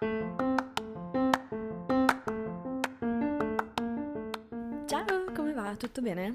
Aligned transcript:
Ciao, 0.00 0.14
come 5.34 5.52
va? 5.52 5.76
Tutto 5.76 6.00
bene? 6.00 6.34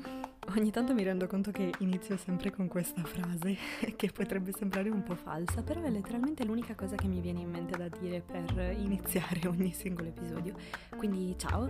Ogni 0.55 0.69
tanto 0.69 0.93
mi 0.93 1.01
rendo 1.01 1.25
conto 1.25 1.49
che 1.49 1.71
inizio 1.79 2.15
sempre 2.15 2.51
con 2.51 2.67
questa 2.67 3.01
frase, 3.03 3.57
che 3.97 4.11
potrebbe 4.11 4.51
sembrare 4.51 4.89
un 4.89 5.01
po' 5.01 5.15
falsa, 5.15 5.63
però 5.63 5.81
è 5.81 5.89
letteralmente 5.89 6.45
l'unica 6.45 6.75
cosa 6.75 6.95
che 6.95 7.07
mi 7.07 7.19
viene 7.21 7.39
in 7.39 7.49
mente 7.49 7.75
da 7.75 7.87
dire 7.89 8.21
per 8.21 8.75
iniziare 8.77 9.47
ogni 9.49 9.73
singolo 9.73 10.09
episodio. 10.09 10.53
Quindi 10.95 11.33
ciao, 11.35 11.67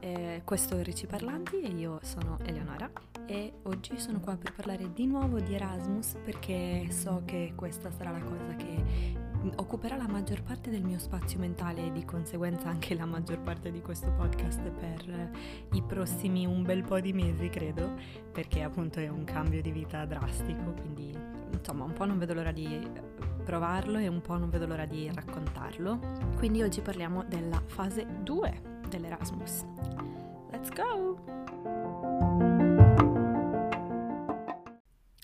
eh, 0.00 0.42
questo 0.44 0.76
è 0.76 0.82
Ricci 0.82 1.06
Parlanti 1.06 1.60
e 1.60 1.68
io 1.68 2.00
sono 2.02 2.36
Eleonora 2.42 2.90
e 3.26 3.52
oggi 3.62 3.96
sono 4.00 4.18
qua 4.18 4.36
per 4.36 4.54
parlare 4.54 4.92
di 4.92 5.06
nuovo 5.06 5.38
di 5.38 5.54
Erasmus 5.54 6.16
perché 6.24 6.88
so 6.90 7.22
che 7.24 7.52
questa 7.54 7.92
sarà 7.92 8.10
la 8.10 8.22
cosa 8.22 8.56
che 8.56 9.27
occuperà 9.56 9.96
la 9.96 10.08
maggior 10.08 10.42
parte 10.42 10.70
del 10.70 10.82
mio 10.82 10.98
spazio 10.98 11.38
mentale 11.38 11.86
e 11.86 11.92
di 11.92 12.04
conseguenza 12.04 12.68
anche 12.68 12.94
la 12.94 13.04
maggior 13.04 13.40
parte 13.40 13.70
di 13.70 13.80
questo 13.80 14.10
podcast 14.10 14.60
per 14.70 15.30
i 15.72 15.82
prossimi 15.82 16.46
un 16.46 16.62
bel 16.62 16.82
po' 16.82 17.00
di 17.00 17.12
mesi, 17.12 17.48
credo, 17.48 17.94
perché 18.32 18.62
appunto 18.62 19.00
è 19.00 19.08
un 19.08 19.24
cambio 19.24 19.62
di 19.62 19.70
vita 19.70 20.04
drastico, 20.04 20.72
quindi 20.72 21.16
insomma 21.52 21.84
un 21.84 21.92
po' 21.92 22.04
non 22.04 22.18
vedo 22.18 22.34
l'ora 22.34 22.52
di 22.52 22.88
provarlo 23.44 23.98
e 23.98 24.08
un 24.08 24.20
po' 24.20 24.36
non 24.36 24.50
vedo 24.50 24.66
l'ora 24.66 24.84
di 24.84 25.10
raccontarlo. 25.12 25.98
Quindi 26.36 26.62
oggi 26.62 26.80
parliamo 26.80 27.24
della 27.24 27.62
fase 27.64 28.06
2 28.22 28.62
dell'Erasmus. 28.88 29.64
Let's 30.50 30.70
go! 30.70 31.87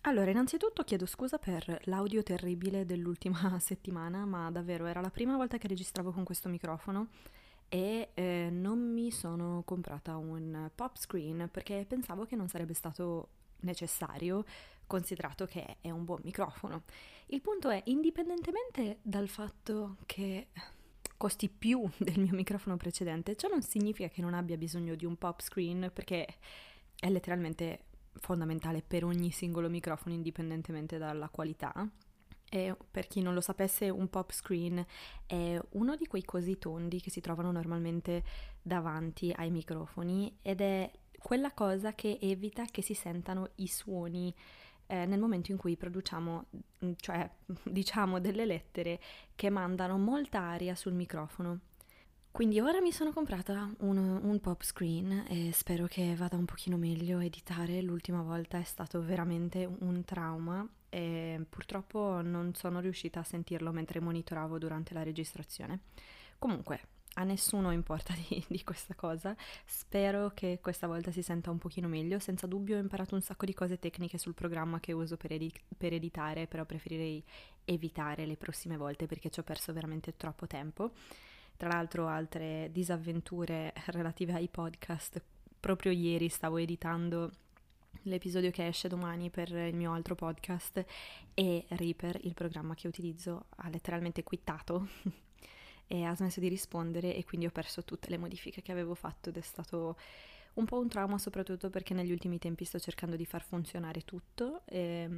Allora, 0.07 0.31
innanzitutto 0.31 0.85
chiedo 0.85 1.07
scusa 1.07 1.39
per 1.39 1.81
l'audio 1.85 2.23
terribile 2.23 2.85
dell'ultima 2.85 3.57
settimana, 3.59 4.27
ma 4.27 4.51
davvero 4.51 4.85
era 4.85 5.01
la 5.01 5.09
prima 5.09 5.35
volta 5.37 5.57
che 5.57 5.67
registravo 5.67 6.13
con 6.13 6.25
questo 6.25 6.51
microfono 6.51 7.09
e 7.71 8.11
eh, 8.13 8.49
non 8.53 8.93
mi 8.93 9.11
sono 9.11 9.63
comprata 9.65 10.19
un 10.19 10.71
pop 10.75 10.99
screen 10.99 11.49
perché 11.51 11.87
pensavo 11.89 12.27
che 12.27 12.37
non 12.37 12.49
sarebbe 12.49 12.75
stato 12.75 13.29
necessario 13.61 14.45
considerato 14.87 15.47
che 15.47 15.79
è 15.81 15.89
un 15.89 16.05
buon 16.05 16.21
microfono. 16.23 16.83
Il 17.29 17.41
punto 17.41 17.71
è, 17.71 17.81
indipendentemente 17.87 18.99
dal 19.01 19.29
fatto 19.29 19.97
che 20.05 20.49
costi 21.17 21.49
più 21.49 21.83
del 21.97 22.21
mio 22.21 22.35
microfono 22.35 22.77
precedente, 22.77 23.37
ciò 23.37 23.49
non 23.49 23.63
significa 23.63 24.09
che 24.09 24.21
non 24.21 24.35
abbia 24.35 24.59
bisogno 24.59 24.97
di 24.97 25.07
un 25.07 25.17
pop 25.17 25.41
screen 25.41 25.91
perché 25.95 26.27
è 26.95 27.09
letteralmente 27.09 27.85
fondamentale 28.21 28.83
per 28.87 29.05
ogni 29.05 29.31
singolo 29.31 29.69
microfono 29.69 30.15
indipendentemente 30.15 30.99
dalla 30.99 31.29
qualità. 31.29 31.89
E 32.49 32.77
per 32.91 33.09
chi 33.09 33.21
non 33.21 33.35
lo 33.35 33.41
sapesse, 33.41 33.89
un 33.89 34.09
pop 34.09 34.31
screen 34.31 34.85
è 35.27 35.59
uno 35.71 35.97
di 35.97 36.07
quei 36.07 36.25
cosi 36.25 36.59
tondi 36.59 37.01
che 37.01 37.11
si 37.11 37.21
trovano 37.21 37.51
normalmente 37.51 38.23
davanti 38.63 39.33
ai 39.35 39.51
microfoni 39.51 40.39
ed 40.41 40.61
è 40.61 40.91
quella 41.19 41.53
cosa 41.53 41.95
che 41.95 42.19
evita 42.21 42.65
che 42.67 42.83
si 42.83 42.95
sentano 42.95 43.51
i 43.57 43.67
suoni 43.67 44.33
eh, 44.87 45.07
nel 45.07 45.19
momento 45.19 45.51
in 45.51 45.57
cui 45.57 45.77
produciamo, 45.77 46.45
mm, 46.85 46.93
cioè 46.97 47.29
diciamo 47.65 48.21
delle 48.21 48.45
lettere 48.45 49.01
che 49.35 49.51
mandano 49.51 49.99
molta 49.99 50.41
aria 50.41 50.75
sul 50.75 50.93
microfono. 50.93 51.61
Quindi 52.35 52.59
ora 52.59 52.81
mi 52.81 52.91
sono 52.91 53.13
comprata 53.13 53.73
un, 53.83 53.97
un, 53.97 54.41
pop 54.41 54.65
screen 54.65 55.25
e 55.29 55.53
spero 55.53 55.87
che 55.87 56.17
vada 56.17 56.37
un 56.37 56.47
pochino 56.47 56.77
meglio 56.77 57.21
editare. 57.21 57.81
L'ultima 57.81 58.23
volta 58.23 58.59
è 58.59 58.65
stato 58.65 59.01
veramente 59.01 59.65
un 59.65 60.05
trauma 60.05 60.69
e 60.89 61.47
purtroppo 61.49 62.23
non 62.23 62.53
sono 62.55 62.81
riuscita 62.81 63.21
a 63.21 63.23
sentirlo 63.23 63.71
mentre 63.71 64.01
monitoravo 64.01 64.59
durante 64.59 64.95
la 64.95 65.05
registrazione. 65.05 65.83
Comunque, 66.37 66.81
a 67.15 67.23
nessuno 67.23 67.71
importa 67.71 68.15
di, 68.29 68.45
di, 68.49 68.65
questa 68.65 68.97
cosa. 68.97 69.37
Spero 69.65 70.33
che 70.35 70.59
questa 70.61 70.89
volta 70.89 71.13
si 71.13 71.23
senta 71.23 71.53
un 71.53 71.59
pochino 71.59 71.87
meglio. 71.87 72.19
Senza 72.19 72.49
dubbio 72.49 72.79
ho 72.79 72.81
imparato 72.81 73.15
un 73.15 73.23
sacco 73.23 73.45
di 73.45 73.55
cose 73.55 73.79
tecniche 73.79 74.19
sul 74.19 74.35
programma 74.35 74.81
che 74.81 74.91
uso 74.91 75.17
per, 75.17 75.31
edi- 75.31 75.55
per 75.79 75.93
editare, 75.93 76.49
però 76.49 76.65
preferirei 76.65 77.23
evitare 77.65 78.27
le 78.27 78.37
prossime 78.37 78.77
volte 78.77 79.07
perché 79.07 79.31
ci 79.31 79.39
ho 79.39 79.45
perso 79.45 79.73
veramente 79.73 80.17
troppo 80.17 80.49
tempo. 80.49 80.95
Tra 81.65 81.73
l'altro 81.73 82.09
altre 82.09 82.69
disavventure 82.73 83.73
relative 83.87 84.35
ai 84.35 84.49
podcast. 84.49 85.19
Proprio 85.59 85.93
ieri 85.93 86.29
stavo 86.29 86.59
editando 86.59 87.31
l'episodio 88.03 88.51
che 88.51 88.67
esce 88.67 88.87
domani 88.87 89.31
per 89.31 89.51
il 89.51 89.75
mio 89.75 89.95
altro 89.95 90.15
podcast 90.15 90.85
e 91.33 91.65
Reaper, 91.67 92.21
il 92.25 92.35
programma 92.35 92.75
che 92.75 92.87
utilizzo, 92.87 93.47
ha 93.57 93.71
letteralmente 93.71 94.23
quittato 94.23 94.89
e 95.89 96.05
ha 96.05 96.15
smesso 96.15 96.39
di 96.39 96.49
rispondere 96.49 97.17
e 97.17 97.25
quindi 97.25 97.47
ho 97.47 97.51
perso 97.51 97.83
tutte 97.83 98.11
le 98.11 98.19
modifiche 98.19 98.61
che 98.61 98.71
avevo 98.71 98.95
fatto 98.95 99.31
ed 99.31 99.39
è 99.39 99.41
stato 99.41 99.97
un 100.55 100.67
po' 100.67 100.79
un 100.79 100.89
trauma 100.89 101.17
soprattutto 101.17 101.71
perché 101.71 101.95
negli 101.95 102.13
ultimi 102.13 102.39
tempi 102.39 102.67
sto 102.67 102.79
cercando 102.79 103.17
di 103.17 103.25
far 103.25 103.43
funzionare 103.43 104.03
tutto. 104.03 104.67
E 104.67 105.09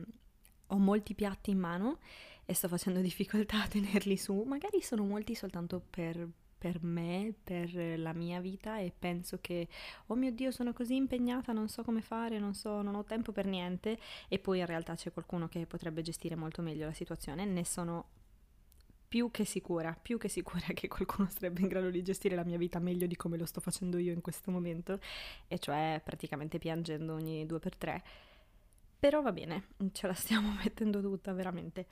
ho 0.68 0.78
molti 0.78 1.14
piatti 1.14 1.50
in 1.50 1.58
mano 1.58 1.98
e 2.44 2.54
sto 2.54 2.68
facendo 2.68 3.00
difficoltà 3.02 3.62
a 3.62 3.68
tenerli 3.68 4.16
su, 4.16 4.42
magari 4.46 4.80
sono 4.80 5.04
molti 5.04 5.34
soltanto 5.34 5.82
per, 5.88 6.28
per 6.58 6.82
me, 6.82 7.34
per 7.42 7.98
la 7.98 8.12
mia 8.12 8.40
vita 8.40 8.78
e 8.78 8.92
penso 8.96 9.38
che, 9.40 9.68
oh 10.06 10.14
mio 10.14 10.32
Dio, 10.32 10.50
sono 10.50 10.72
così 10.72 10.96
impegnata, 10.96 11.52
non 11.52 11.68
so 11.68 11.82
come 11.82 12.00
fare, 12.00 12.38
non 12.38 12.54
so, 12.54 12.82
non 12.82 12.94
ho 12.94 13.04
tempo 13.04 13.32
per 13.32 13.46
niente. 13.46 13.98
E 14.28 14.38
poi 14.38 14.60
in 14.60 14.66
realtà 14.66 14.94
c'è 14.94 15.12
qualcuno 15.12 15.48
che 15.48 15.66
potrebbe 15.66 16.02
gestire 16.02 16.36
molto 16.36 16.62
meglio 16.62 16.86
la 16.86 16.92
situazione, 16.92 17.44
ne 17.44 17.64
sono 17.64 18.08
più 19.08 19.30
che 19.30 19.44
sicura, 19.44 19.96
più 20.00 20.18
che 20.18 20.28
sicura 20.28 20.66
che 20.74 20.88
qualcuno 20.88 21.28
sarebbe 21.30 21.60
in 21.60 21.68
grado 21.68 21.90
di 21.90 22.02
gestire 22.02 22.34
la 22.34 22.44
mia 22.44 22.58
vita 22.58 22.78
meglio 22.78 23.06
di 23.06 23.16
come 23.16 23.36
lo 23.36 23.46
sto 23.46 23.60
facendo 23.60 23.98
io 23.98 24.12
in 24.12 24.20
questo 24.20 24.50
momento, 24.50 24.98
e 25.48 25.58
cioè 25.58 26.00
praticamente 26.04 26.58
piangendo 26.58 27.14
ogni 27.14 27.46
due 27.46 27.58
per 27.58 27.76
tre. 27.76 28.02
Però 28.98 29.20
va 29.22 29.32
bene, 29.32 29.68
ce 29.92 30.06
la 30.06 30.14
stiamo 30.14 30.52
mettendo 30.62 31.00
tutta 31.00 31.32
veramente. 31.32 31.86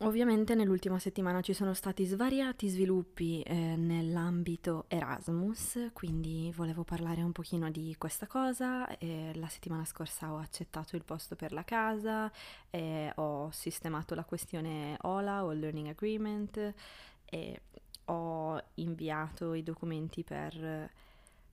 Ovviamente 0.00 0.54
nell'ultima 0.54 0.98
settimana 0.98 1.40
ci 1.40 1.52
sono 1.52 1.72
stati 1.72 2.04
svariati 2.04 2.68
sviluppi 2.68 3.42
eh, 3.42 3.76
nell'ambito 3.76 4.84
Erasmus, 4.88 5.90
quindi 5.92 6.52
volevo 6.54 6.82
parlare 6.82 7.22
un 7.22 7.32
pochino 7.32 7.70
di 7.70 7.94
questa 7.96 8.26
cosa. 8.26 8.96
Eh, 8.98 9.32
la 9.34 9.48
settimana 9.48 9.84
scorsa 9.84 10.32
ho 10.32 10.38
accettato 10.38 10.96
il 10.96 11.04
posto 11.04 11.36
per 11.36 11.52
la 11.52 11.64
casa, 11.64 12.30
eh, 12.70 13.12
ho 13.16 13.50
sistemato 13.50 14.14
la 14.14 14.24
questione 14.24 14.96
OLA 15.02 15.44
o 15.44 15.52
Learning 15.52 15.88
Agreement 15.88 16.74
e 17.24 17.60
ho 18.06 18.62
inviato 18.74 19.54
i 19.54 19.62
documenti 19.62 20.24
per 20.24 20.90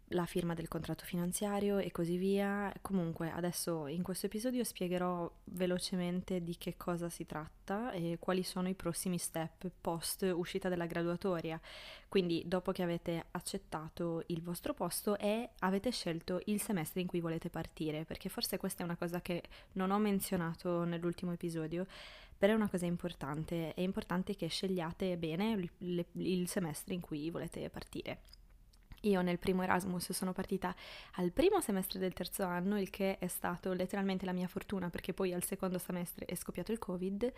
la 0.09 0.25
firma 0.25 0.53
del 0.53 0.67
contratto 0.67 1.03
finanziario 1.05 1.77
e 1.77 1.91
così 1.91 2.17
via. 2.17 2.71
Comunque 2.81 3.31
adesso 3.31 3.87
in 3.87 4.03
questo 4.03 4.27
episodio 4.27 4.63
spiegherò 4.63 5.29
velocemente 5.45 6.43
di 6.43 6.57
che 6.57 6.75
cosa 6.77 7.09
si 7.09 7.25
tratta 7.25 7.91
e 7.91 8.17
quali 8.19 8.43
sono 8.43 8.67
i 8.67 8.75
prossimi 8.75 9.17
step 9.17 9.69
post 9.81 10.31
uscita 10.35 10.69
della 10.69 10.85
graduatoria. 10.85 11.59
Quindi 12.07 12.43
dopo 12.45 12.71
che 12.71 12.83
avete 12.83 13.25
accettato 13.31 14.23
il 14.27 14.41
vostro 14.41 14.73
posto 14.73 15.17
e 15.17 15.49
avete 15.59 15.91
scelto 15.91 16.41
il 16.45 16.61
semestre 16.61 17.01
in 17.01 17.07
cui 17.07 17.19
volete 17.19 17.49
partire, 17.49 18.05
perché 18.05 18.29
forse 18.29 18.57
questa 18.57 18.81
è 18.81 18.85
una 18.85 18.95
cosa 18.95 19.21
che 19.21 19.43
non 19.73 19.91
ho 19.91 19.97
menzionato 19.97 20.83
nell'ultimo 20.83 21.33
episodio, 21.33 21.85
però 22.37 22.53
è 22.53 22.55
una 22.55 22.69
cosa 22.69 22.85
importante. 22.85 23.73
È 23.73 23.81
importante 23.81 24.35
che 24.35 24.47
scegliate 24.47 25.17
bene 25.17 25.69
il, 25.79 26.47
semestre 26.47 26.93
in 26.93 27.01
cui 27.01 27.29
volete 27.29 27.69
partire. 27.69 28.19
Io 29.05 29.21
nel 29.21 29.37
primo 29.37 29.61
Erasmus 29.61 30.11
sono 30.13 30.33
partita 30.33 30.75
al 31.13 31.31
primo 31.31 31.61
semestre 31.61 31.99
del 31.99 32.13
terzo 32.13 32.43
anno, 32.43 32.79
il 32.79 32.89
che 32.89 33.17
è 33.19 33.27
stato 33.27 33.71
letteralmente 33.73 34.25
la 34.25 34.33
mia 34.33 34.47
fortuna 34.47 34.89
perché 34.89 35.13
poi 35.13 35.31
al 35.31 35.43
secondo 35.43 35.77
semestre 35.77 36.25
è 36.25 36.33
scoppiato 36.33 36.71
il 36.71 36.79
Covid 36.79 37.33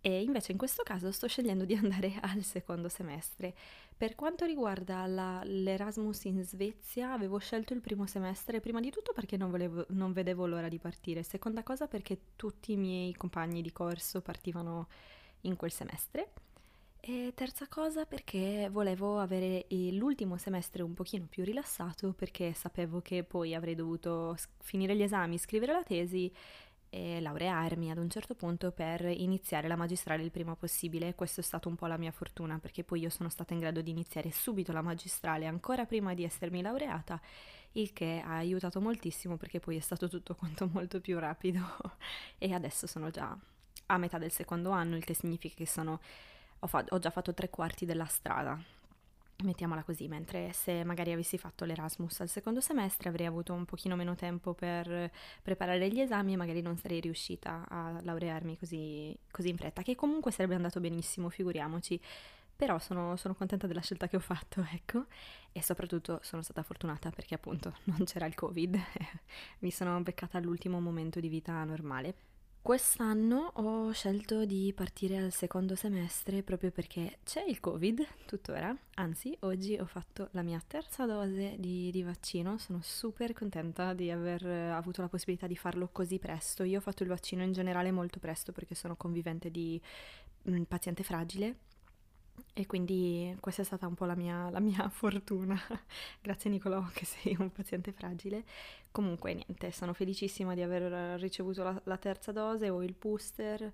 e 0.00 0.22
invece 0.22 0.52
in 0.52 0.58
questo 0.58 0.84
caso 0.84 1.10
sto 1.10 1.26
scegliendo 1.26 1.64
di 1.64 1.74
andare 1.76 2.14
al 2.20 2.44
secondo 2.44 2.88
semestre. 2.88 3.52
Per 3.96 4.14
quanto 4.14 4.44
riguarda 4.44 5.06
la, 5.06 5.42
l'Erasmus 5.42 6.24
in 6.24 6.44
Svezia, 6.44 7.12
avevo 7.12 7.38
scelto 7.38 7.72
il 7.72 7.80
primo 7.80 8.06
semestre 8.06 8.60
prima 8.60 8.78
di 8.78 8.90
tutto 8.90 9.12
perché 9.12 9.36
non, 9.36 9.50
volevo, 9.50 9.86
non 9.88 10.12
vedevo 10.12 10.46
l'ora 10.46 10.68
di 10.68 10.78
partire, 10.78 11.24
seconda 11.24 11.64
cosa 11.64 11.88
perché 11.88 12.20
tutti 12.36 12.72
i 12.72 12.76
miei 12.76 13.12
compagni 13.14 13.60
di 13.60 13.72
corso 13.72 14.20
partivano 14.20 14.86
in 15.40 15.56
quel 15.56 15.72
semestre 15.72 16.30
e 17.08 17.32
terza 17.36 17.68
cosa 17.68 18.04
perché 18.04 18.68
volevo 18.68 19.20
avere 19.20 19.66
l'ultimo 19.92 20.36
semestre 20.38 20.82
un 20.82 20.92
pochino 20.92 21.26
più 21.26 21.44
rilassato 21.44 22.12
perché 22.12 22.52
sapevo 22.52 23.00
che 23.00 23.22
poi 23.22 23.54
avrei 23.54 23.76
dovuto 23.76 24.36
finire 24.58 24.96
gli 24.96 25.02
esami, 25.02 25.38
scrivere 25.38 25.70
la 25.72 25.84
tesi 25.84 26.32
e 26.90 27.20
laurearmi 27.20 27.92
ad 27.92 27.98
un 27.98 28.10
certo 28.10 28.34
punto 28.34 28.72
per 28.72 29.02
iniziare 29.02 29.68
la 29.68 29.76
magistrale 29.76 30.24
il 30.24 30.32
prima 30.32 30.56
possibile. 30.56 31.14
Questo 31.14 31.38
è 31.38 31.42
stato 31.44 31.68
un 31.68 31.76
po' 31.76 31.86
la 31.86 31.96
mia 31.96 32.10
fortuna 32.10 32.58
perché 32.58 32.82
poi 32.82 32.98
io 33.02 33.08
sono 33.08 33.28
stata 33.28 33.52
in 33.52 33.60
grado 33.60 33.82
di 33.82 33.92
iniziare 33.92 34.32
subito 34.32 34.72
la 34.72 34.82
magistrale 34.82 35.46
ancora 35.46 35.86
prima 35.86 36.12
di 36.12 36.24
essermi 36.24 36.60
laureata, 36.60 37.20
il 37.72 37.92
che 37.92 38.20
ha 38.24 38.34
aiutato 38.34 38.80
moltissimo 38.80 39.36
perché 39.36 39.60
poi 39.60 39.76
è 39.76 39.80
stato 39.80 40.08
tutto 40.08 40.34
quanto 40.38 40.68
molto 40.72 41.00
più 41.00 41.20
rapido 41.20 41.60
e 42.36 42.52
adesso 42.52 42.88
sono 42.88 43.10
già 43.10 43.38
a 43.88 43.96
metà 43.96 44.18
del 44.18 44.32
secondo 44.32 44.70
anno, 44.70 44.96
il 44.96 45.04
che 45.04 45.14
significa 45.14 45.54
che 45.54 45.66
sono 45.66 46.00
ho, 46.60 46.66
fa- 46.66 46.84
ho 46.88 46.98
già 46.98 47.10
fatto 47.10 47.34
tre 47.34 47.50
quarti 47.50 47.84
della 47.84 48.06
strada, 48.06 48.58
mettiamola 49.44 49.82
così, 49.82 50.08
mentre 50.08 50.52
se 50.52 50.82
magari 50.84 51.12
avessi 51.12 51.36
fatto 51.36 51.64
l'Erasmus 51.64 52.20
al 52.20 52.28
secondo 52.28 52.60
semestre 52.60 53.08
avrei 53.08 53.26
avuto 53.26 53.52
un 53.52 53.64
pochino 53.64 53.96
meno 53.96 54.14
tempo 54.14 54.54
per 54.54 55.10
preparare 55.42 55.88
gli 55.90 56.00
esami 56.00 56.32
e 56.32 56.36
magari 56.36 56.62
non 56.62 56.76
sarei 56.78 57.00
riuscita 57.00 57.66
a 57.68 58.00
laurearmi 58.02 58.56
così, 58.56 59.16
così 59.30 59.50
in 59.50 59.56
fretta, 59.56 59.82
che 59.82 59.94
comunque 59.94 60.30
sarebbe 60.30 60.54
andato 60.54 60.80
benissimo, 60.80 61.28
figuriamoci. 61.28 62.00
Però 62.56 62.78
sono, 62.78 63.16
sono, 63.16 63.34
contenta 63.34 63.66
della 63.66 63.82
scelta 63.82 64.08
che 64.08 64.16
ho 64.16 64.20
fatto, 64.20 64.66
ecco, 64.72 65.04
e 65.52 65.62
soprattutto 65.62 66.20
sono 66.22 66.40
stata 66.40 66.62
fortunata 66.62 67.10
perché 67.10 67.34
appunto 67.34 67.74
non 67.84 68.04
c'era 68.04 68.24
il 68.24 68.34
Covid, 68.34 68.80
mi 69.60 69.70
sono 69.70 70.00
beccata 70.00 70.38
all'ultimo 70.38 70.80
momento 70.80 71.20
di 71.20 71.28
vita 71.28 71.62
normale. 71.64 72.14
Quest'anno 72.66 73.52
ho 73.54 73.92
scelto 73.92 74.44
di 74.44 74.72
partire 74.74 75.18
al 75.18 75.30
secondo 75.30 75.76
semestre 75.76 76.42
proprio 76.42 76.72
perché 76.72 77.18
c'è 77.22 77.44
il 77.46 77.60
Covid 77.60 78.04
tuttora, 78.26 78.76
anzi 78.94 79.36
oggi 79.42 79.78
ho 79.78 79.86
fatto 79.86 80.30
la 80.32 80.42
mia 80.42 80.60
terza 80.66 81.06
dose 81.06 81.54
di, 81.60 81.92
di, 81.92 82.02
vaccino, 82.02 82.58
sono 82.58 82.80
super 82.82 83.32
contenta 83.34 83.94
di 83.94 84.10
aver 84.10 84.44
avuto 84.72 85.00
la 85.00 85.06
possibilità 85.06 85.46
di 85.46 85.54
farlo 85.54 85.90
così 85.92 86.18
presto. 86.18 86.64
Io 86.64 86.78
ho 86.78 86.80
fatto 86.80 87.04
il 87.04 87.08
vaccino 87.08 87.44
in 87.44 87.52
generale 87.52 87.92
molto 87.92 88.18
presto 88.18 88.50
perché 88.50 88.74
sono 88.74 88.96
convivente 88.96 89.48
di 89.48 89.80
un 90.46 90.66
paziente 90.66 91.04
fragile 91.04 91.58
e 92.52 92.66
quindi 92.66 93.36
questa 93.40 93.62
è 93.62 93.64
stata 93.64 93.86
un 93.86 93.94
po' 93.94 94.04
la 94.04 94.14
mia, 94.14 94.50
la 94.50 94.60
mia 94.60 94.88
fortuna. 94.90 95.58
Grazie 96.20 96.50
Nicolò 96.50 96.84
che 96.92 97.04
sei 97.04 97.36
un 97.38 97.50
paziente 97.50 97.92
fragile. 97.92 98.44
Comunque 98.90 99.34
niente, 99.34 99.70
sono 99.72 99.92
felicissima 99.92 100.54
di 100.54 100.62
aver 100.62 101.18
ricevuto 101.20 101.62
la, 101.62 101.80
la 101.84 101.96
terza 101.96 102.32
dose 102.32 102.70
o 102.70 102.82
il 102.82 102.94
booster 102.98 103.72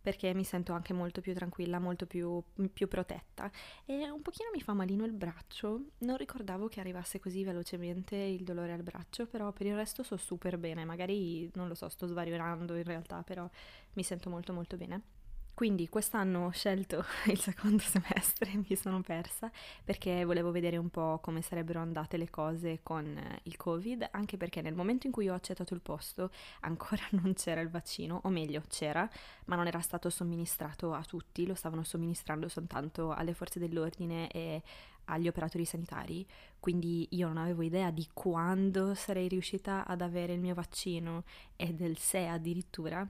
perché 0.00 0.32
mi 0.32 0.44
sento 0.44 0.72
anche 0.72 0.92
molto 0.92 1.20
più 1.20 1.34
tranquilla, 1.34 1.78
molto 1.78 2.06
più, 2.06 2.42
più, 2.72 2.88
protetta 2.88 3.50
e 3.84 4.08
un 4.08 4.22
pochino 4.22 4.48
mi 4.54 4.60
fa 4.60 4.72
malino 4.72 5.04
il 5.04 5.12
braccio, 5.12 5.86
non 5.98 6.16
ricordavo 6.16 6.68
che 6.68 6.80
arrivasse 6.80 7.18
così 7.18 7.44
velocemente 7.44 8.16
il 8.16 8.44
dolore 8.44 8.72
al 8.72 8.82
braccio, 8.82 9.26
però 9.26 9.52
per 9.52 9.66
il 9.66 9.74
resto 9.74 10.02
sto 10.02 10.16
super 10.16 10.56
bene, 10.56 10.84
magari 10.84 11.50
non 11.54 11.68
lo 11.68 11.74
so, 11.74 11.88
sto 11.88 12.06
svariando 12.06 12.76
in 12.76 12.84
realtà, 12.84 13.22
però 13.22 13.48
mi 13.94 14.02
sento 14.02 14.30
molto 14.30 14.52
molto 14.52 14.76
bene. 14.76 15.17
Quindi 15.58 15.88
quest'anno 15.88 16.46
ho 16.46 16.50
scelto 16.50 17.04
il 17.26 17.40
secondo 17.40 17.80
semestre, 17.80 18.52
mi 18.68 18.76
sono 18.76 19.00
persa 19.00 19.50
perché 19.82 20.24
volevo 20.24 20.52
vedere 20.52 20.76
un 20.76 20.88
po' 20.88 21.18
come 21.20 21.42
sarebbero 21.42 21.80
andate 21.80 22.16
le 22.16 22.30
cose 22.30 22.78
con 22.84 23.04
eh, 23.04 23.40
il 23.42 23.56
Covid, 23.56 24.06
anche 24.12 24.36
perché 24.36 24.62
nel 24.62 24.76
momento 24.76 25.08
in 25.08 25.12
cui 25.12 25.28
ho 25.28 25.34
accettato 25.34 25.74
il 25.74 25.80
posto 25.80 26.30
ancora 26.62 27.02
non 27.10 27.34
c'era 27.34 27.60
il 27.60 27.70
vaccino, 27.70 28.20
o 28.22 28.28
meglio 28.28 28.62
c'era, 28.68 29.10
ma 29.46 29.56
non 29.56 29.66
era 29.66 29.80
stato 29.80 30.10
somministrato 30.10 30.92
a 30.92 31.02
tutti, 31.02 31.44
lo 31.44 31.54
stavano 31.54 31.82
somministrando 31.82 32.46
soltanto 32.46 33.10
alle 33.10 33.34
forze 33.34 33.58
dell'ordine 33.58 34.28
e 34.28 34.62
agli 35.06 35.26
operatori 35.26 35.64
sanitari, 35.64 36.24
quindi 36.60 37.08
io 37.10 37.26
non 37.26 37.36
avevo 37.38 37.62
idea 37.62 37.90
di 37.90 38.06
quando 38.12 38.94
sarei 38.94 39.26
riuscita 39.26 39.84
ad 39.88 40.02
avere 40.02 40.34
il 40.34 40.40
mio 40.40 40.54
vaccino 40.54 41.24
e 41.56 41.74
del 41.74 41.98
se 41.98 42.28
addirittura 42.28 43.04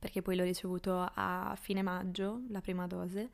perché 0.00 0.22
poi 0.22 0.34
l'ho 0.34 0.42
ricevuto 0.42 1.08
a 1.14 1.56
fine 1.60 1.82
maggio, 1.82 2.40
la 2.48 2.60
prima 2.60 2.88
dose, 2.88 3.30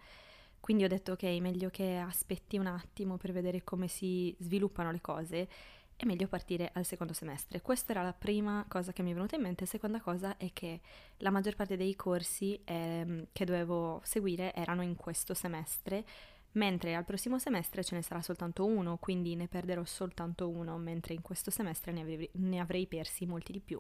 quindi 0.60 0.82
ho 0.82 0.88
detto 0.88 1.12
ok, 1.12 1.22
meglio 1.40 1.70
che 1.70 1.96
aspetti 1.96 2.58
un 2.58 2.66
attimo 2.66 3.16
per 3.16 3.30
vedere 3.30 3.62
come 3.62 3.86
si 3.86 4.34
sviluppano 4.40 4.90
le 4.90 5.00
cose, 5.00 5.48
è 5.94 6.04
meglio 6.04 6.26
partire 6.26 6.70
al 6.74 6.84
secondo 6.84 7.12
semestre. 7.12 7.62
Questa 7.62 7.92
era 7.92 8.02
la 8.02 8.12
prima 8.12 8.64
cosa 8.68 8.92
che 8.92 9.02
mi 9.02 9.12
è 9.12 9.14
venuta 9.14 9.36
in 9.36 9.42
mente, 9.42 9.64
seconda 9.64 10.00
cosa 10.00 10.36
è 10.36 10.50
che 10.52 10.80
la 11.18 11.30
maggior 11.30 11.54
parte 11.54 11.76
dei 11.76 11.94
corsi 11.94 12.60
ehm, 12.64 13.28
che 13.32 13.44
dovevo 13.44 14.00
seguire 14.02 14.52
erano 14.54 14.82
in 14.82 14.96
questo 14.96 15.34
semestre, 15.34 16.04
mentre 16.52 16.96
al 16.96 17.04
prossimo 17.04 17.38
semestre 17.38 17.84
ce 17.84 17.94
ne 17.94 18.02
sarà 18.02 18.20
soltanto 18.20 18.66
uno, 18.66 18.96
quindi 18.98 19.36
ne 19.36 19.46
perderò 19.46 19.84
soltanto 19.84 20.48
uno, 20.48 20.76
mentre 20.78 21.14
in 21.14 21.22
questo 21.22 21.52
semestre 21.52 21.92
ne 21.92 22.00
avrei, 22.00 22.30
ne 22.32 22.58
avrei 22.58 22.86
persi 22.86 23.24
molti 23.24 23.52
di 23.52 23.60
più. 23.60 23.78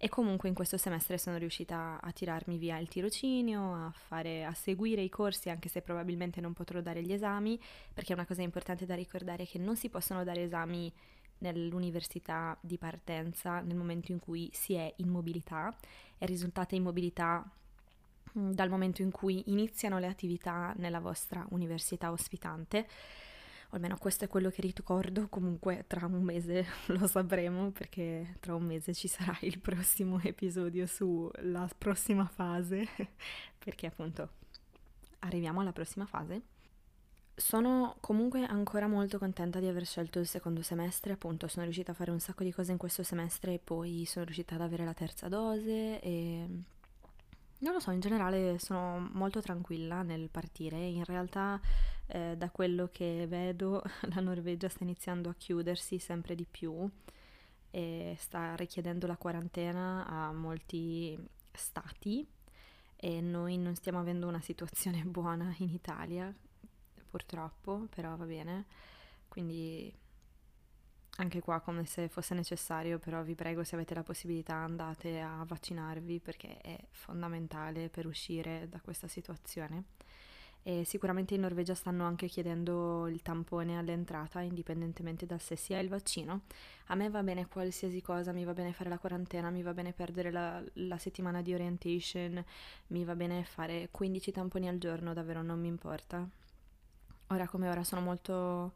E 0.00 0.08
comunque 0.08 0.48
in 0.48 0.54
questo 0.54 0.76
semestre 0.76 1.18
sono 1.18 1.38
riuscita 1.38 1.98
a 2.00 2.12
tirarmi 2.12 2.56
via 2.56 2.78
il 2.78 2.86
tirocinio, 2.86 3.74
a, 3.74 3.90
fare, 3.92 4.44
a 4.44 4.54
seguire 4.54 5.02
i 5.02 5.08
corsi, 5.08 5.50
anche 5.50 5.68
se 5.68 5.82
probabilmente 5.82 6.40
non 6.40 6.52
potrò 6.52 6.80
dare 6.80 7.02
gli 7.02 7.12
esami, 7.12 7.60
perché 7.92 8.12
una 8.12 8.24
cosa 8.24 8.42
importante 8.42 8.86
da 8.86 8.94
ricordare 8.94 9.42
è 9.42 9.46
che 9.46 9.58
non 9.58 9.76
si 9.76 9.88
possono 9.88 10.22
dare 10.22 10.42
esami 10.42 10.92
nell'università 11.38 12.56
di 12.60 12.78
partenza 12.78 13.60
nel 13.60 13.76
momento 13.76 14.12
in 14.12 14.20
cui 14.20 14.48
si 14.52 14.74
è 14.74 14.92
in 14.98 15.08
mobilità 15.08 15.76
e 16.16 16.26
risultate 16.26 16.76
in 16.76 16.84
mobilità 16.84 17.44
mm, 18.38 18.52
dal 18.52 18.68
momento 18.68 19.02
in 19.02 19.10
cui 19.10 19.42
iniziano 19.46 19.98
le 19.98 20.06
attività 20.06 20.72
nella 20.76 21.00
vostra 21.00 21.44
università 21.50 22.10
ospitante 22.12 22.86
o 23.70 23.74
almeno 23.76 23.98
questo 23.98 24.24
è 24.24 24.28
quello 24.28 24.48
che 24.48 24.62
ricordo, 24.62 25.28
comunque 25.28 25.84
tra 25.86 26.06
un 26.06 26.22
mese 26.22 26.64
lo 26.88 27.06
sapremo 27.06 27.70
perché 27.70 28.36
tra 28.40 28.54
un 28.54 28.64
mese 28.64 28.94
ci 28.94 29.08
sarà 29.08 29.36
il 29.42 29.58
prossimo 29.58 30.18
episodio 30.22 30.86
sulla 30.86 31.68
prossima 31.76 32.26
fase, 32.26 32.88
perché 33.58 33.86
appunto 33.86 34.30
arriviamo 35.20 35.60
alla 35.60 35.72
prossima 35.72 36.06
fase. 36.06 36.42
Sono 37.34 37.96
comunque 38.00 38.44
ancora 38.44 38.88
molto 38.88 39.18
contenta 39.18 39.60
di 39.60 39.68
aver 39.68 39.84
scelto 39.86 40.18
il 40.18 40.26
secondo 40.26 40.62
semestre, 40.62 41.12
appunto 41.12 41.46
sono 41.46 41.64
riuscita 41.64 41.92
a 41.92 41.94
fare 41.94 42.10
un 42.10 42.18
sacco 42.18 42.42
di 42.42 42.52
cose 42.52 42.72
in 42.72 42.78
questo 42.78 43.02
semestre 43.02 43.54
e 43.54 43.60
poi 43.62 44.04
sono 44.06 44.24
riuscita 44.24 44.54
ad 44.56 44.62
avere 44.62 44.84
la 44.84 44.94
terza 44.94 45.28
dose 45.28 46.00
e 46.00 46.46
non 47.60 47.72
lo 47.72 47.80
so, 47.80 47.90
in 47.90 48.00
generale 48.00 48.58
sono 48.58 49.08
molto 49.12 49.40
tranquilla 49.40 50.02
nel 50.02 50.30
partire, 50.30 50.78
in 50.78 51.04
realtà 51.04 51.60
eh, 52.08 52.34
da 52.36 52.50
quello 52.50 52.88
che 52.90 53.26
vedo 53.28 53.82
la 54.14 54.20
Norvegia 54.20 54.68
sta 54.68 54.82
iniziando 54.82 55.28
a 55.28 55.34
chiudersi 55.34 55.98
sempre 55.98 56.34
di 56.34 56.46
più 56.50 56.88
e 57.70 58.14
sta 58.18 58.54
richiedendo 58.56 59.06
la 59.06 59.16
quarantena 59.16 60.06
a 60.06 60.32
molti 60.32 61.18
stati 61.52 62.26
e 62.96 63.20
noi 63.20 63.58
non 63.58 63.74
stiamo 63.74 64.00
avendo 64.00 64.26
una 64.26 64.40
situazione 64.40 65.02
buona 65.06 65.54
in 65.58 65.70
Italia, 65.70 66.34
purtroppo, 67.08 67.86
però 67.90 68.16
va 68.16 68.24
bene. 68.24 68.64
Quindi 69.28 69.94
anche 71.16 71.40
qua 71.40 71.60
come 71.60 71.84
se 71.84 72.08
fosse 72.08 72.34
necessario, 72.34 72.98
però 72.98 73.22
vi 73.22 73.34
prego 73.34 73.64
se 73.64 73.74
avete 73.74 73.94
la 73.94 74.02
possibilità 74.02 74.54
andate 74.54 75.20
a 75.20 75.44
vaccinarvi 75.46 76.20
perché 76.20 76.58
è 76.58 76.78
fondamentale 76.90 77.88
per 77.88 78.06
uscire 78.06 78.68
da 78.68 78.80
questa 78.80 79.08
situazione 79.08 79.84
e 80.62 80.84
sicuramente 80.84 81.34
in 81.34 81.40
Norvegia 81.40 81.74
stanno 81.74 82.04
anche 82.04 82.26
chiedendo 82.26 83.08
il 83.08 83.22
tampone 83.22 83.78
all'entrata 83.78 84.40
indipendentemente 84.40 85.24
da 85.24 85.38
se 85.38 85.56
si 85.56 85.72
ha 85.74 85.78
il 85.78 85.88
vaccino. 85.88 86.42
A 86.86 86.94
me 86.94 87.08
va 87.10 87.22
bene 87.22 87.46
qualsiasi 87.46 88.02
cosa, 88.02 88.32
mi 88.32 88.44
va 88.44 88.52
bene 88.52 88.72
fare 88.72 88.90
la 88.90 88.98
quarantena, 88.98 89.50
mi 89.50 89.62
va 89.62 89.72
bene 89.72 89.92
perdere 89.92 90.30
la, 90.30 90.62
la 90.74 90.98
settimana 90.98 91.42
di 91.42 91.54
orientation, 91.54 92.44
mi 92.88 93.04
va 93.04 93.14
bene 93.14 93.44
fare 93.44 93.88
15 93.90 94.32
tamponi 94.32 94.68
al 94.68 94.78
giorno, 94.78 95.14
davvero 95.14 95.42
non 95.42 95.60
mi 95.60 95.68
importa. 95.68 96.26
Ora 97.28 97.46
come 97.46 97.68
ora 97.68 97.84
sono 97.84 98.00
molto 98.00 98.72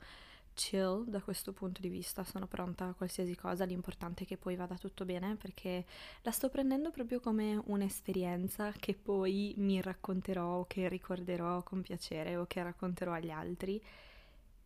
chill 0.55 1.05
da 1.07 1.21
questo 1.21 1.53
punto 1.53 1.81
di 1.81 1.89
vista, 1.89 2.25
sono 2.25 2.47
pronta 2.47 2.89
a 2.89 2.95
qualsiasi 2.95 3.35
cosa, 3.37 3.65
l'importante 3.65 4.25
è 4.25 4.27
che 4.27 4.37
poi 4.37 4.57
vada 4.57 4.77
tutto 4.77 5.05
bene 5.05 5.37
perché 5.37 5.85
la 6.23 6.31
sto 6.31 6.49
prendendo 6.49 6.91
proprio 6.91 7.21
come 7.21 7.61
un'esperienza 7.67 8.73
che 8.73 8.95
poi 8.95 9.55
mi 9.59 9.81
racconterò 9.81 10.59
o 10.59 10.67
che 10.67 10.89
ricorderò 10.89 11.63
con 11.63 11.81
piacere 11.83 12.37
o 12.37 12.47
che 12.47 12.63
racconterò 12.63 13.13
agli 13.13 13.31
altri. 13.31 13.83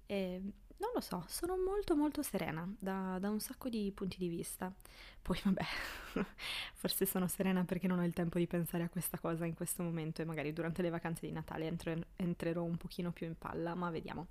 E 0.07 0.41
non 0.79 0.91
lo 0.95 1.01
so, 1.01 1.25
sono 1.27 1.57
molto 1.57 1.97
molto 1.97 2.23
serena 2.23 2.71
da, 2.79 3.19
da 3.19 3.31
un 3.31 3.41
sacco 3.41 3.69
di 3.69 3.91
punti 3.95 4.19
di 4.19 4.29
vista. 4.29 4.73
Poi 5.23 5.41
vabbè, 5.43 5.65
forse 6.75 7.07
sono 7.07 7.27
serena 7.29 7.65
perché 7.65 7.87
non 7.87 7.99
ho 7.99 8.05
il 8.05 8.13
tempo 8.13 8.39
di 8.39 8.47
pensare 8.47 8.85
a 8.85 8.89
questa 8.89 9.19
cosa 9.19 9.47
in 9.47 9.55
questo 9.55 9.83
momento 9.83 10.23
e 10.23 10.25
magari 10.25 10.53
durante 10.53 10.83
le 10.83 10.91
vacanze 10.91 11.27
di 11.27 11.33
Natale 11.33 11.75
entrerò 12.17 12.63
un 12.63 12.77
pochino 12.77 13.11
più 13.11 13.27
in 13.27 13.37
palla, 13.39 13.75
ma 13.75 13.91
vediamo. 13.91 14.27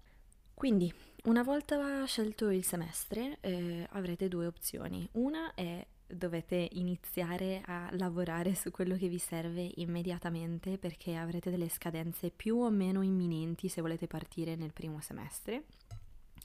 Quindi, 0.55 0.91
una 1.25 1.43
volta 1.43 2.05
scelto 2.05 2.49
il 2.49 2.63
semestre, 2.63 3.37
eh, 3.41 3.85
avrete 3.91 4.27
due 4.29 4.47
opzioni. 4.47 5.07
Una 5.11 5.53
è 5.53 5.85
dovete 6.07 6.69
iniziare 6.73 7.61
a 7.65 7.89
lavorare 7.93 8.53
su 8.55 8.71
quello 8.71 8.95
che 8.95 9.07
vi 9.07 9.17
serve 9.17 9.69
immediatamente 9.75 10.77
perché 10.77 11.15
avrete 11.15 11.49
delle 11.49 11.67
scadenze 11.67 12.29
più 12.29 12.57
o 12.57 12.69
meno 12.69 13.01
imminenti 13.01 13.67
se 13.67 13.81
volete 13.81 14.07
partire 14.07 14.55
nel 14.55 14.71
primo 14.71 15.01
semestre. 15.01 15.65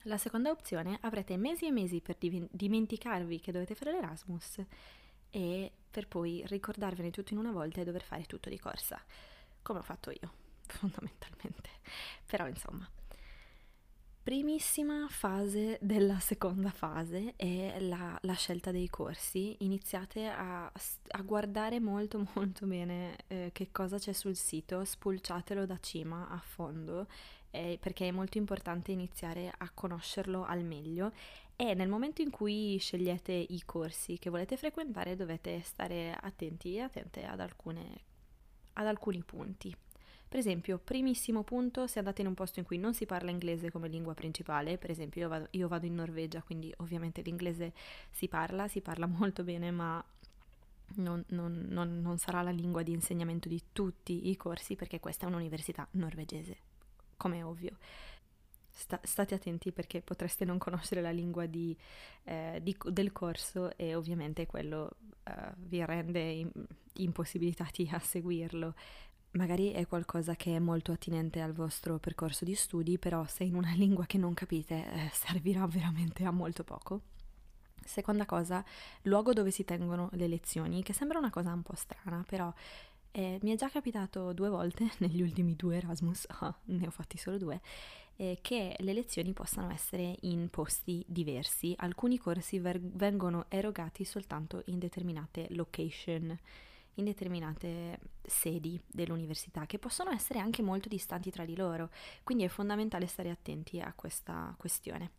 La 0.04 0.16
seconda 0.16 0.50
opzione 0.50 0.98
avrete 1.02 1.36
mesi 1.36 1.66
e 1.66 1.70
mesi 1.70 2.00
per 2.00 2.16
dimenticarvi 2.18 3.38
che 3.38 3.52
dovete 3.52 3.74
fare 3.74 3.92
l'Erasmus 3.92 4.64
e 5.30 5.72
per 5.90 6.08
poi 6.08 6.42
ricordarvene 6.46 7.10
tutto 7.10 7.32
in 7.34 7.38
una 7.38 7.52
volta 7.52 7.80
e 7.80 7.84
dover 7.84 8.02
fare 8.02 8.24
tutto 8.24 8.48
di 8.48 8.58
corsa, 8.58 9.00
come 9.62 9.80
ho 9.80 9.82
fatto 9.82 10.10
io, 10.10 10.32
fondamentalmente. 10.66 11.68
Però 12.24 12.48
insomma, 12.48 12.88
Primissima 14.22 15.06
fase 15.08 15.78
della 15.80 16.18
seconda 16.20 16.70
fase 16.70 17.32
è 17.36 17.80
la, 17.80 18.18
la 18.20 18.34
scelta 18.34 18.70
dei 18.70 18.88
corsi. 18.88 19.56
Iniziate 19.60 20.26
a, 20.26 20.66
a, 20.66 21.22
guardare 21.22 21.80
molto 21.80 22.26
molto 22.34 22.66
bene 22.66 23.16
eh, 23.28 23.50
che 23.52 23.70
cosa 23.72 23.98
c'è 23.98 24.12
sul 24.12 24.36
sito, 24.36 24.84
spulciatelo 24.84 25.64
da 25.64 25.78
cima 25.80 26.28
a 26.28 26.38
fondo 26.38 27.06
eh, 27.50 27.78
perché 27.80 28.08
è 28.08 28.10
molto 28.10 28.38
importante 28.38 28.92
iniziare 28.92 29.52
a 29.56 29.70
conoscerlo 29.72 30.44
al 30.44 30.64
meglio 30.64 31.12
e 31.56 31.74
nel 31.74 31.88
momento 31.88 32.22
in 32.22 32.30
cui 32.30 32.78
scegliete 32.78 33.32
i 33.32 33.62
corsi 33.64 34.18
che 34.18 34.30
volete 34.30 34.56
frequentare 34.56 35.16
dovete 35.16 35.60
stare 35.62 36.16
attenti 36.18 36.76
e 36.76 36.80
attente 36.80 37.24
ad, 37.24 37.40
alcune, 37.40 38.00
ad 38.74 38.86
alcuni 38.86 39.22
punti. 39.22 39.74
Per 40.30 40.38
esempio, 40.38 40.78
primissimo 40.78 41.42
punto, 41.42 41.88
se 41.88 41.98
andate 41.98 42.20
in 42.20 42.28
un 42.28 42.34
posto 42.34 42.60
in 42.60 42.64
cui 42.64 42.78
non 42.78 42.94
si 42.94 43.04
parla 43.04 43.32
inglese 43.32 43.72
come 43.72 43.88
lingua 43.88 44.14
principale, 44.14 44.78
per 44.78 44.88
esempio 44.88 45.22
io 45.22 45.28
vado, 45.28 45.48
io 45.50 45.66
vado 45.66 45.86
in 45.86 45.96
Norvegia, 45.96 46.40
quindi 46.40 46.72
ovviamente 46.76 47.20
l'inglese 47.20 47.72
si 48.12 48.28
parla, 48.28 48.68
si 48.68 48.80
parla 48.80 49.06
molto 49.10 49.42
bene, 49.42 49.72
ma 49.72 50.02
non, 50.98 51.24
non, 51.30 51.66
non, 51.70 52.00
non 52.00 52.18
sarà 52.18 52.42
la 52.42 52.52
lingua 52.52 52.84
di 52.84 52.92
insegnamento 52.92 53.48
di 53.48 53.60
tutti 53.72 54.28
i 54.28 54.36
corsi 54.36 54.76
perché 54.76 55.00
questa 55.00 55.26
è 55.26 55.28
un'università 55.28 55.84
norvegese, 55.94 56.56
come 57.16 57.38
è 57.38 57.44
ovvio. 57.44 57.76
Sta, 58.70 59.00
state 59.02 59.34
attenti 59.34 59.72
perché 59.72 60.00
potreste 60.00 60.44
non 60.44 60.58
conoscere 60.58 61.00
la 61.02 61.10
lingua 61.10 61.46
di, 61.46 61.76
eh, 62.22 62.60
di, 62.62 62.76
del 62.84 63.10
corso 63.10 63.76
e 63.76 63.96
ovviamente 63.96 64.46
quello 64.46 64.92
eh, 65.24 65.32
vi 65.56 65.84
rende 65.84 66.20
in, 66.20 66.50
impossibilitati 66.98 67.88
a 67.90 67.98
seguirlo. 67.98 68.74
Magari 69.32 69.70
è 69.70 69.86
qualcosa 69.86 70.34
che 70.34 70.56
è 70.56 70.58
molto 70.58 70.90
attinente 70.90 71.40
al 71.40 71.52
vostro 71.52 71.98
percorso 71.98 72.44
di 72.44 72.56
studi, 72.56 72.98
però 72.98 73.24
se 73.26 73.44
in 73.44 73.54
una 73.54 73.72
lingua 73.76 74.04
che 74.04 74.18
non 74.18 74.34
capite 74.34 74.74
eh, 74.74 75.10
servirà 75.12 75.66
veramente 75.66 76.24
a 76.24 76.32
molto 76.32 76.64
poco. 76.64 77.02
Seconda 77.84 78.26
cosa, 78.26 78.64
luogo 79.02 79.32
dove 79.32 79.50
si 79.50 79.64
tengono 79.64 80.08
le 80.12 80.26
lezioni, 80.26 80.82
che 80.82 80.92
sembra 80.92 81.18
una 81.18 81.30
cosa 81.30 81.52
un 81.52 81.62
po' 81.62 81.74
strana, 81.74 82.24
però 82.26 82.52
eh, 83.12 83.38
mi 83.42 83.52
è 83.52 83.56
già 83.56 83.68
capitato 83.68 84.32
due 84.32 84.48
volte 84.48 84.90
negli 84.98 85.22
ultimi 85.22 85.54
due 85.54 85.76
Erasmus, 85.76 86.26
oh, 86.40 86.56
ne 86.66 86.86
ho 86.86 86.90
fatti 86.90 87.16
solo 87.16 87.38
due, 87.38 87.60
eh, 88.16 88.38
che 88.42 88.74
le 88.80 88.92
lezioni 88.92 89.32
possano 89.32 89.70
essere 89.70 90.16
in 90.22 90.48
posti 90.50 91.04
diversi. 91.06 91.72
Alcuni 91.78 92.18
corsi 92.18 92.58
ver- 92.58 92.80
vengono 92.80 93.46
erogati 93.48 94.04
soltanto 94.04 94.62
in 94.66 94.80
determinate 94.80 95.46
location 95.50 96.36
in 97.00 97.06
determinate 97.06 97.98
sedi 98.22 98.80
dell'università 98.86 99.66
che 99.66 99.78
possono 99.78 100.10
essere 100.10 100.38
anche 100.38 100.62
molto 100.62 100.88
distanti 100.88 101.30
tra 101.30 101.44
di 101.44 101.56
loro, 101.56 101.90
quindi 102.22 102.44
è 102.44 102.48
fondamentale 102.48 103.06
stare 103.06 103.30
attenti 103.30 103.80
a 103.80 103.92
questa 103.94 104.54
questione. 104.56 105.18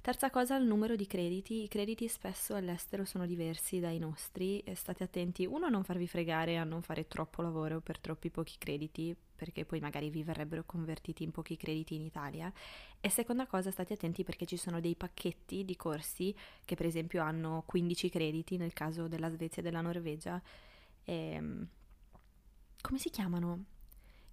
Terza 0.00 0.30
cosa, 0.30 0.56
il 0.56 0.64
numero 0.64 0.96
di 0.96 1.06
crediti. 1.06 1.64
I 1.64 1.68
crediti 1.68 2.08
spesso 2.08 2.54
all'estero 2.54 3.04
sono 3.04 3.26
diversi 3.26 3.80
dai 3.80 3.98
nostri 3.98 4.62
state 4.74 5.02
attenti, 5.02 5.44
uno, 5.44 5.66
a 5.66 5.68
non 5.68 5.82
farvi 5.82 6.06
fregare, 6.06 6.56
a 6.56 6.64
non 6.64 6.82
fare 6.82 7.08
troppo 7.08 7.42
lavoro 7.42 7.80
per 7.80 7.98
troppi 7.98 8.30
pochi 8.30 8.54
crediti, 8.58 9.14
perché 9.36 9.64
poi 9.64 9.80
magari 9.80 10.08
vi 10.08 10.22
verrebbero 10.22 10.62
convertiti 10.64 11.24
in 11.24 11.30
pochi 11.30 11.56
crediti 11.56 11.96
in 11.96 12.02
Italia. 12.02 12.50
E 13.00 13.10
seconda 13.10 13.46
cosa, 13.46 13.70
state 13.70 13.94
attenti 13.94 14.24
perché 14.24 14.46
ci 14.46 14.56
sono 14.56 14.80
dei 14.80 14.94
pacchetti 14.94 15.64
di 15.64 15.76
corsi 15.76 16.34
che 16.64 16.74
per 16.74 16.86
esempio 16.86 17.20
hanno 17.20 17.64
15 17.66 18.08
crediti 18.08 18.56
nel 18.56 18.72
caso 18.72 19.08
della 19.08 19.28
Svezia 19.28 19.60
e 19.60 19.64
della 19.64 19.80
Norvegia 19.82 20.40
eh, 21.08 21.40
come 22.82 22.98
si 22.98 23.08
chiamano? 23.08 23.64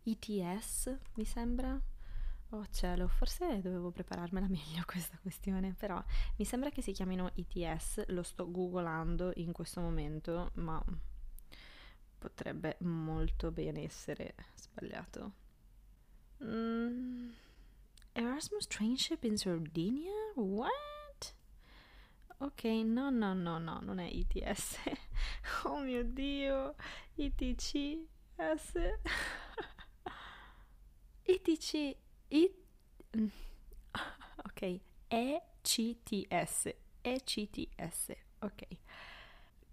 ETS, 0.03 0.97
mi 1.13 1.23
sembra? 1.23 1.79
Oh 2.49 2.65
cielo, 2.69 3.07
forse 3.07 3.61
dovevo 3.61 3.91
prepararmela 3.91 4.47
meglio 4.49 4.83
questa 4.85 5.17
questione, 5.21 5.73
però 5.73 6.03
mi 6.35 6.43
sembra 6.43 6.69
che 6.69 6.81
si 6.81 6.91
chiamino 6.91 7.31
ETS, 7.33 8.07
lo 8.07 8.23
sto 8.23 8.51
googolando 8.51 9.31
in 9.35 9.53
questo 9.53 9.79
momento, 9.79 10.51
ma 10.55 10.83
potrebbe 12.17 12.75
molto 12.81 13.51
bene 13.51 13.83
essere 13.83 14.35
sbagliato. 14.55 15.31
Mm, 16.43 17.29
Erasmus 18.11 18.67
Trainship 18.67 19.23
in 19.23 19.37
Sardinia? 19.37 20.11
What? 20.35 20.94
Ok, 22.39 22.63
no, 22.83 23.09
no, 23.09 23.33
no, 23.33 23.57
no, 23.59 23.79
non 23.81 23.99
è 23.99 24.07
ITS. 24.07 24.77
Oh 25.63 25.79
mio 25.79 26.03
Dio, 26.03 26.75
ITCS. 27.15 28.73
ITC, 31.23 31.95
I... 32.29 32.51
Ok, 34.45 34.79
ECTS, 35.07 36.73
ECTS, 37.01 38.11
ok. 38.39 38.67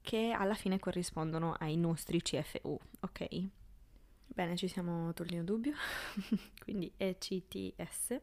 Che 0.00 0.30
alla 0.30 0.54
fine 0.54 0.78
corrispondono 0.78 1.54
ai 1.58 1.76
nostri 1.76 2.20
CFU, 2.20 2.78
ok? 3.00 3.48
Bene, 4.26 4.56
ci 4.56 4.66
siamo 4.66 5.12
tolti 5.12 5.36
un 5.36 5.44
dubbio. 5.44 5.74
Quindi 6.62 6.92
ECTS 6.96 8.18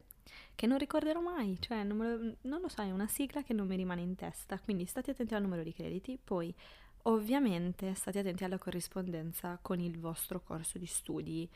che 0.54 0.66
non 0.66 0.78
ricorderò 0.78 1.20
mai, 1.20 1.56
cioè 1.60 1.82
non, 1.84 1.96
lo, 1.96 2.36
non 2.42 2.60
lo 2.60 2.68
so, 2.68 2.82
è 2.82 2.90
una 2.90 3.08
sigla 3.08 3.42
che 3.42 3.52
non 3.52 3.66
mi 3.66 3.76
rimane 3.76 4.02
in 4.02 4.14
testa, 4.14 4.58
quindi 4.58 4.84
state 4.84 5.12
attenti 5.12 5.34
al 5.34 5.42
numero 5.42 5.62
di 5.62 5.72
crediti, 5.72 6.18
poi 6.22 6.54
ovviamente 7.02 7.94
state 7.94 8.18
attenti 8.18 8.44
alla 8.44 8.58
corrispondenza 8.58 9.58
con 9.62 9.80
il 9.80 9.98
vostro 9.98 10.42
corso 10.42 10.78
di 10.78 10.86
studi 10.86 11.48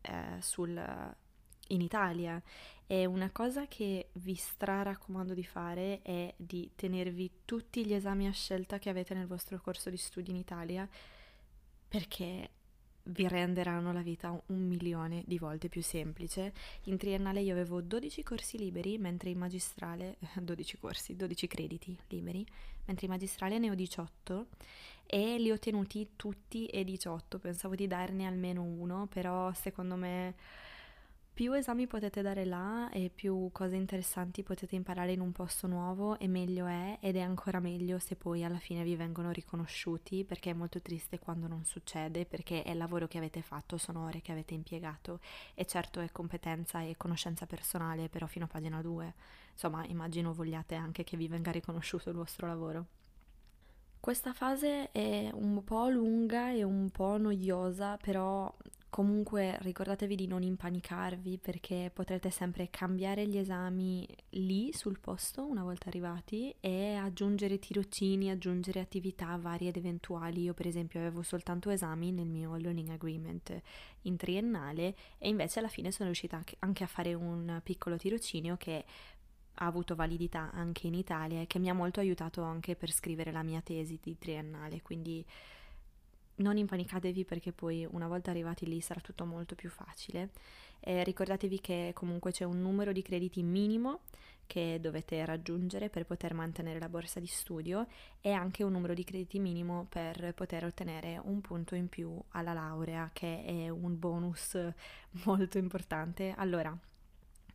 eh, 0.00 0.40
sul, 0.40 0.76
in 1.68 1.80
Italia. 1.80 2.42
E 2.90 3.04
una 3.04 3.30
cosa 3.30 3.66
che 3.66 4.08
vi 4.14 4.34
straraccomando 4.34 5.34
di 5.34 5.44
fare 5.44 6.00
è 6.02 6.32
di 6.36 6.70
tenervi 6.74 7.30
tutti 7.44 7.84
gli 7.84 7.92
esami 7.92 8.26
a 8.26 8.32
scelta 8.32 8.78
che 8.78 8.88
avete 8.88 9.12
nel 9.12 9.26
vostro 9.26 9.60
corso 9.60 9.90
di 9.90 9.98
studi 9.98 10.30
in 10.30 10.36
Italia, 10.36 10.88
perché 11.86 12.50
vi 13.08 13.28
renderanno 13.28 13.92
la 13.92 14.02
vita 14.02 14.30
un 14.46 14.66
milione 14.66 15.22
di 15.26 15.38
volte 15.38 15.68
più 15.68 15.82
semplice. 15.82 16.52
In 16.84 16.96
triennale 16.96 17.40
io 17.40 17.52
avevo 17.52 17.80
12 17.80 18.22
corsi 18.22 18.58
liberi, 18.58 18.98
mentre 18.98 19.30
in 19.30 19.38
magistrale 19.38 20.16
12 20.40 20.78
corsi, 20.78 21.16
12 21.16 21.46
crediti 21.46 21.96
liberi, 22.08 22.44
mentre 22.86 23.06
in 23.06 23.12
magistrale 23.12 23.58
ne 23.58 23.70
ho 23.70 23.74
18 23.74 24.46
e 25.06 25.38
li 25.38 25.50
ho 25.50 25.58
tenuti 25.58 26.10
tutti 26.16 26.66
e 26.66 26.84
18. 26.84 27.38
Pensavo 27.38 27.74
di 27.74 27.86
darne 27.86 28.26
almeno 28.26 28.62
uno, 28.62 29.06
però 29.06 29.52
secondo 29.52 29.96
me 29.96 30.34
più 31.38 31.52
esami 31.52 31.86
potete 31.86 32.20
dare 32.20 32.44
là 32.44 32.90
e 32.90 33.12
più 33.14 33.50
cose 33.52 33.76
interessanti 33.76 34.42
potete 34.42 34.74
imparare 34.74 35.12
in 35.12 35.20
un 35.20 35.30
posto 35.30 35.68
nuovo 35.68 36.18
e 36.18 36.26
meglio 36.26 36.66
è 36.66 36.98
ed 37.00 37.14
è 37.14 37.20
ancora 37.20 37.60
meglio 37.60 38.00
se 38.00 38.16
poi 38.16 38.42
alla 38.42 38.58
fine 38.58 38.82
vi 38.82 38.96
vengono 38.96 39.30
riconosciuti 39.30 40.24
perché 40.24 40.50
è 40.50 40.52
molto 40.52 40.82
triste 40.82 41.20
quando 41.20 41.46
non 41.46 41.64
succede 41.64 42.26
perché 42.26 42.64
è 42.64 42.72
il 42.72 42.76
lavoro 42.76 43.06
che 43.06 43.18
avete 43.18 43.40
fatto, 43.40 43.76
sono 43.76 44.06
ore 44.06 44.20
che 44.20 44.32
avete 44.32 44.54
impiegato 44.54 45.20
e 45.54 45.64
certo 45.64 46.00
è 46.00 46.10
competenza 46.10 46.80
e 46.80 46.96
conoscenza 46.96 47.46
personale 47.46 48.08
però 48.08 48.26
fino 48.26 48.46
a 48.46 48.48
pagina 48.48 48.82
2 48.82 49.14
insomma 49.52 49.86
immagino 49.86 50.32
vogliate 50.32 50.74
anche 50.74 51.04
che 51.04 51.16
vi 51.16 51.28
venga 51.28 51.52
riconosciuto 51.52 52.08
il 52.08 52.16
vostro 52.16 52.48
lavoro. 52.48 52.86
Questa 54.00 54.32
fase 54.32 54.90
è 54.90 55.30
un 55.32 55.62
po' 55.62 55.88
lunga 55.88 56.50
e 56.50 56.64
un 56.64 56.88
po' 56.90 57.16
noiosa, 57.16 57.96
però 57.96 58.52
Comunque 58.90 59.58
ricordatevi 59.60 60.16
di 60.16 60.26
non 60.26 60.42
impanicarvi 60.42 61.38
perché 61.38 61.90
potrete 61.92 62.30
sempre 62.30 62.70
cambiare 62.70 63.28
gli 63.28 63.36
esami 63.36 64.08
lì 64.30 64.72
sul 64.72 64.98
posto 64.98 65.44
una 65.44 65.62
volta 65.62 65.88
arrivati 65.88 66.54
e 66.58 66.94
aggiungere 66.94 67.58
tirocini, 67.58 68.30
aggiungere 68.30 68.80
attività 68.80 69.36
varie 69.36 69.68
ed 69.68 69.76
eventuali. 69.76 70.42
Io 70.42 70.54
per 70.54 70.66
esempio 70.66 71.00
avevo 71.00 71.22
soltanto 71.22 71.68
esami 71.68 72.12
nel 72.12 72.28
mio 72.28 72.56
learning 72.56 72.88
agreement 72.88 73.60
in 74.02 74.16
triennale 74.16 74.96
e 75.18 75.28
invece 75.28 75.58
alla 75.58 75.68
fine 75.68 75.92
sono 75.92 76.06
riuscita 76.06 76.42
anche 76.60 76.82
a 76.82 76.88
fare 76.88 77.12
un 77.12 77.60
piccolo 77.62 77.98
tirocinio 77.98 78.56
che 78.56 78.84
ha 79.60 79.66
avuto 79.66 79.96
validità 79.96 80.50
anche 80.52 80.86
in 80.86 80.94
Italia 80.94 81.42
e 81.42 81.46
che 81.46 81.58
mi 81.58 81.68
ha 81.68 81.74
molto 81.74 82.00
aiutato 82.00 82.42
anche 82.42 82.74
per 82.74 82.90
scrivere 82.90 83.32
la 83.32 83.42
mia 83.42 83.60
tesi 83.60 83.98
di 84.00 84.16
triennale, 84.16 84.82
quindi 84.82 85.24
non 86.38 86.56
impanicatevi 86.56 87.24
perché 87.24 87.52
poi 87.52 87.86
una 87.90 88.08
volta 88.08 88.30
arrivati 88.30 88.66
lì 88.66 88.80
sarà 88.80 89.00
tutto 89.00 89.24
molto 89.24 89.54
più 89.54 89.70
facile. 89.70 90.30
Eh, 90.80 91.02
ricordatevi 91.04 91.60
che 91.60 91.90
comunque 91.94 92.32
c'è 92.32 92.44
un 92.44 92.60
numero 92.60 92.92
di 92.92 93.02
crediti 93.02 93.42
minimo 93.42 94.00
che 94.46 94.78
dovete 94.80 95.24
raggiungere 95.26 95.90
per 95.90 96.06
poter 96.06 96.32
mantenere 96.32 96.78
la 96.78 96.88
borsa 96.88 97.20
di 97.20 97.26
studio 97.26 97.86
e 98.20 98.32
anche 98.32 98.64
un 98.64 98.72
numero 98.72 98.94
di 98.94 99.04
crediti 99.04 99.38
minimo 99.38 99.86
per 99.88 100.32
poter 100.34 100.64
ottenere 100.64 101.20
un 101.22 101.40
punto 101.42 101.74
in 101.74 101.88
più 101.88 102.18
alla 102.30 102.54
laurea 102.54 103.10
che 103.12 103.44
è 103.44 103.68
un 103.68 103.98
bonus 103.98 104.58
molto 105.24 105.58
importante. 105.58 106.32
Allora, 106.36 106.76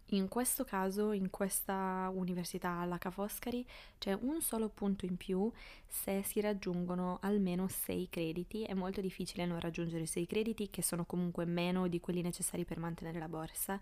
in 0.08 0.28
questo 0.28 0.64
caso, 0.64 1.12
in 1.12 1.30
questa 1.30 2.12
università 2.14 2.80
alla 2.80 2.98
Ca' 2.98 3.10
Foscari, 3.10 3.66
c'è 3.98 4.14
un 4.14 4.42
solo 4.42 4.70
punto 4.70 5.06
in 5.06 5.18
più 5.18 5.52
se 5.88 6.22
si 6.24 6.40
raggiungono 6.42 7.20
almeno 7.22 7.68
6 7.68 8.10
crediti. 8.10 8.64
È 8.64 8.74
molto 8.74 9.02
difficile 9.02 9.46
non 9.46 9.60
raggiungere 9.60 10.06
6 10.06 10.28
crediti, 10.28 10.70
che 10.70 10.82
sono 10.82 11.06
comunque 11.06 11.46
meno 11.46 11.88
di 11.88 12.00
quelli 12.00 12.22
necessari 12.22 12.66
per 12.66 12.80
mantenere 12.80 13.18
la 13.18 13.30
borsa. 13.30 13.80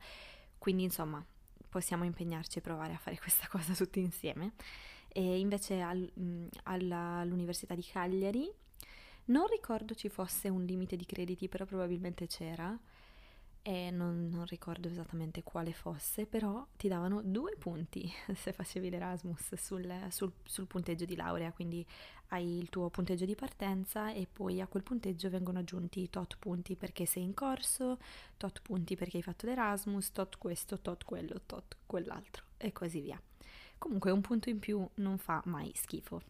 Quindi, 0.57 0.83
insomma, 0.83 1.23
possiamo 1.67 2.03
impegnarci 2.03 2.59
e 2.59 2.61
provare 2.61 2.93
a 2.93 2.97
fare 2.97 3.17
questa 3.19 3.47
cosa 3.47 3.73
tutti 3.73 3.99
insieme. 3.99 4.53
E 5.09 5.39
invece 5.39 5.81
al, 5.81 6.09
mh, 6.13 6.47
alla, 6.63 7.17
all'Università 7.19 7.75
di 7.75 7.83
Cagliari 7.83 8.49
non 9.25 9.47
ricordo 9.47 9.93
ci 9.93 10.09
fosse 10.09 10.49
un 10.49 10.63
limite 10.63 10.95
di 10.95 11.05
crediti, 11.05 11.47
però 11.47 11.65
probabilmente 11.65 12.27
c'era 12.27 12.77
e 13.63 13.91
non, 13.91 14.29
non, 14.29 14.45
ricordo 14.45 14.87
esattamente 14.87 15.43
quale 15.43 15.71
fosse, 15.71 16.25
però 16.25 16.65
ti 16.77 16.87
davano 16.87 17.21
due 17.21 17.55
punti 17.57 18.11
se 18.33 18.53
facevi 18.53 18.89
l'Erasmus 18.89 19.53
sul, 19.55 20.07
sul, 20.09 20.31
sul, 20.43 20.65
punteggio 20.65 21.05
di 21.05 21.15
laurea, 21.15 21.51
quindi 21.51 21.85
hai 22.29 22.57
il 22.57 22.69
tuo 22.69 22.89
punteggio 22.89 23.25
di 23.25 23.35
partenza 23.35 24.11
e 24.11 24.27
poi 24.31 24.61
a 24.61 24.67
quel 24.67 24.83
punteggio 24.83 25.29
vengono 25.29 25.59
aggiunti 25.59 26.09
tot 26.09 26.37
punti 26.39 26.75
perché 26.75 27.05
sei 27.05 27.23
in 27.23 27.33
corso, 27.33 27.99
tot 28.37 28.61
punti 28.61 28.95
perché 28.95 29.17
hai 29.17 29.23
fatto 29.23 29.45
l'Erasmus, 29.45 30.11
tot 30.11 30.37
questo, 30.37 30.79
tot 30.79 31.05
quello, 31.05 31.41
tot 31.45 31.77
quell'altro 31.85 32.45
e 32.57 32.71
così 32.71 33.01
via. 33.01 33.21
Comunque 33.77 34.11
un 34.11 34.21
punto 34.21 34.49
in 34.49 34.59
più 34.59 34.87
non 34.95 35.17
fa 35.17 35.41
mai 35.45 35.71
schifo. 35.75 36.21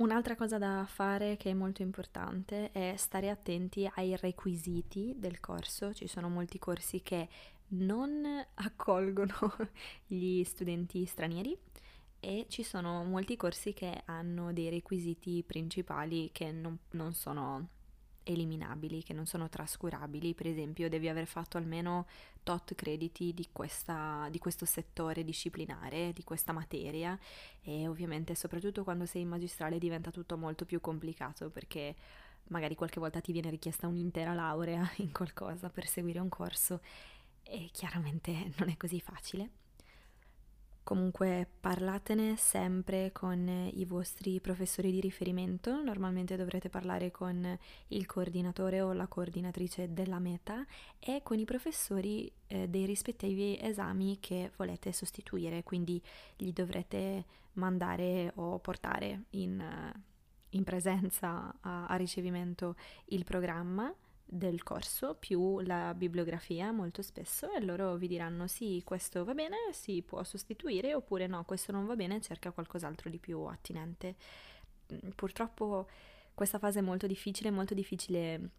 Un'altra 0.00 0.34
cosa 0.34 0.56
da 0.56 0.86
fare 0.88 1.36
che 1.36 1.50
è 1.50 1.54
molto 1.54 1.82
importante 1.82 2.72
è 2.72 2.94
stare 2.96 3.28
attenti 3.28 3.88
ai 3.96 4.16
requisiti 4.16 5.12
del 5.18 5.40
corso. 5.40 5.92
Ci 5.92 6.06
sono 6.06 6.30
molti 6.30 6.58
corsi 6.58 7.02
che 7.02 7.28
non 7.72 8.24
accolgono 8.54 9.34
gli 10.06 10.42
studenti 10.44 11.04
stranieri 11.04 11.54
e 12.18 12.46
ci 12.48 12.62
sono 12.62 13.04
molti 13.04 13.36
corsi 13.36 13.74
che 13.74 14.00
hanno 14.06 14.54
dei 14.54 14.70
requisiti 14.70 15.44
principali 15.46 16.30
che 16.32 16.50
non, 16.50 16.78
non 16.92 17.12
sono 17.12 17.68
eliminabili, 18.22 19.02
che 19.02 19.12
non 19.12 19.26
sono 19.26 19.50
trascurabili. 19.50 20.32
Per 20.32 20.46
esempio, 20.46 20.88
devi 20.88 21.10
aver 21.10 21.26
fatto 21.26 21.58
almeno 21.58 22.06
tot 22.42 22.74
crediti 22.74 23.32
di, 23.34 23.48
questa, 23.52 24.28
di 24.30 24.38
questo 24.38 24.64
settore 24.64 25.24
disciplinare, 25.24 26.12
di 26.12 26.24
questa 26.24 26.52
materia 26.52 27.18
e 27.62 27.86
ovviamente 27.86 28.34
soprattutto 28.34 28.84
quando 28.84 29.06
sei 29.06 29.22
in 29.22 29.28
magistrale 29.28 29.78
diventa 29.78 30.10
tutto 30.10 30.36
molto 30.36 30.64
più 30.64 30.80
complicato 30.80 31.50
perché 31.50 31.94
magari 32.48 32.74
qualche 32.74 33.00
volta 33.00 33.20
ti 33.20 33.32
viene 33.32 33.50
richiesta 33.50 33.86
un'intera 33.86 34.34
laurea 34.34 34.88
in 34.98 35.12
qualcosa 35.12 35.68
per 35.68 35.86
seguire 35.86 36.18
un 36.18 36.28
corso 36.28 36.80
e 37.42 37.68
chiaramente 37.72 38.52
non 38.58 38.68
è 38.68 38.76
così 38.76 39.00
facile. 39.00 39.59
Comunque 40.82 41.46
parlatene 41.60 42.36
sempre 42.36 43.12
con 43.12 43.70
i 43.72 43.84
vostri 43.84 44.40
professori 44.40 44.90
di 44.90 45.00
riferimento, 45.00 45.82
normalmente 45.82 46.36
dovrete 46.36 46.68
parlare 46.68 47.10
con 47.10 47.58
il 47.88 48.06
coordinatore 48.06 48.80
o 48.80 48.92
la 48.92 49.06
coordinatrice 49.06 49.92
della 49.92 50.18
meta 50.18 50.66
e 50.98 51.20
con 51.22 51.38
i 51.38 51.44
professori 51.44 52.30
eh, 52.48 52.68
dei 52.68 52.86
rispettivi 52.86 53.58
esami 53.60 54.18
che 54.20 54.50
volete 54.56 54.92
sostituire, 54.92 55.62
quindi 55.62 56.02
gli 56.36 56.52
dovrete 56.52 57.24
mandare 57.52 58.32
o 58.36 58.58
portare 58.58 59.24
in, 59.30 59.62
in 60.50 60.64
presenza 60.64 61.54
a, 61.60 61.86
a 61.86 61.96
ricevimento 61.96 62.74
il 63.06 63.24
programma 63.24 63.94
del 64.32 64.62
corso 64.62 65.16
più 65.16 65.58
la 65.60 65.92
bibliografia 65.92 66.70
molto 66.70 67.02
spesso 67.02 67.52
e 67.52 67.60
loro 67.60 67.96
vi 67.96 68.06
diranno 68.06 68.46
sì, 68.46 68.80
questo 68.84 69.24
va 69.24 69.34
bene, 69.34 69.56
si 69.72 70.02
può 70.02 70.22
sostituire 70.22 70.94
oppure 70.94 71.26
no, 71.26 71.44
questo 71.44 71.72
non 71.72 71.84
va 71.84 71.96
bene, 71.96 72.20
cerca 72.20 72.52
qualcos'altro 72.52 73.10
di 73.10 73.18
più 73.18 73.40
attinente. 73.42 74.14
Mm, 74.92 75.10
purtroppo 75.16 75.88
questa 76.32 76.58
fase 76.58 76.78
è 76.78 76.82
molto 76.82 77.08
difficile, 77.08 77.48
è 77.48 77.52
molto 77.52 77.74
difficile 77.74 78.50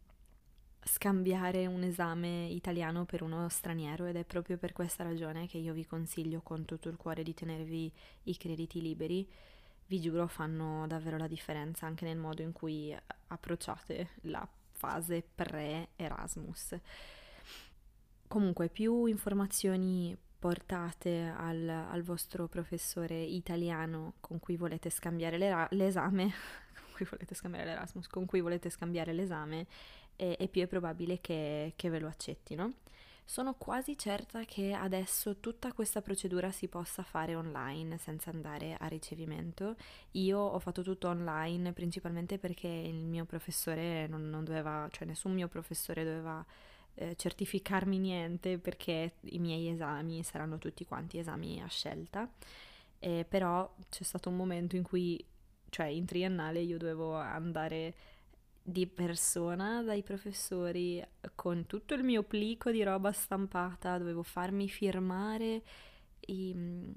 scambiare 0.83 1.67
un 1.67 1.83
esame 1.83 2.47
italiano 2.47 3.05
per 3.05 3.21
uno 3.21 3.47
straniero 3.47 4.05
ed 4.05 4.17
è 4.17 4.25
proprio 4.25 4.57
per 4.57 4.73
questa 4.73 5.03
ragione 5.03 5.47
che 5.47 5.57
io 5.57 5.73
vi 5.73 5.85
consiglio 5.85 6.41
con 6.41 6.65
tutto 6.65 6.89
il 6.89 6.97
cuore 6.97 7.23
di 7.23 7.33
tenervi 7.33 7.91
i 8.23 8.37
crediti 8.37 8.81
liberi. 8.81 9.25
Vi 9.87 10.01
giuro 10.01 10.27
fanno 10.27 10.85
davvero 10.87 11.17
la 11.17 11.27
differenza 11.27 11.85
anche 11.85 12.03
nel 12.05 12.17
modo 12.17 12.41
in 12.41 12.51
cui 12.51 12.95
approcciate 13.27 14.09
la 14.23 14.45
fase 14.81 15.23
pre-Erasmus. 15.35 16.75
Comunque, 18.27 18.69
più 18.69 19.05
informazioni 19.05 20.17
portate 20.39 21.31
al, 21.37 21.69
al, 21.69 22.01
vostro 22.01 22.47
professore 22.47 23.21
italiano 23.21 24.13
con 24.19 24.39
cui 24.39 24.57
volete 24.57 24.89
scambiare 24.89 25.37
l'esame, 25.69 26.33
con 26.73 26.93
cui 26.95 27.05
volete 27.07 27.35
scambiare 27.35 27.65
l'Erasmus, 27.67 28.07
con 28.07 28.25
cui 28.25 28.41
volete 28.41 28.71
scambiare 28.71 29.13
l'esame, 29.13 29.67
e, 30.15 30.35
e 30.39 30.47
più 30.47 30.63
è 30.63 30.67
probabile 30.67 31.21
che, 31.21 31.73
che 31.75 31.89
ve 31.89 31.99
lo 31.99 32.07
accettino. 32.07 32.73
Sono 33.31 33.53
quasi 33.53 33.97
certa 33.97 34.43
che 34.43 34.73
adesso 34.73 35.37
tutta 35.37 35.71
questa 35.71 36.01
procedura 36.01 36.51
si 36.51 36.67
possa 36.67 37.01
fare 37.01 37.33
online 37.33 37.97
senza 37.97 38.29
andare 38.29 38.75
a 38.77 38.87
ricevimento. 38.87 39.77
Io 40.11 40.37
ho 40.37 40.59
fatto 40.59 40.81
tutto 40.81 41.07
online 41.07 41.71
principalmente 41.71 42.37
perché 42.37 42.67
il 42.67 43.05
mio 43.05 43.23
professore 43.23 44.05
non, 44.07 44.29
non 44.29 44.43
doveva, 44.43 44.85
cioè 44.91 45.07
nessun 45.07 45.31
mio 45.31 45.47
professore 45.47 46.03
doveva 46.03 46.45
eh, 46.95 47.15
certificarmi 47.15 47.99
niente 47.99 48.57
perché 48.57 49.13
i 49.21 49.39
miei 49.39 49.69
esami 49.69 50.21
saranno 50.23 50.57
tutti 50.57 50.83
quanti 50.83 51.17
esami 51.17 51.61
a 51.61 51.67
scelta. 51.67 52.29
Eh, 52.99 53.25
però 53.25 53.73
c'è 53.87 54.03
stato 54.03 54.27
un 54.27 54.35
momento 54.35 54.75
in 54.75 54.83
cui, 54.83 55.25
cioè 55.69 55.85
in 55.85 56.03
triennale, 56.03 56.59
io 56.59 56.77
dovevo 56.77 57.15
andare 57.15 57.93
di 58.63 58.85
persona 58.85 59.81
dai 59.81 60.03
professori 60.03 61.03
con 61.35 61.65
tutto 61.65 61.93
il 61.93 62.03
mio 62.03 62.23
plico 62.23 62.71
di 62.71 62.83
roba 62.83 63.11
stampata, 63.11 63.97
dovevo 63.97 64.23
farmi 64.23 64.69
firmare 64.69 65.61
i, 66.27 66.93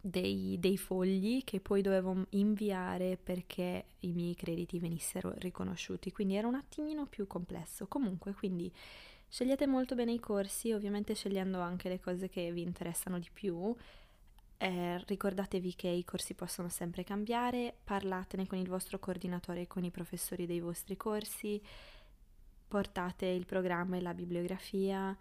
dei, 0.00 0.56
dei, 0.58 0.78
fogli 0.78 1.44
che 1.44 1.60
poi 1.60 1.82
dovevo 1.82 2.26
inviare 2.30 3.18
perché 3.22 3.84
i 4.00 4.12
miei 4.12 4.34
crediti 4.34 4.78
venissero 4.78 5.34
riconosciuti, 5.36 6.10
quindi 6.12 6.34
era 6.34 6.48
un 6.48 6.54
attimino 6.54 7.06
più 7.06 7.26
complesso. 7.26 7.86
Comunque, 7.86 8.32
quindi 8.32 8.72
scegliete 9.28 9.66
molto 9.66 9.94
bene 9.94 10.12
i 10.12 10.20
corsi, 10.20 10.72
ovviamente 10.72 11.14
scegliendo 11.14 11.60
anche 11.60 11.88
le 11.88 12.00
cose 12.00 12.28
che 12.28 12.50
vi 12.52 12.62
interessano 12.62 13.18
di 13.18 13.28
più 13.32 13.74
eh, 14.62 15.02
ricordatevi 15.06 15.74
che 15.74 15.88
i 15.88 16.04
corsi 16.04 16.34
possono 16.34 16.68
sempre 16.68 17.02
cambiare, 17.02 17.74
parlatene 17.82 18.46
con 18.46 18.58
il 18.58 18.68
vostro 18.68 19.00
coordinatore 19.00 19.62
e 19.62 19.66
con 19.66 19.82
i 19.82 19.90
professori 19.90 20.46
dei 20.46 20.60
vostri 20.60 20.96
corsi, 20.96 21.60
portate 22.68 23.26
il 23.26 23.44
programma 23.44 23.96
e 23.96 24.00
la 24.00 24.14
bibliografia 24.14 25.16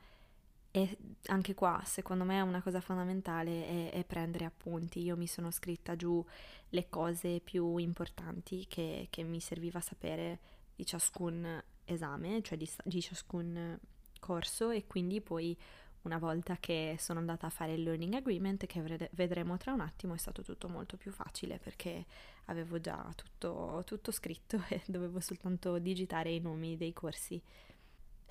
e 0.70 0.98
anche 1.26 1.54
qua 1.56 1.82
secondo 1.84 2.24
me 2.24 2.40
una 2.42 2.62
cosa 2.62 2.82
fondamentale 2.82 3.66
è, 3.66 3.92
è 3.94 4.06
prendere 4.06 4.46
appunti. 4.46 5.02
Io 5.02 5.18
mi 5.18 5.28
sono 5.28 5.50
scritta 5.50 5.96
giù 5.96 6.24
le 6.70 6.88
cose 6.88 7.42
più 7.44 7.78
importanti 7.78 8.68
che, 8.68 9.08
che 9.10 9.24
mi 9.24 9.40
serviva 9.40 9.82
sapere 9.82 10.40
di 10.76 10.86
ciascun 10.86 11.64
esame, 11.86 12.44
cioè 12.44 12.60
di, 12.60 12.70
di 12.84 13.02
ciascun 13.02 13.80
corso 14.20 14.70
e 14.70 14.86
quindi 14.86 15.20
poi 15.20 15.58
una 16.04 16.18
volta 16.18 16.58
che 16.60 16.96
sono 17.00 17.20
andata 17.20 17.48
a 17.48 17.50
fare 17.50 17.74
il 17.74 17.84
learning 17.84 18.14
agreement, 18.16 18.66
che 18.66 19.10
vedremo 19.12 19.58
tra 19.58 19.74
un 19.74 19.82
attimo, 19.82 20.14
è 20.14 20.18
stato 20.18 20.42
tutto 20.42 20.68
molto 20.68 20.98
più 20.98 21.12
facile 21.12 21.60
perché 21.60 22.06
avevo 22.46 22.80
già 22.80 23.12
tutto, 23.16 23.84
tutto 23.86 24.12
scritto 24.12 24.64
e 24.70 24.82
dovevo 24.86 25.20
soltanto 25.20 25.78
digitare 25.80 26.32
i 26.32 26.40
nomi 26.40 26.78
dei 26.78 26.94
corsi. 26.94 27.42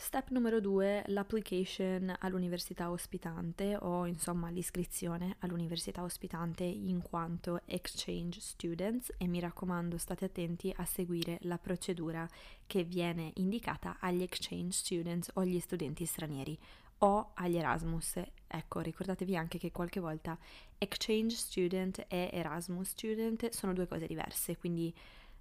Step 0.03 0.31
numero 0.31 0.61
due, 0.61 1.05
l'application 1.09 2.17
all'università 2.21 2.91
ospitante 2.91 3.77
o 3.79 4.07
insomma 4.07 4.49
l'iscrizione 4.49 5.37
all'università 5.41 6.03
ospitante 6.03 6.65
in 6.65 7.03
quanto 7.03 7.61
exchange 7.67 8.41
students 8.41 9.13
e 9.19 9.27
mi 9.27 9.41
raccomando 9.41 9.99
state 9.99 10.25
attenti 10.25 10.73
a 10.75 10.87
seguire 10.87 11.37
la 11.43 11.59
procedura 11.59 12.27
che 12.67 12.83
viene 12.83 13.33
indicata 13.35 13.99
agli 14.01 14.23
exchange 14.23 14.73
students 14.73 15.31
o 15.35 15.43
agli 15.43 15.61
studenti 15.61 16.07
stranieri 16.07 16.59
o 17.01 17.31
agli 17.35 17.57
Erasmus. 17.57 18.21
Ecco, 18.47 18.81
ricordatevi 18.81 19.37
anche 19.37 19.59
che 19.59 19.71
qualche 19.71 20.01
volta 20.01 20.37
exchange 20.79 21.37
student 21.37 22.05
e 22.09 22.31
Erasmus 22.33 22.89
student 22.89 23.49
sono 23.51 23.73
due 23.73 23.87
cose 23.87 24.07
diverse, 24.07 24.57
quindi 24.57 24.93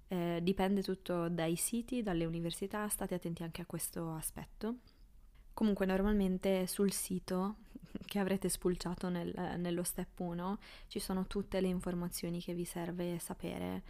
eh, 0.08 0.40
dipende 0.42 0.82
tutto 0.82 1.28
dai 1.28 1.56
siti, 1.56 2.02
dalle 2.02 2.24
università, 2.24 2.88
state 2.88 3.14
attenti 3.14 3.42
anche 3.42 3.62
a 3.62 3.66
questo 3.66 4.12
aspetto. 4.12 4.76
Comunque 5.52 5.86
normalmente 5.86 6.66
sul 6.66 6.92
sito 6.92 7.56
che 8.06 8.18
avrete 8.18 8.48
spulciato 8.48 9.08
nel, 9.08 9.32
nello 9.58 9.82
step 9.82 10.18
1 10.18 10.58
ci 10.86 10.98
sono 10.98 11.26
tutte 11.26 11.60
le 11.60 11.68
informazioni 11.68 12.40
che 12.40 12.54
vi 12.54 12.64
serve 12.64 13.18
sapere 13.18 13.82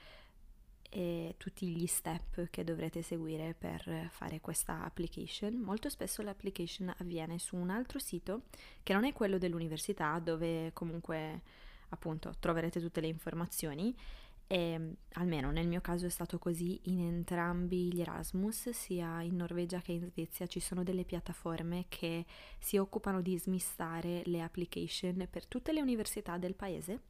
e 0.91 1.37
tutti 1.39 1.69
gli 1.69 1.87
step 1.87 2.51
che 2.51 2.65
dovrete 2.65 3.01
seguire 3.01 3.55
per 3.57 4.09
fare 4.11 4.41
questa 4.41 4.83
application. 4.85 5.55
Molto 5.55 5.89
spesso 5.89 6.21
l'application 6.21 6.93
avviene 6.99 7.39
su 7.39 7.57
un 7.57 7.71
altro 7.71 7.99
sito 7.99 8.43
che 8.83 8.93
non 8.93 9.05
è 9.05 9.13
quello 9.13 9.39
dell'università 9.39 10.19
dove 10.19 10.73
comunque 10.75 11.43
appunto 11.91 12.35
troverete 12.39 12.81
tutte 12.81 13.01
le 13.01 13.09
informazioni 13.09 13.95
E 14.53 14.97
almeno 15.13 15.53
nel 15.53 15.69
mio 15.69 15.81
caso 15.81 16.07
è 16.07 16.09
stato 16.09 16.41
così 16.41 16.81
in 16.91 17.03
entrambi 17.03 17.93
gli 17.93 18.01
Erasmus, 18.01 18.71
sia 18.71 19.23
in 19.23 19.37
Norvegia 19.37 19.81
che 19.81 19.93
in 19.93 20.05
Svezia, 20.05 20.49
ci 20.49 20.59
sono 20.59 20.83
delle 20.83 21.05
piattaforme 21.05 21.85
che 21.89 22.27
si 22.59 22.77
occupano 22.77 23.21
di 23.21 23.39
smistare 23.39 24.23
le 24.25 24.43
application 24.43 25.29
per 25.31 25.47
tutte 25.47 25.73
le 25.73 25.81
università 25.81 26.37
del 26.37 26.57
paese 26.57 27.01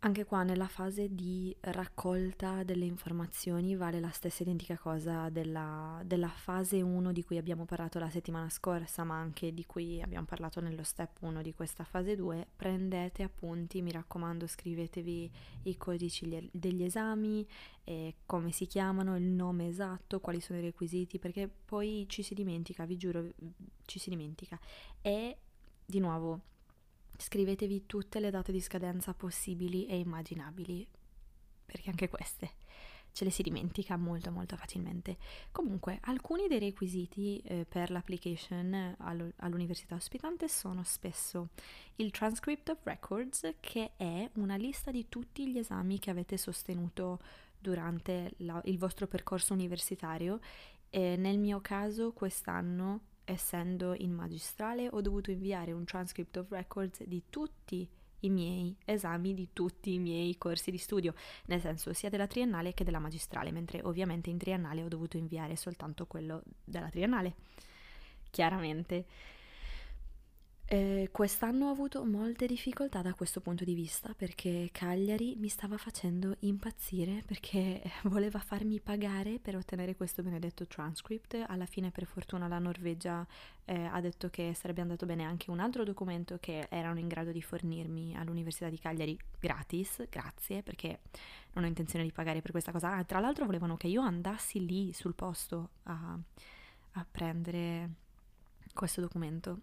anche 0.00 0.24
qua 0.24 0.44
nella 0.44 0.68
fase 0.68 1.12
di 1.12 1.54
raccolta 1.60 2.62
delle 2.62 2.84
informazioni 2.84 3.74
vale 3.74 3.98
la 3.98 4.10
stessa 4.10 4.44
identica 4.44 4.78
cosa 4.78 5.28
della, 5.28 6.00
della, 6.04 6.28
fase 6.28 6.80
1 6.80 7.10
di 7.10 7.24
cui 7.24 7.36
abbiamo 7.36 7.64
parlato 7.64 7.98
la 7.98 8.08
settimana 8.08 8.48
scorsa, 8.48 9.02
ma 9.02 9.16
anche 9.16 9.52
di 9.52 9.66
cui 9.66 10.00
abbiamo 10.00 10.24
parlato 10.24 10.60
nello 10.60 10.84
step 10.84 11.20
1 11.22 11.42
di 11.42 11.52
questa 11.52 11.82
fase 11.82 12.14
2. 12.14 12.46
Prendete 12.54 13.24
appunti, 13.24 13.82
mi 13.82 13.90
raccomando, 13.90 14.46
scrivetevi 14.46 15.30
i 15.64 15.76
codici 15.76 16.48
degli 16.52 16.84
esami, 16.84 17.44
come 18.24 18.52
si 18.52 18.66
chiamano, 18.66 19.16
il 19.16 19.24
nome 19.24 19.66
esatto, 19.66 20.20
quali 20.20 20.40
sono 20.40 20.60
i 20.60 20.62
requisiti, 20.62 21.18
perché 21.18 21.48
poi 21.48 22.06
ci 22.08 22.22
si 22.22 22.34
dimentica, 22.34 22.84
vi 22.84 22.96
giuro, 22.96 23.32
ci 23.84 23.98
si 23.98 24.10
dimentica. 24.10 24.60
E 25.00 25.38
di 25.84 25.98
nuovo 25.98 26.42
Scrivetevi 27.20 27.86
tutte 27.86 28.20
le 28.20 28.30
date 28.30 28.52
di 28.52 28.60
scadenza 28.60 29.12
possibili 29.12 29.86
e 29.86 29.98
immaginabili, 29.98 30.86
perché 31.66 31.90
anche 31.90 32.08
queste 32.08 32.52
ce 33.10 33.24
le 33.24 33.30
si 33.30 33.42
dimentica 33.42 33.96
molto 33.96 34.30
molto 34.30 34.56
facilmente. 34.56 35.16
Comunque, 35.50 35.98
alcuni 36.02 36.46
dei 36.46 36.60
requisiti 36.60 37.38
eh, 37.38 37.66
per 37.68 37.90
l'application 37.90 38.94
all- 38.98 39.32
all'università 39.38 39.96
ospitante 39.96 40.46
sono 40.46 40.84
spesso 40.84 41.48
il 41.96 42.12
transcript 42.12 42.68
of 42.68 42.78
records, 42.84 43.54
che 43.58 43.96
è 43.96 44.30
una 44.34 44.54
lista 44.54 44.92
di 44.92 45.08
tutti 45.08 45.50
gli 45.50 45.58
esami 45.58 45.98
che 45.98 46.10
avete 46.10 46.36
sostenuto 46.36 47.18
durante 47.58 48.34
la- 48.38 48.62
il 48.66 48.78
vostro 48.78 49.08
percorso 49.08 49.52
universitario. 49.54 50.38
E 50.88 51.16
nel 51.16 51.38
mio 51.38 51.60
caso, 51.60 52.12
quest'anno 52.12 53.07
essendo 53.28 53.94
in 53.94 54.12
magistrale, 54.12 54.88
ho 54.90 55.00
dovuto 55.00 55.30
inviare 55.30 55.72
un 55.72 55.84
transcript 55.84 56.36
of 56.38 56.50
records 56.50 57.02
di 57.04 57.24
tutti 57.28 57.88
i 58.20 58.30
miei 58.30 58.74
esami 58.84 59.34
di 59.34 59.50
tutti 59.52 59.92
i 59.94 59.98
miei 59.98 60.36
corsi 60.38 60.70
di 60.70 60.78
studio, 60.78 61.14
nel 61.46 61.60
senso 61.60 61.92
sia 61.92 62.08
della 62.08 62.26
triennale 62.26 62.74
che 62.74 62.84
della 62.84 62.98
magistrale, 62.98 63.52
mentre 63.52 63.80
ovviamente 63.84 64.30
in 64.30 64.38
triennale 64.38 64.82
ho 64.82 64.88
dovuto 64.88 65.16
inviare 65.16 65.56
soltanto 65.56 66.06
quello 66.06 66.42
della 66.64 66.88
triennale. 66.88 67.34
Chiaramente 68.30 69.04
eh, 70.70 71.08
quest'anno 71.10 71.68
ho 71.68 71.70
avuto 71.70 72.04
molte 72.04 72.46
difficoltà 72.46 73.00
da 73.00 73.14
questo 73.14 73.40
punto 73.40 73.64
di 73.64 73.72
vista 73.72 74.12
perché 74.14 74.68
Cagliari 74.70 75.34
mi 75.38 75.48
stava 75.48 75.78
facendo 75.78 76.36
impazzire 76.40 77.22
perché 77.24 77.80
voleva 78.04 78.38
farmi 78.38 78.78
pagare 78.78 79.38
per 79.38 79.56
ottenere 79.56 79.96
questo 79.96 80.22
benedetto 80.22 80.66
transcript. 80.66 81.42
Alla 81.48 81.64
fine, 81.64 81.90
per 81.90 82.04
fortuna, 82.04 82.48
la 82.48 82.58
Norvegia 82.58 83.26
eh, 83.64 83.86
ha 83.86 83.98
detto 84.02 84.28
che 84.28 84.52
sarebbe 84.52 84.82
andato 84.82 85.06
bene 85.06 85.24
anche 85.24 85.50
un 85.50 85.58
altro 85.58 85.84
documento 85.84 86.36
che 86.38 86.66
erano 86.68 86.98
in 86.98 87.08
grado 87.08 87.32
di 87.32 87.40
fornirmi 87.40 88.14
all'Università 88.14 88.68
di 88.68 88.78
Cagliari 88.78 89.18
gratis. 89.40 90.06
Grazie 90.10 90.62
perché 90.62 91.00
non 91.54 91.64
ho 91.64 91.66
intenzione 91.66 92.04
di 92.04 92.12
pagare 92.12 92.42
per 92.42 92.50
questa 92.50 92.72
cosa. 92.72 92.94
Ah, 92.94 93.04
tra 93.04 93.20
l'altro, 93.20 93.46
volevano 93.46 93.78
che 93.78 93.86
io 93.86 94.02
andassi 94.02 94.66
lì 94.66 94.92
sul 94.92 95.14
posto 95.14 95.70
a, 95.84 96.18
a 96.92 97.06
prendere 97.10 97.90
questo 98.74 99.00
documento 99.00 99.62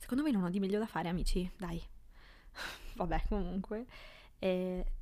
Secondo 0.00 0.22
me 0.22 0.30
non 0.30 0.44
ho 0.44 0.48
di 0.50 0.58
meglio 0.58 0.78
da 0.78 0.86
fare, 0.86 1.10
amici, 1.10 1.48
dai. 1.58 1.80
Vabbè, 2.96 3.24
comunque. 3.28 3.84
E... 4.38 4.92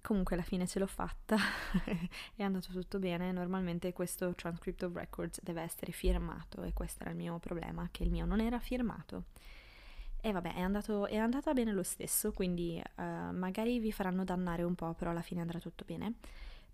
Comunque 0.00 0.36
alla 0.36 0.44
fine 0.44 0.68
ce 0.68 0.78
l'ho 0.78 0.86
fatta, 0.86 1.36
è 2.36 2.42
andato 2.44 2.70
tutto 2.70 3.00
bene. 3.00 3.32
Normalmente 3.32 3.92
questo 3.92 4.32
transcript 4.36 4.84
of 4.84 4.94
records 4.94 5.42
deve 5.42 5.62
essere 5.62 5.90
firmato 5.90 6.62
e 6.62 6.72
questo 6.72 7.02
era 7.02 7.10
il 7.10 7.16
mio 7.16 7.38
problema, 7.40 7.88
che 7.90 8.04
il 8.04 8.10
mio 8.10 8.24
non 8.24 8.40
era 8.40 8.60
firmato. 8.60 9.24
E 10.20 10.30
vabbè, 10.30 10.54
è, 10.54 10.60
andato, 10.60 11.06
è 11.06 11.16
andata 11.16 11.52
bene 11.52 11.72
lo 11.72 11.82
stesso, 11.82 12.32
quindi 12.32 12.80
uh, 12.96 13.02
magari 13.34 13.80
vi 13.80 13.90
faranno 13.90 14.22
dannare 14.22 14.62
un 14.62 14.76
po', 14.76 14.94
però 14.94 15.10
alla 15.10 15.22
fine 15.22 15.40
andrà 15.40 15.58
tutto 15.58 15.84
bene. 15.84 16.14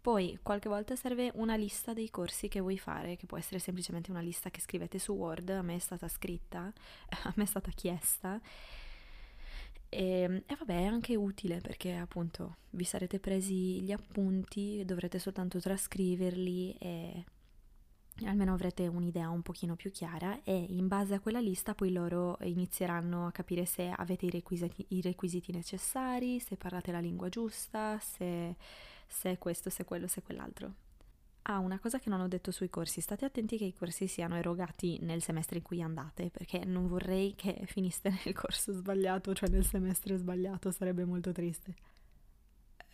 Poi 0.04 0.38
qualche 0.42 0.68
volta 0.68 0.96
serve 0.96 1.30
una 1.36 1.56
lista 1.56 1.94
dei 1.94 2.10
corsi 2.10 2.48
che 2.48 2.60
vuoi 2.60 2.76
fare, 2.76 3.16
che 3.16 3.24
può 3.24 3.38
essere 3.38 3.58
semplicemente 3.58 4.10
una 4.10 4.20
lista 4.20 4.50
che 4.50 4.60
scrivete 4.60 4.98
su 4.98 5.12
Word, 5.14 5.48
a 5.48 5.62
me 5.62 5.76
è 5.76 5.78
stata 5.78 6.08
scritta, 6.08 6.70
a 7.24 7.32
me 7.36 7.44
è 7.44 7.46
stata 7.46 7.70
chiesta. 7.70 8.38
E, 9.88 10.42
e 10.44 10.56
vabbè, 10.58 10.78
è 10.78 10.84
anche 10.84 11.16
utile 11.16 11.62
perché 11.62 11.94
appunto 11.94 12.56
vi 12.72 12.84
sarete 12.84 13.18
presi 13.18 13.80
gli 13.80 13.92
appunti, 13.92 14.84
dovrete 14.84 15.18
soltanto 15.18 15.58
trascriverli 15.58 16.76
e 16.78 17.24
almeno 18.24 18.54
avrete 18.54 18.86
un'idea 18.86 19.28
un 19.28 19.42
pochino 19.42 19.74
più 19.76 19.90
chiara 19.90 20.40
e 20.44 20.54
in 20.56 20.86
base 20.88 21.14
a 21.14 21.20
quella 21.20 21.40
lista 21.40 21.74
poi 21.74 21.92
loro 21.92 22.38
inizieranno 22.42 23.26
a 23.26 23.32
capire 23.32 23.64
se 23.64 23.90
avete 23.90 24.26
i 24.26 24.30
requisiti, 24.30 24.86
i 24.90 25.00
requisiti 25.00 25.52
necessari, 25.52 26.38
se 26.40 26.56
parlate 26.56 26.92
la 26.92 27.00
lingua 27.00 27.28
giusta, 27.28 27.98
se 27.98 28.54
se 29.14 29.38
questo, 29.38 29.70
se 29.70 29.84
quello, 29.84 30.06
se 30.06 30.22
quell'altro. 30.22 30.74
Ah, 31.42 31.58
una 31.58 31.78
cosa 31.78 31.98
che 31.98 32.08
non 32.08 32.20
ho 32.20 32.28
detto 32.28 32.50
sui 32.50 32.70
corsi, 32.70 33.00
state 33.00 33.26
attenti 33.26 33.58
che 33.58 33.64
i 33.64 33.74
corsi 33.74 34.06
siano 34.06 34.36
erogati 34.36 34.98
nel 35.02 35.22
semestre 35.22 35.58
in 35.58 35.62
cui 35.62 35.82
andate, 35.82 36.30
perché 36.30 36.64
non 36.64 36.86
vorrei 36.86 37.34
che 37.34 37.62
finiste 37.66 38.08
nel 38.24 38.34
corso 38.34 38.72
sbagliato, 38.72 39.34
cioè 39.34 39.50
nel 39.50 39.64
semestre 39.64 40.16
sbagliato, 40.16 40.70
sarebbe 40.70 41.04
molto 41.04 41.32
triste. 41.32 41.74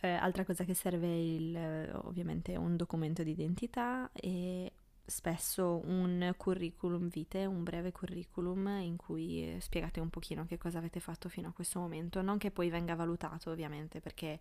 Eh, 0.01 0.09
altra 0.09 0.43
cosa 0.43 0.63
che 0.63 0.73
serve 0.73 1.07
è 1.07 1.93
ovviamente 1.93 2.57
un 2.57 2.75
documento 2.75 3.23
di 3.23 3.31
identità 3.31 4.09
e 4.13 4.71
spesso 5.11 5.81
un 5.83 6.33
curriculum 6.37 7.09
vitae, 7.09 7.45
un 7.45 7.63
breve 7.63 7.91
curriculum 7.91 8.67
in 8.81 8.95
cui 8.95 9.57
spiegate 9.59 9.99
un 9.99 10.09
pochino 10.09 10.45
che 10.45 10.57
cosa 10.57 10.77
avete 10.77 10.99
fatto 10.99 11.29
fino 11.29 11.49
a 11.49 11.51
questo 11.51 11.79
momento, 11.79 12.21
non 12.21 12.37
che 12.37 12.49
poi 12.49 12.69
venga 12.69 12.95
valutato 12.95 13.51
ovviamente 13.51 13.99
perché 13.99 14.39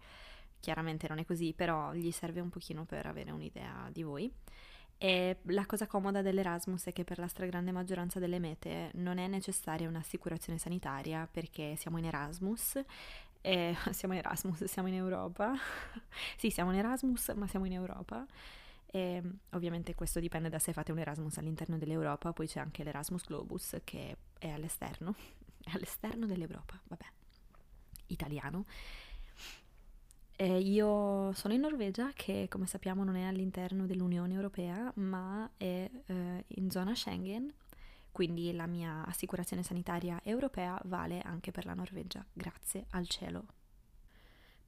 chiaramente 0.60 1.08
non 1.08 1.18
è 1.18 1.24
così, 1.24 1.52
però 1.54 1.92
gli 1.92 2.12
serve 2.12 2.40
un 2.40 2.50
pochino 2.50 2.84
per 2.84 3.06
avere 3.06 3.32
un'idea 3.32 3.88
di 3.90 4.02
voi. 4.02 4.32
E 4.96 5.38
la 5.44 5.66
cosa 5.66 5.86
comoda 5.86 6.22
dell'Erasmus 6.22 6.84
è 6.86 6.92
che 6.92 7.04
per 7.04 7.18
la 7.18 7.26
stragrande 7.26 7.72
maggioranza 7.72 8.18
delle 8.18 8.38
mete 8.38 8.90
non 8.94 9.18
è 9.18 9.26
necessaria 9.26 9.88
un'assicurazione 9.88 10.58
sanitaria 10.58 11.26
perché 11.30 11.74
siamo 11.76 11.98
in 11.98 12.04
Erasmus. 12.04 12.80
E 13.40 13.74
siamo 13.90 14.14
in 14.14 14.20
Erasmus, 14.20 14.64
siamo 14.64 14.88
in 14.88 14.94
Europa. 14.94 15.52
sì, 16.36 16.50
siamo 16.50 16.70
in 16.72 16.78
Erasmus, 16.78 17.30
ma 17.30 17.46
siamo 17.48 17.66
in 17.66 17.72
Europa. 17.72 18.24
E 18.92 19.22
ovviamente 19.50 19.94
questo 19.94 20.18
dipende 20.18 20.48
da 20.48 20.58
se 20.58 20.72
fate 20.72 20.90
un 20.90 20.98
Erasmus 20.98 21.38
all'interno 21.38 21.78
dell'Europa, 21.78 22.32
poi 22.32 22.48
c'è 22.48 22.58
anche 22.58 22.82
l'Erasmus 22.82 23.24
Globus 23.24 23.76
che 23.84 24.16
è 24.36 24.48
all'esterno, 24.48 25.14
è 25.62 25.70
all'esterno 25.72 26.26
dell'Europa, 26.26 26.80
vabbè, 26.88 27.04
italiano. 28.06 28.64
Eh, 30.34 30.58
io 30.58 31.32
sono 31.34 31.54
in 31.54 31.60
Norvegia, 31.60 32.10
che 32.14 32.46
come 32.48 32.66
sappiamo 32.66 33.04
non 33.04 33.14
è 33.14 33.24
all'interno 33.24 33.86
dell'Unione 33.86 34.34
Europea, 34.34 34.90
ma 34.96 35.48
è 35.56 35.88
eh, 36.06 36.44
in 36.48 36.70
zona 36.70 36.94
Schengen, 36.94 37.52
quindi 38.10 38.52
la 38.52 38.66
mia 38.66 39.04
assicurazione 39.06 39.62
sanitaria 39.62 40.18
europea 40.24 40.80
vale 40.86 41.20
anche 41.20 41.52
per 41.52 41.64
la 41.64 41.74
Norvegia, 41.74 42.24
grazie 42.32 42.86
al 42.90 43.06
cielo. 43.06 43.44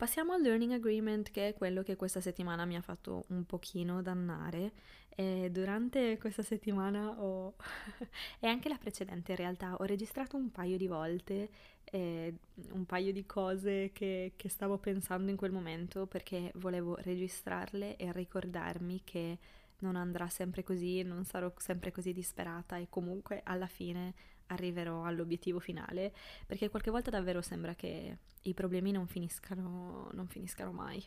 Passiamo 0.02 0.32
al 0.32 0.42
Learning 0.42 0.72
Agreement, 0.72 1.30
che 1.30 1.50
è 1.50 1.54
quello 1.54 1.84
che 1.84 1.94
questa 1.94 2.20
settimana 2.20 2.64
mi 2.64 2.74
ha 2.74 2.80
fatto 2.80 3.24
un 3.28 3.46
pochino 3.46 4.02
dannare. 4.02 4.72
E 5.08 5.48
durante 5.52 6.18
questa 6.18 6.42
settimana 6.42 7.22
ho... 7.22 7.54
e 8.40 8.48
anche 8.48 8.68
la 8.68 8.78
precedente 8.78 9.30
in 9.30 9.36
realtà 9.36 9.76
ho 9.76 9.84
registrato 9.84 10.36
un 10.36 10.50
paio 10.50 10.76
di 10.76 10.88
volte 10.88 11.50
eh, 11.84 12.34
un 12.72 12.84
paio 12.84 13.12
di 13.12 13.24
cose 13.26 13.92
che, 13.92 14.32
che 14.34 14.48
stavo 14.48 14.76
pensando 14.78 15.30
in 15.30 15.36
quel 15.36 15.52
momento 15.52 16.06
perché 16.06 16.50
volevo 16.56 16.96
registrarle 16.96 17.94
e 17.94 18.10
ricordarmi 18.10 19.02
che 19.04 19.38
non 19.82 19.94
andrà 19.94 20.28
sempre 20.28 20.64
così, 20.64 21.02
non 21.02 21.24
sarò 21.24 21.52
sempre 21.58 21.92
così 21.92 22.12
disperata 22.12 22.76
e 22.76 22.88
comunque 22.90 23.40
alla 23.44 23.68
fine 23.68 24.14
arriverò 24.52 25.04
all'obiettivo 25.04 25.58
finale, 25.58 26.12
perché 26.46 26.68
qualche 26.68 26.90
volta 26.90 27.10
davvero 27.10 27.40
sembra 27.40 27.74
che 27.74 28.18
i 28.42 28.54
problemi 28.54 28.92
non 28.92 29.06
finiscano, 29.06 30.08
non 30.12 30.26
finiscano 30.28 30.72
mai. 30.72 31.04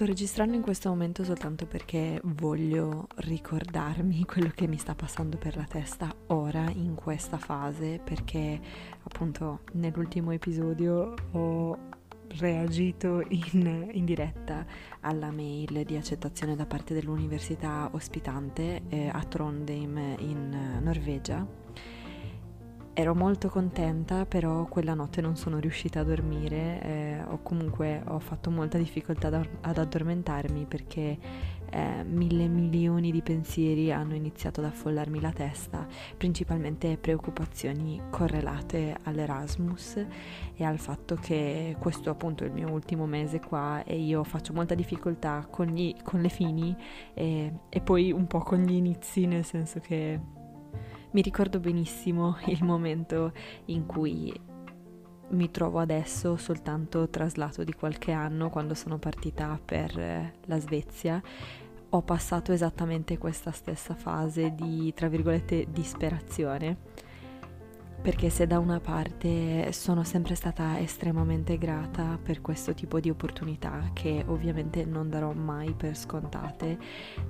Sto 0.00 0.04
registrando 0.04 0.56
in 0.56 0.62
questo 0.62 0.88
momento 0.88 1.24
soltanto 1.24 1.66
perché 1.66 2.18
voglio 2.24 3.06
ricordarmi 3.16 4.24
quello 4.26 4.48
che 4.48 4.66
mi 4.66 4.78
sta 4.78 4.94
passando 4.94 5.36
per 5.36 5.56
la 5.56 5.66
testa 5.66 6.10
ora 6.28 6.70
in 6.70 6.94
questa 6.94 7.36
fase 7.36 8.00
perché 8.02 8.58
appunto 9.02 9.60
nell'ultimo 9.72 10.30
episodio 10.30 11.12
ho 11.32 11.78
reagito 12.38 13.24
in, 13.28 13.88
in, 13.92 14.04
diretta 14.04 14.64
alla 15.00 15.30
mail 15.30 15.84
di 15.84 15.96
accettazione 15.96 16.54
da 16.54 16.66
parte 16.66 16.94
dell'università 16.94 17.88
ospitante 17.92 18.82
eh, 18.88 19.08
a 19.12 19.22
Trondheim 19.24 20.16
in 20.18 20.80
Norvegia. 20.80 21.46
Ero 22.92 23.14
molto 23.14 23.48
contenta, 23.48 24.26
però 24.26 24.66
quella 24.66 24.94
notte 24.94 25.20
non 25.20 25.36
sono 25.36 25.58
riuscita 25.58 26.00
a 26.00 26.04
dormire, 26.04 26.82
eh, 26.82 27.22
o 27.28 27.38
comunque 27.42 28.02
ho 28.06 28.18
fatto 28.18 28.50
molta 28.50 28.78
difficoltà 28.78 29.28
ad 29.60 29.78
addormentarmi 29.78 30.66
perché 30.66 31.18
eh, 31.70 32.04
mille 32.04 32.48
milioni 32.48 33.10
di 33.10 33.22
pensieri 33.22 33.92
hanno 33.92 34.14
iniziato 34.14 34.60
ad 34.60 34.66
affollarmi 34.66 35.20
la 35.20 35.32
testa, 35.32 35.86
principalmente 36.16 36.98
preoccupazioni 36.98 38.00
correlate 38.10 38.96
all'Erasmus 39.04 40.04
e 40.54 40.64
al 40.64 40.78
fatto 40.78 41.14
che 41.16 41.76
questo 41.78 42.10
appunto 42.10 42.44
è 42.44 42.48
il 42.48 42.52
mio 42.52 42.70
ultimo 42.70 43.06
mese 43.06 43.40
qua 43.40 43.82
e 43.84 43.96
io 43.98 44.24
faccio 44.24 44.52
molta 44.52 44.74
difficoltà 44.74 45.46
con, 45.50 45.66
gli, 45.66 45.94
con 46.02 46.20
le 46.20 46.28
fini 46.28 46.76
e, 47.14 47.52
e 47.68 47.80
poi 47.80 48.12
un 48.12 48.26
po' 48.26 48.40
con 48.40 48.58
gli 48.60 48.74
inizi, 48.74 49.26
nel 49.26 49.44
senso 49.44 49.80
che 49.80 50.20
mi 51.12 51.22
ricordo 51.22 51.58
benissimo 51.58 52.36
il 52.46 52.62
momento 52.62 53.32
in 53.66 53.86
cui 53.86 54.32
mi 55.30 55.50
trovo 55.50 55.78
adesso 55.78 56.36
soltanto 56.36 57.08
traslato 57.08 57.62
di 57.64 57.72
qualche 57.72 58.12
anno 58.12 58.50
quando 58.50 58.74
sono 58.74 58.98
partita 58.98 59.60
per 59.64 60.32
la 60.44 60.58
Svezia. 60.58 61.22
Ho 61.90 62.02
passato 62.02 62.52
esattamente 62.52 63.18
questa 63.18 63.50
stessa 63.50 63.94
fase 63.94 64.54
di, 64.54 64.92
tra 64.94 65.08
virgolette, 65.08 65.66
disperazione 65.70 66.76
perché 68.00 68.30
se 68.30 68.46
da 68.46 68.58
una 68.58 68.80
parte 68.80 69.72
sono 69.72 70.04
sempre 70.04 70.34
stata 70.34 70.78
estremamente 70.80 71.58
grata 71.58 72.18
per 72.22 72.40
questo 72.40 72.72
tipo 72.72 72.98
di 72.98 73.10
opportunità 73.10 73.90
che 73.92 74.24
ovviamente 74.26 74.86
non 74.86 75.10
darò 75.10 75.32
mai 75.32 75.74
per 75.74 75.94
scontate, 75.96 76.78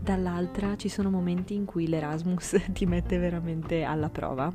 dall'altra 0.01 0.77
ci 0.77 0.89
sono 0.89 1.11
momenti 1.11 1.55
in 1.55 1.65
cui 1.65 1.89
l'Erasmus 1.89 2.57
ti 2.71 2.87
mette 2.87 3.19
veramente 3.19 3.83
alla 3.83 4.11
prova. 4.11 4.53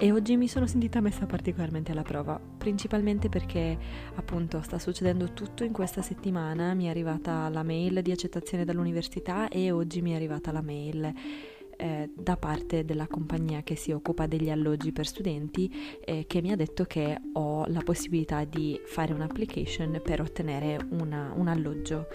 E 0.00 0.12
oggi 0.12 0.36
mi 0.36 0.46
sono 0.46 0.68
sentita 0.68 1.00
messa 1.00 1.26
particolarmente 1.26 1.90
alla 1.90 2.02
prova, 2.02 2.38
principalmente 2.38 3.28
perché 3.28 3.76
appunto 4.14 4.62
sta 4.62 4.78
succedendo 4.78 5.32
tutto 5.32 5.64
in 5.64 5.72
questa 5.72 6.02
settimana, 6.02 6.72
mi 6.72 6.84
è 6.84 6.88
arrivata 6.88 7.48
la 7.48 7.64
mail 7.64 8.00
di 8.00 8.12
accettazione 8.12 8.64
dall'università 8.64 9.48
e 9.48 9.72
oggi 9.72 10.00
mi 10.00 10.12
è 10.12 10.14
arrivata 10.14 10.52
la 10.52 10.62
mail 10.62 11.12
eh, 11.76 12.10
da 12.14 12.36
parte 12.36 12.84
della 12.84 13.08
compagnia 13.08 13.64
che 13.64 13.74
si 13.74 13.90
occupa 13.90 14.28
degli 14.28 14.50
alloggi 14.50 14.92
per 14.92 15.04
studenti 15.04 15.68
eh, 16.04 16.26
che 16.28 16.42
mi 16.42 16.52
ha 16.52 16.56
detto 16.56 16.84
che 16.84 17.20
ho 17.32 17.66
la 17.66 17.80
possibilità 17.80 18.44
di 18.44 18.80
fare 18.84 19.12
un'application 19.12 20.00
per 20.00 20.20
ottenere 20.20 20.78
una, 20.90 21.32
un 21.34 21.48
alloggio, 21.48 22.06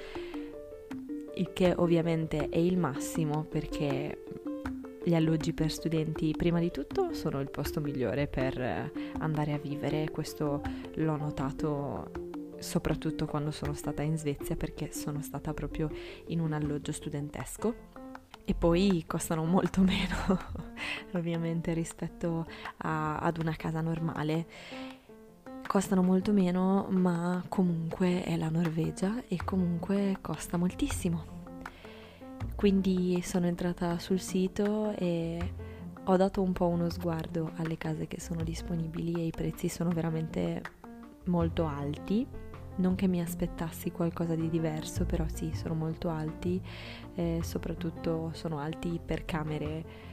il 1.35 1.51
che 1.51 1.73
ovviamente 1.75 2.47
è 2.47 2.59
il 2.59 2.77
massimo 2.77 3.43
perché 3.43 4.23
gli 5.03 5.15
alloggi 5.15 5.53
per 5.53 5.69
studenti 5.69 6.33
prima 6.37 6.59
di 6.59 6.71
tutto 6.71 7.13
sono 7.13 7.39
il 7.41 7.49
posto 7.49 7.81
migliore 7.81 8.27
per 8.27 8.91
andare 9.19 9.51
a 9.53 9.57
vivere, 9.57 10.09
questo 10.09 10.61
l'ho 10.95 11.17
notato 11.17 12.11
soprattutto 12.63 13.25
quando 13.25 13.51
sono 13.51 13.73
stata 13.73 14.01
in 14.01 14.17
Svezia 14.17 14.55
perché 14.55 14.91
sono 14.93 15.21
stata 15.21 15.53
proprio 15.53 15.91
in 16.27 16.39
un 16.39 16.53
alloggio 16.53 16.91
studentesco. 16.91 17.91
E 18.45 18.53
poi 18.55 19.03
costano 19.07 19.43
molto 19.45 19.81
meno 19.81 20.39
ovviamente 21.11 21.73
rispetto 21.73 22.45
a, 22.77 23.17
ad 23.19 23.37
una 23.37 23.55
casa 23.55 23.81
normale. 23.81 24.45
Costano 25.67 26.01
molto 26.01 26.31
meno 26.31 26.87
ma 26.89 27.43
comunque 27.47 28.23
è 28.23 28.35
la 28.37 28.49
Norvegia 28.49 29.23
e 29.27 29.39
comunque 29.43 30.17
costa 30.21 30.57
moltissimo 30.57 31.32
quindi 32.55 33.21
sono 33.21 33.47
entrata 33.47 33.97
sul 33.99 34.19
sito 34.19 34.95
e 34.95 35.53
ho 36.05 36.17
dato 36.17 36.41
un 36.41 36.51
po' 36.53 36.67
uno 36.67 36.89
sguardo 36.89 37.51
alle 37.55 37.77
case 37.77 38.07
che 38.07 38.19
sono 38.19 38.43
disponibili 38.43 39.13
e 39.21 39.25
i 39.27 39.31
prezzi 39.31 39.69
sono 39.69 39.89
veramente 39.89 40.61
molto 41.25 41.65
alti 41.65 42.27
non 42.75 42.95
che 42.95 43.07
mi 43.07 43.21
aspettassi 43.21 43.91
qualcosa 43.91 44.35
di 44.35 44.49
diverso, 44.49 45.05
però 45.05 45.25
sì, 45.31 45.51
sono 45.53 45.75
molto 45.75 46.09
alti, 46.09 46.59
eh, 47.15 47.39
soprattutto 47.43 48.31
sono 48.33 48.59
alti 48.59 48.99
per 49.03 49.25
camere 49.25 50.11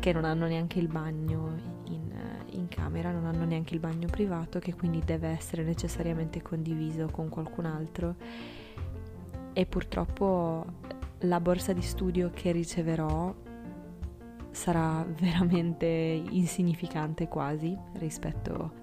che 0.00 0.12
non 0.12 0.24
hanno 0.24 0.46
neanche 0.46 0.78
il 0.78 0.88
bagno 0.88 1.54
in, 1.84 2.10
in, 2.52 2.68
camera, 2.68 3.12
non 3.12 3.26
hanno 3.26 3.44
neanche 3.44 3.74
il 3.74 3.80
bagno 3.80 4.08
privato, 4.08 4.58
che 4.58 4.74
quindi 4.74 5.02
deve 5.04 5.28
essere 5.28 5.62
necessariamente 5.62 6.42
condiviso 6.42 7.06
con 7.12 7.28
qualcun 7.28 7.66
altro. 7.66 8.14
E 9.52 9.66
purtroppo 9.66 10.64
la 11.20 11.40
borsa 11.40 11.72
di 11.72 11.82
studio 11.82 12.30
che 12.30 12.52
riceverò 12.52 13.34
sarà 14.50 15.04
veramente 15.20 15.86
insignificante 15.86 17.28
quasi 17.28 17.76
rispetto 17.94 18.78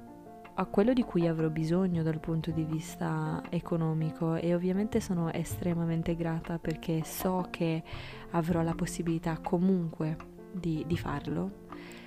a 0.60 0.66
quello 0.66 0.94
di 0.94 1.04
cui 1.04 1.28
avrò 1.28 1.50
bisogno 1.50 2.02
dal 2.02 2.20
punto 2.20 2.50
di 2.50 2.64
vista 2.64 3.44
economico 3.50 4.34
e 4.36 4.56
ovviamente 4.56 5.00
sono 5.00 5.32
estremamente 5.32 6.16
grata 6.16 6.58
perché 6.58 7.04
so 7.04 7.48
che 7.52 7.84
avrò 8.32 8.64
la 8.64 8.74
possibilità 8.74 9.38
comunque 9.38 10.18
di, 10.52 10.84
di 10.88 10.98
farlo. 10.98 11.66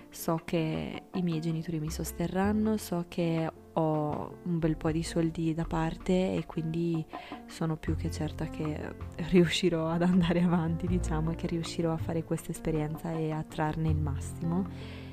So 0.08 0.40
che 0.44 1.02
i 1.12 1.22
miei 1.22 1.40
genitori 1.40 1.78
mi 1.78 1.90
sosterranno, 1.90 2.76
so 2.76 3.04
che 3.06 3.48
ho 3.80 4.36
un 4.44 4.58
bel 4.58 4.76
po' 4.76 4.90
di 4.90 5.02
soldi 5.02 5.54
da 5.54 5.64
parte 5.64 6.34
e 6.34 6.44
quindi 6.46 7.04
sono 7.46 7.76
più 7.76 7.96
che 7.96 8.10
certa 8.10 8.46
che 8.46 8.94
riuscirò 9.30 9.88
ad 9.88 10.02
andare 10.02 10.42
avanti, 10.42 10.86
diciamo, 10.86 11.32
e 11.32 11.34
che 11.34 11.46
riuscirò 11.46 11.92
a 11.92 11.96
fare 11.96 12.24
questa 12.24 12.50
esperienza 12.50 13.12
e 13.12 13.30
a 13.30 13.42
trarne 13.42 13.88
il 13.88 13.98
massimo 13.98 15.08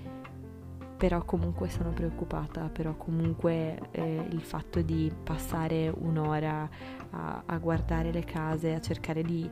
però 0.97 1.23
comunque 1.23 1.69
sono 1.69 1.91
preoccupata, 1.91 2.69
però 2.69 2.95
comunque 2.95 3.77
eh, 3.91 4.25
il 4.31 4.41
fatto 4.41 4.81
di 4.81 5.13
passare 5.23 5.93
un'ora 5.95 6.67
a, 7.11 7.43
a 7.45 7.57
guardare 7.59 8.11
le 8.11 8.23
case, 8.23 8.73
a 8.73 8.81
cercare 8.81 9.21
di 9.21 9.47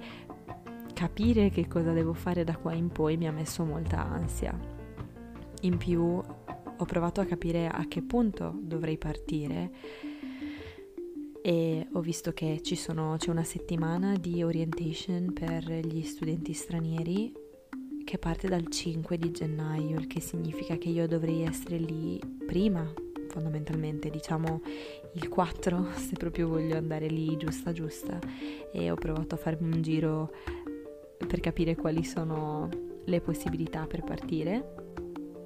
capire 0.92 1.50
che 1.50 1.68
cosa 1.68 1.92
devo 1.92 2.14
fare 2.14 2.44
da 2.44 2.58
qua 2.58 2.74
in 2.74 2.90
poi 2.90 3.16
mi 3.18 3.28
ha 3.28 3.32
messo 3.32 3.64
molta 3.64 4.04
ansia. 4.04 4.58
In 5.62 5.78
più 5.78 6.20
ho 6.78 6.86
provato 6.86 7.22
a 7.22 7.26
capire 7.26 7.68
a 7.68 7.86
che 7.88 8.02
punto 8.02 8.58
dovrei 8.62 8.98
partire 8.98 9.72
e 11.42 11.88
ho 11.94 12.00
visto 12.00 12.32
che 12.32 12.60
sono, 12.64 13.18
c'è 13.20 13.30
una 13.30 13.44
settimana 13.44 14.16
di 14.18 14.42
orientation 14.42 15.32
per 15.32 15.64
gli 15.64 16.02
studenti 16.02 16.54
stranieri 16.54 17.32
che 18.04 18.18
parte 18.18 18.48
dal 18.48 18.68
5 18.68 19.18
di 19.18 19.30
gennaio, 19.30 20.00
il 20.00 20.08
che 20.08 20.22
significa 20.22 20.76
che 20.78 20.90
io 20.90 21.08
dovrei 21.08 21.44
essere 21.44 21.78
lì 21.78 22.20
prima, 22.48 22.92
fondamentalmente, 23.30 24.10
diciamo 24.10 24.62
il 25.14 25.28
4, 25.28 25.88
se 25.98 26.16
proprio 26.16 26.48
voglio 26.48 26.78
andare 26.78 27.08
lì 27.08 27.38
giusta 27.38 27.72
giusta. 27.72 28.20
E 28.72 28.90
ho 28.90 28.96
provato 28.96 29.36
a 29.36 29.38
farmi 29.38 29.72
un 29.72 29.82
giro 29.82 30.32
per 31.28 31.40
capire 31.42 31.76
quali 31.76 32.04
sono 32.04 32.70
le 33.06 33.22
possibilità 33.22 33.86
per 33.86 34.04
partire. 34.04 34.85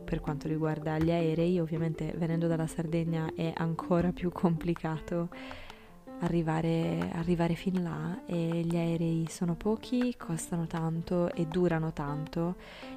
Per 0.10 0.22
quanto 0.22 0.48
riguarda 0.48 0.98
gli 0.98 1.12
aerei, 1.12 1.60
ovviamente 1.60 2.16
venendo 2.18 2.48
dalla 2.48 2.66
Sardegna 2.66 3.32
è 3.36 3.54
ancora 3.56 4.12
più 4.12 4.32
complicato 4.32 5.30
arrivare, 6.22 7.12
arrivare 7.14 7.54
fin 7.54 7.84
là 7.84 8.20
e 8.26 8.64
gli 8.66 8.76
aerei 8.76 9.28
sono 9.30 9.54
pochi, 9.54 10.16
costano 10.18 10.66
tanto 10.66 11.32
e 11.32 11.46
durano 11.46 11.94
tanto, 11.94 12.56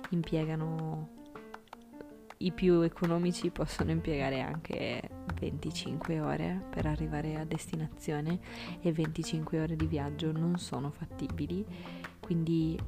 impiegano 0.09 1.21
i 2.39 2.51
più 2.51 2.81
economici 2.81 3.51
possono 3.51 3.91
impiegare 3.91 4.41
anche 4.41 5.03
25 5.39 6.19
ore 6.19 6.65
per 6.71 6.87
arrivare 6.87 7.37
a 7.37 7.45
destinazione 7.45 8.41
e 8.81 8.91
25 8.91 9.61
ore 9.61 9.77
di 9.77 9.87
viaggio 9.87 10.33
non 10.33 10.57
sono 10.57 10.91
fattibili, 10.91 11.63
quindi 12.21 12.79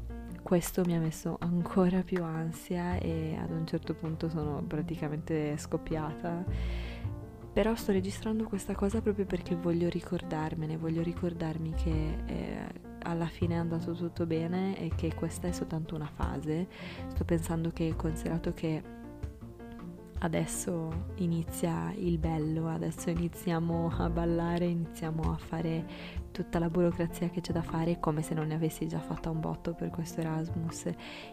questo 0.44 0.82
mi 0.84 0.94
ha 0.94 1.00
messo 1.00 1.36
ancora 1.40 2.02
più 2.02 2.22
ansia 2.22 2.98
e 2.98 3.34
ad 3.36 3.50
un 3.50 3.66
certo 3.66 3.94
punto 3.94 4.28
sono 4.28 4.62
praticamente 4.64 5.56
scoppiata 5.56 6.44
però 7.54 7.76
sto 7.76 7.92
registrando 7.92 8.44
questa 8.44 8.74
cosa 8.74 9.00
proprio 9.00 9.26
perché 9.26 9.54
voglio 9.54 9.88
ricordarmene, 9.88 10.76
voglio 10.76 11.02
ricordarmi 11.02 11.72
che 11.74 12.18
eh, 12.26 12.66
alla 13.04 13.26
fine 13.26 13.54
è 13.54 13.58
andato 13.58 13.92
tutto 13.92 14.26
bene 14.26 14.76
e 14.76 14.90
che 14.96 15.14
questa 15.14 15.46
è 15.46 15.52
soltanto 15.52 15.94
una 15.94 16.10
fase. 16.12 16.66
Sto 17.06 17.24
pensando 17.24 17.70
che 17.70 17.94
considerato 17.94 18.52
che 18.52 18.82
adesso 20.18 21.12
inizia 21.18 21.92
il 21.96 22.18
bello, 22.18 22.68
adesso 22.68 23.10
iniziamo 23.10 23.92
a 23.98 24.10
ballare, 24.10 24.64
iniziamo 24.64 25.32
a 25.32 25.36
fare 25.36 25.86
tutta 26.34 26.58
la 26.58 26.68
burocrazia 26.68 27.30
che 27.30 27.40
c'è 27.40 27.52
da 27.52 27.62
fare 27.62 28.00
come 28.00 28.20
se 28.20 28.34
non 28.34 28.48
ne 28.48 28.54
avessi 28.54 28.88
già 28.88 28.98
fatta 28.98 29.30
un 29.30 29.38
botto 29.38 29.72
per 29.72 29.90
questo 29.90 30.20
Erasmus, 30.20 30.90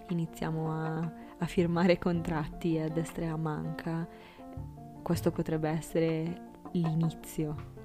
iniziamo 0.09 0.71
a, 0.71 1.11
a 1.39 1.45
firmare 1.47 1.97
contratti 1.97 2.77
a 2.77 2.87
destra 2.87 3.25
e 3.25 3.27
a 3.29 3.35
manca 3.35 4.07
questo 5.01 5.31
potrebbe 5.31 5.69
essere 5.69 6.49
l'inizio 6.73 7.79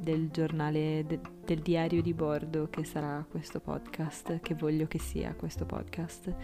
del 0.00 0.30
giornale, 0.30 1.04
de, 1.06 1.20
del 1.44 1.60
diario 1.60 2.02
di 2.02 2.12
bordo 2.12 2.68
che 2.68 2.82
sarà 2.82 3.24
questo 3.30 3.60
podcast, 3.60 4.40
che 4.40 4.56
voglio 4.56 4.88
che 4.88 4.98
sia 4.98 5.36
questo 5.36 5.64
podcast. 5.64 6.34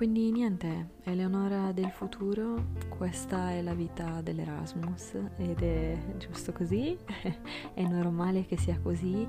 Quindi 0.00 0.30
niente, 0.32 0.92
Eleonora 1.02 1.72
del 1.72 1.90
futuro, 1.90 2.68
questa 2.88 3.50
è 3.50 3.60
la 3.60 3.74
vita 3.74 4.22
dell'Erasmus 4.22 5.12
ed 5.36 5.60
è 5.60 5.98
giusto 6.16 6.52
così, 6.52 6.96
è 7.74 7.82
normale 7.82 8.46
che 8.46 8.56
sia 8.56 8.80
così 8.80 9.28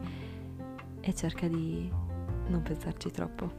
e 1.01 1.13
cerca 1.13 1.49
di 1.49 1.91
non 2.47 2.61
pensarci 2.61 3.11
troppo. 3.11 3.51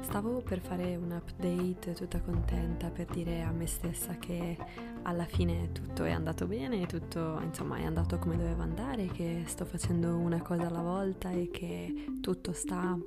Stavo 0.00 0.42
per 0.42 0.60
fare 0.60 0.94
un 0.96 1.10
update 1.10 1.94
tutta 1.94 2.20
contenta 2.20 2.90
per 2.90 3.06
dire 3.06 3.44
a 3.44 3.52
me 3.52 3.66
stessa 3.66 4.18
che 4.18 4.58
alla 5.06 5.24
fine 5.24 5.70
tutto 5.70 6.04
è 6.04 6.10
andato 6.10 6.46
bene, 6.46 6.86
tutto 6.86 7.38
insomma 7.40 7.76
è 7.78 7.84
andato 7.84 8.18
come 8.18 8.36
doveva 8.36 8.64
andare, 8.64 9.06
che 9.06 9.44
sto 9.46 9.64
facendo 9.64 10.16
una 10.16 10.42
cosa 10.42 10.66
alla 10.66 10.82
volta 10.82 11.30
e 11.30 11.48
che 11.50 12.06
tutto 12.20 12.52
sta 12.52 12.98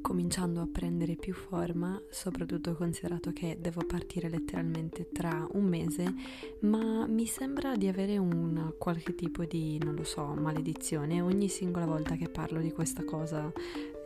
cominciando 0.00 0.60
a 0.60 0.68
prendere 0.70 1.14
più 1.14 1.32
forma, 1.32 2.00
soprattutto 2.10 2.74
considerato 2.74 3.32
che 3.32 3.56
devo 3.60 3.84
partire 3.86 4.28
letteralmente 4.28 5.08
tra 5.12 5.46
un 5.52 5.64
mese, 5.64 6.12
ma 6.60 7.06
mi 7.06 7.26
sembra 7.26 7.76
di 7.76 7.86
avere 7.86 8.18
una 8.18 8.72
qualche 8.76 9.14
tipo 9.14 9.44
di, 9.44 9.78
non 9.78 9.94
lo 9.94 10.04
so, 10.04 10.24
maledizione. 10.24 11.20
Ogni 11.22 11.48
singola 11.48 11.86
volta 11.86 12.16
che 12.16 12.28
parlo 12.28 12.60
di 12.60 12.72
questa 12.72 13.04
cosa 13.04 13.52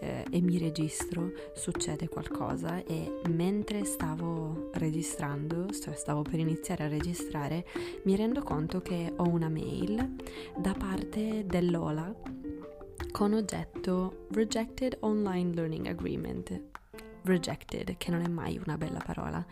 eh, 0.01 0.25
e 0.31 0.41
mi 0.41 0.59
registro 0.59 1.33
succede 1.55 2.09
qualcosa 2.09 2.85
e 2.85 3.21
mentre 3.31 3.85
stavo 3.85 4.71
registrando, 4.75 5.67
cioè 5.71 5.95
stavo 5.95 6.23
per 6.23 6.39
iniziare 6.39 6.85
a 6.85 6.89
registrare, 6.89 7.38
mi 8.03 8.17
rendo 8.17 8.43
conto 8.43 8.81
che 8.81 9.13
ho 9.15 9.29
una 9.29 9.49
mail 9.49 10.17
da 10.57 10.75
parte 10.75 11.45
dell'OLA 11.47 12.15
con 13.13 13.33
oggetto 13.33 14.27
Rejected 14.31 14.97
Online 15.01 15.55
Learning 15.55 15.87
Agreement. 15.87 16.61
Rejected, 17.23 17.97
che 17.97 18.11
non 18.11 18.23
è 18.23 18.29
mai 18.29 18.61
una 18.65 18.77
bella 18.77 19.03
parola. 19.05 19.45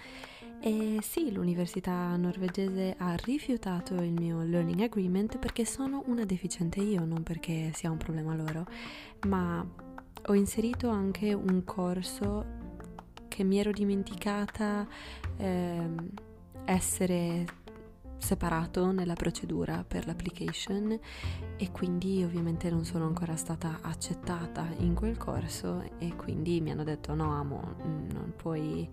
E 0.61 0.99
sì, 1.03 1.31
l'università 1.31 2.17
norvegese 2.17 2.95
ha 2.99 3.15
rifiutato 3.17 3.95
il 3.95 4.13
mio 4.13 4.43
learning 4.43 4.81
agreement 4.81 5.39
perché 5.39 5.65
sono 5.65 6.03
una 6.07 6.25
deficiente 6.25 6.81
io, 6.81 7.05
non 7.05 7.23
perché 7.23 7.71
sia 7.75 7.91
un 7.91 7.99
problema 7.99 8.35
loro, 8.35 8.67
ma 9.29 9.65
ho 10.29 10.35
inserito 10.35 10.89
anche 10.89 11.33
un 11.33 11.63
corso 11.65 12.45
che 13.29 13.45
mi 13.45 13.59
ero 13.59 13.71
dimenticata 13.71 14.87
eh, 15.37 15.89
essere 16.65 17.45
separato 18.19 18.91
nella 18.93 19.15
procedura 19.15 19.85
per 19.87 20.07
l'application 20.07 20.99
e 21.57 21.71
quindi 21.71 22.23
ovviamente 22.25 22.71
non 22.71 22.85
sono 22.85 23.07
ancora 23.07 23.37
stata 23.37 23.79
accettata 23.83 24.67
in 24.79 24.95
quel 24.95 25.17
corso 25.17 25.83
e 25.99 26.15
quindi 26.17 26.61
mi 26.61 26.71
hanno 26.71 26.85
detto 26.85 27.15
no 27.15 27.33
amo 27.33 27.75
non 28.13 28.33
puoi, 28.37 28.89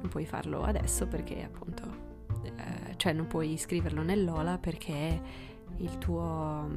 non 0.00 0.08
puoi 0.08 0.26
farlo 0.26 0.62
adesso 0.62 1.06
perché 1.06 1.42
appunto 1.42 2.10
eh, 2.42 2.96
cioè 2.96 3.12
non 3.12 3.26
puoi 3.26 3.52
iscriverlo 3.52 4.02
nell'OLA 4.02 4.58
perché 4.58 5.50
tuo 5.98 6.68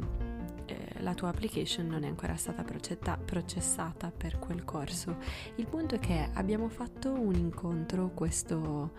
eh, 0.65 1.01
la 1.01 1.13
tua 1.13 1.29
application 1.29 1.87
non 1.87 2.03
è 2.03 2.07
ancora 2.07 2.35
stata 2.35 2.63
procetta- 2.63 3.17
processata 3.17 4.11
per 4.15 4.39
quel 4.39 4.63
corso. 4.63 5.17
Il 5.55 5.67
punto 5.67 5.95
è 5.95 5.99
che 5.99 6.29
abbiamo 6.33 6.69
fatto 6.69 7.11
un 7.11 7.35
incontro 7.35 8.09
questo 8.09 8.91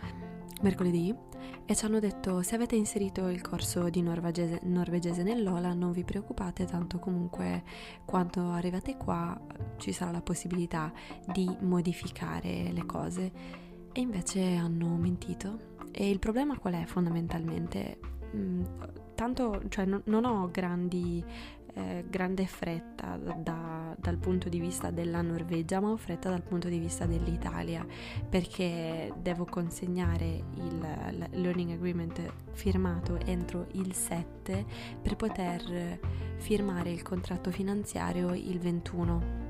mercoledì 0.63 1.15
e 1.65 1.75
ci 1.75 1.85
hanno 1.85 1.99
detto 1.99 2.43
se 2.43 2.55
avete 2.55 2.77
inserito 2.77 3.29
il 3.29 3.41
corso 3.41 3.89
di 3.89 4.03
norvegese, 4.03 4.61
norvegese 4.65 5.23
nell'OLA 5.23 5.75
non 5.75 5.93
vi 5.93 6.05
preoccupate 6.05 6.65
tanto 6.65 6.99
comunque 6.99 7.65
quando 8.05 8.51
arrivate 8.51 8.97
qua 8.97 9.39
ci 9.77 9.93
sarà 9.93 10.13
la 10.13 10.23
possibilità 10.23 10.93
di 11.27 11.55
modificare 11.61 12.71
le 12.73 12.87
cose 12.87 13.33
e 13.93 14.01
invece 14.01 14.55
hanno 14.55 14.89
mentito 14.97 15.75
e 15.91 16.11
il 16.11 16.19
problema 16.19 16.59
qual 16.59 16.75
è 16.75 16.85
fondamentalmente? 16.85 17.99
Mm, 18.37 18.63
tanto 19.15 19.63
cioè, 19.69 19.87
non, 19.87 20.03
non 20.05 20.27
ho 20.27 20.51
grandi 20.51 21.25
eh, 21.77 22.07
grande 22.09 22.47
fretta 22.47 23.19
da, 23.19 23.95
dal 23.99 24.17
punto 24.17 24.49
di 24.49 24.59
vista 24.59 24.91
della 24.91 25.21
Norvegia, 25.21 25.79
ma 25.79 25.91
ho 25.91 25.97
fretta 25.99 26.31
dal 26.31 26.43
punto 26.43 26.69
di 26.69 26.79
vista 26.79 27.05
dell'Italia, 27.05 27.87
perché 28.29 29.13
devo 29.21 29.45
consegnare 29.45 30.43
il 30.55 31.29
learning 31.33 31.73
agreement 31.73 32.33
firmato 32.53 33.19
entro 33.27 33.67
il 33.73 33.93
7 33.93 34.65
per 35.03 35.17
poter 35.17 36.01
firmare 36.39 36.91
il 36.91 37.03
contratto 37.03 37.51
finanziario 37.51 38.33
il 38.33 38.59
21. 38.59 39.45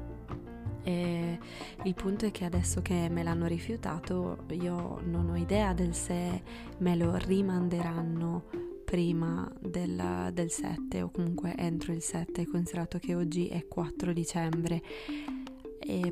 E 0.82 1.38
il 1.84 1.94
punto 1.94 2.26
è 2.26 2.32
che 2.32 2.44
adesso 2.44 2.82
che 2.82 3.08
me 3.08 3.22
l'hanno 3.22 3.46
rifiutato 3.46 4.44
io 4.50 5.00
non 5.04 5.30
ho 5.30 5.36
idea 5.36 5.72
del 5.72 5.94
se 5.94 6.42
me 6.78 6.96
lo 6.96 7.16
rimanderanno 7.16 8.65
prima 8.86 9.52
del, 9.60 10.30
del 10.32 10.50
7 10.50 11.02
o 11.02 11.10
comunque 11.10 11.54
entro 11.56 11.92
il 11.92 12.00
7, 12.00 12.46
considerato 12.46 12.98
che 12.98 13.16
oggi 13.16 13.48
è 13.48 13.66
4 13.66 14.12
dicembre. 14.12 14.80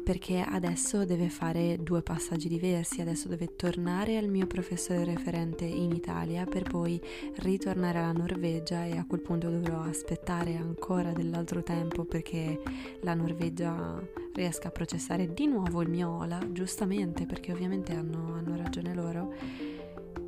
Perché 0.04 0.40
adesso 0.40 1.04
deve 1.04 1.28
fare 1.28 1.78
due 1.82 2.00
passaggi 2.02 2.46
diversi, 2.46 3.00
adesso 3.00 3.26
deve 3.26 3.56
tornare 3.56 4.16
al 4.16 4.28
mio 4.28 4.46
professore 4.46 5.04
referente 5.04 5.64
in 5.64 5.90
Italia 5.90 6.44
per 6.44 6.62
poi 6.62 7.00
ritornare 7.38 7.98
alla 7.98 8.12
Norvegia 8.12 8.84
e 8.84 8.96
a 8.96 9.04
quel 9.04 9.20
punto 9.20 9.50
dovrò 9.50 9.80
aspettare 9.80 10.54
ancora 10.54 11.10
dell'altro 11.10 11.64
tempo 11.64 12.04
perché 12.04 12.60
la 13.00 13.14
Norvegia 13.14 14.00
riesca 14.32 14.68
a 14.68 14.70
processare 14.70 15.32
di 15.32 15.46
nuovo 15.46 15.82
il 15.82 15.88
mio 15.88 16.08
OLA, 16.18 16.38
giustamente 16.52 17.26
perché 17.26 17.50
ovviamente 17.50 17.94
hanno, 17.94 18.34
hanno 18.34 18.56
ragione 18.56 18.94
loro. 18.94 19.34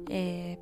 E 0.09 0.59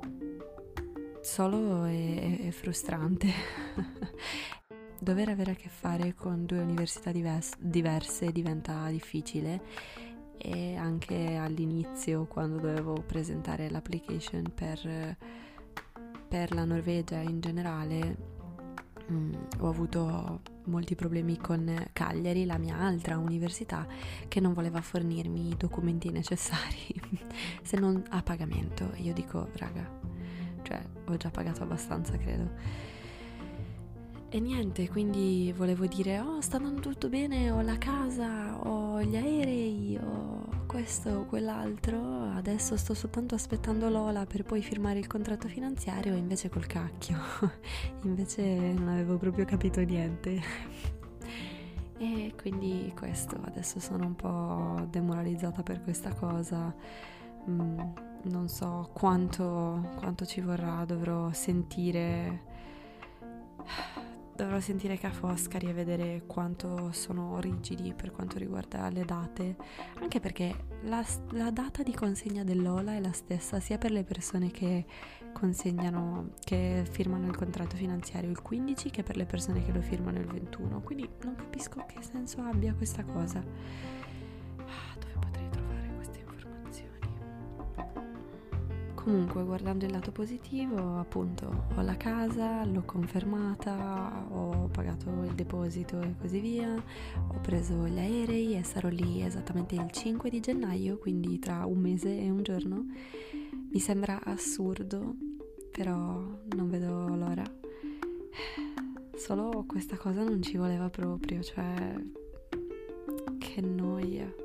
solo 1.25 1.85
è, 1.85 2.47
è 2.47 2.51
frustrante. 2.51 3.27
Dover 5.01 5.29
avere 5.29 5.51
a 5.51 5.55
che 5.55 5.69
fare 5.69 6.13
con 6.13 6.45
due 6.45 6.59
università 6.59 7.11
divers- 7.11 7.57
diverse 7.59 8.31
diventa 8.31 8.87
difficile 8.89 9.61
e 10.37 10.75
anche 10.75 11.35
all'inizio 11.35 12.25
quando 12.25 12.59
dovevo 12.59 13.01
presentare 13.05 13.69
l'application 13.69 14.51
per, 14.53 15.17
per 16.27 16.53
la 16.53 16.63
Norvegia 16.63 17.19
in 17.19 17.39
generale 17.41 18.17
mm, 19.11 19.33
ho 19.59 19.67
avuto 19.67 20.41
molti 20.65 20.95
problemi 20.95 21.37
con 21.37 21.87
Cagliari, 21.91 22.45
la 22.45 22.57
mia 22.57 22.77
altra 22.77 23.17
università, 23.17 23.87
che 24.27 24.39
non 24.39 24.53
voleva 24.53 24.81
fornirmi 24.81 25.49
i 25.49 25.57
documenti 25.57 26.11
necessari 26.11 27.01
se 27.63 27.77
non 27.77 28.03
a 28.09 28.21
pagamento. 28.21 28.91
Io 28.97 29.13
dico, 29.13 29.49
raga, 29.53 30.05
cioè 30.65 30.81
ho 31.05 31.15
già 31.15 31.29
pagato 31.29 31.63
abbastanza 31.63 32.17
credo. 32.17 32.49
E 34.29 34.39
niente, 34.41 34.89
quindi 34.89 35.53
volevo 35.55 35.85
dire, 35.85 36.19
oh 36.19 36.41
sta 36.41 36.57
andando 36.57 36.81
tutto 36.81 37.07
bene, 37.07 37.51
ho 37.51 37.61
la 37.61 37.77
casa, 37.77 38.57
ho 38.67 39.01
gli 39.01 39.15
aerei, 39.15 39.97
ho 39.97 40.65
questo, 40.65 41.25
quell'altro, 41.29 42.31
adesso 42.33 42.75
sto 42.75 42.93
soltanto 42.93 43.35
aspettando 43.35 43.87
Lola 43.87 44.25
per 44.25 44.43
poi 44.43 44.61
firmare 44.61 44.99
il 44.99 45.07
contratto 45.07 45.47
finanziario 45.47 46.15
invece 46.15 46.49
col 46.49 46.65
cacchio, 46.65 47.17
invece 48.03 48.43
non 48.73 48.89
avevo 48.89 49.15
proprio 49.15 49.45
capito 49.45 49.79
niente. 49.81 50.41
e 51.97 52.33
quindi 52.35 52.91
questo, 52.93 53.39
adesso 53.45 53.79
sono 53.79 54.05
un 54.05 54.15
po' 54.15 54.85
demoralizzata 54.89 55.63
per 55.63 55.81
questa 55.81 56.13
cosa. 56.13 56.75
Mm 57.49 58.03
non 58.25 58.47
so 58.47 58.89
quanto, 58.93 59.91
quanto 59.97 60.25
ci 60.25 60.41
vorrà, 60.41 60.83
dovrò 60.85 61.31
sentire 61.31 62.53
dovrò 64.35 64.59
sentire 64.59 64.97
Ca' 64.97 65.11
Foscari 65.11 65.69
e 65.69 65.73
vedere 65.73 66.23
quanto 66.27 66.91
sono 66.91 67.39
rigidi 67.39 67.93
per 67.93 68.11
quanto 68.11 68.37
riguarda 68.37 68.89
le 68.89 69.05
date, 69.05 69.55
anche 70.01 70.19
perché 70.19 70.65
la, 70.83 71.03
la, 71.31 71.51
data 71.51 71.83
di 71.83 71.93
consegna 71.93 72.43
dell'Ola 72.43 72.95
è 72.95 72.99
la 72.99 73.13
stessa 73.13 73.61
sia 73.61 73.77
per 73.77 73.91
le 73.91 74.03
persone 74.03 74.51
che 74.51 74.85
consegnano, 75.31 76.31
che 76.43 76.83
firmano 76.89 77.27
il 77.27 77.35
contratto 77.35 77.77
finanziario 77.77 78.29
il 78.29 78.41
15 78.41 78.89
che 78.89 79.03
per 79.03 79.15
le 79.15 79.25
persone 79.25 79.63
che 79.63 79.71
lo 79.71 79.81
firmano 79.81 80.19
il 80.19 80.27
21, 80.27 80.81
quindi 80.81 81.07
non 81.23 81.35
capisco 81.35 81.85
che 81.85 82.01
senso 82.01 82.41
abbia 82.41 82.73
questa 82.73 83.05
cosa. 83.05 83.41
Comunque, 89.05 89.43
guardando 89.43 89.85
il 89.85 89.91
lato 89.91 90.11
positivo, 90.11 90.97
appunto, 90.97 91.67
ho 91.75 91.81
la 91.81 91.95
casa, 91.95 92.65
l'ho 92.65 92.81
confermata, 92.85 94.25
ho 94.29 94.67
pagato 94.67 95.09
il 95.23 95.33
deposito 95.35 96.01
e 96.01 96.15
così 96.19 96.39
via, 96.39 96.73
ho 96.73 97.39
preso 97.39 97.87
gli 97.87 97.99
aerei 97.99 98.57
e 98.57 98.63
sarò 98.63 98.89
lì 98.89 99.21
esattamente 99.21 99.75
il 99.75 99.91
5 99.91 100.29
di 100.31 100.39
gennaio, 100.39 100.97
quindi 100.97 101.37
tra 101.37 101.65
un 101.67 101.77
mese 101.77 102.19
e 102.19 102.31
un 102.31 102.41
giorno. 102.41 102.85
Mi 103.71 103.79
sembra 103.79 104.19
assurdo 104.23 105.15
però 105.75 105.93
non 106.55 106.69
vedo 106.69 107.13
l'ora. 107.15 107.43
Solo 109.17 109.65
questa 109.67 109.97
cosa 109.97 110.23
non 110.23 110.41
ci 110.41 110.55
voleva 110.55 110.89
proprio, 110.89 111.43
cioè 111.43 111.93
che 113.37 113.61
noia. 113.61 114.44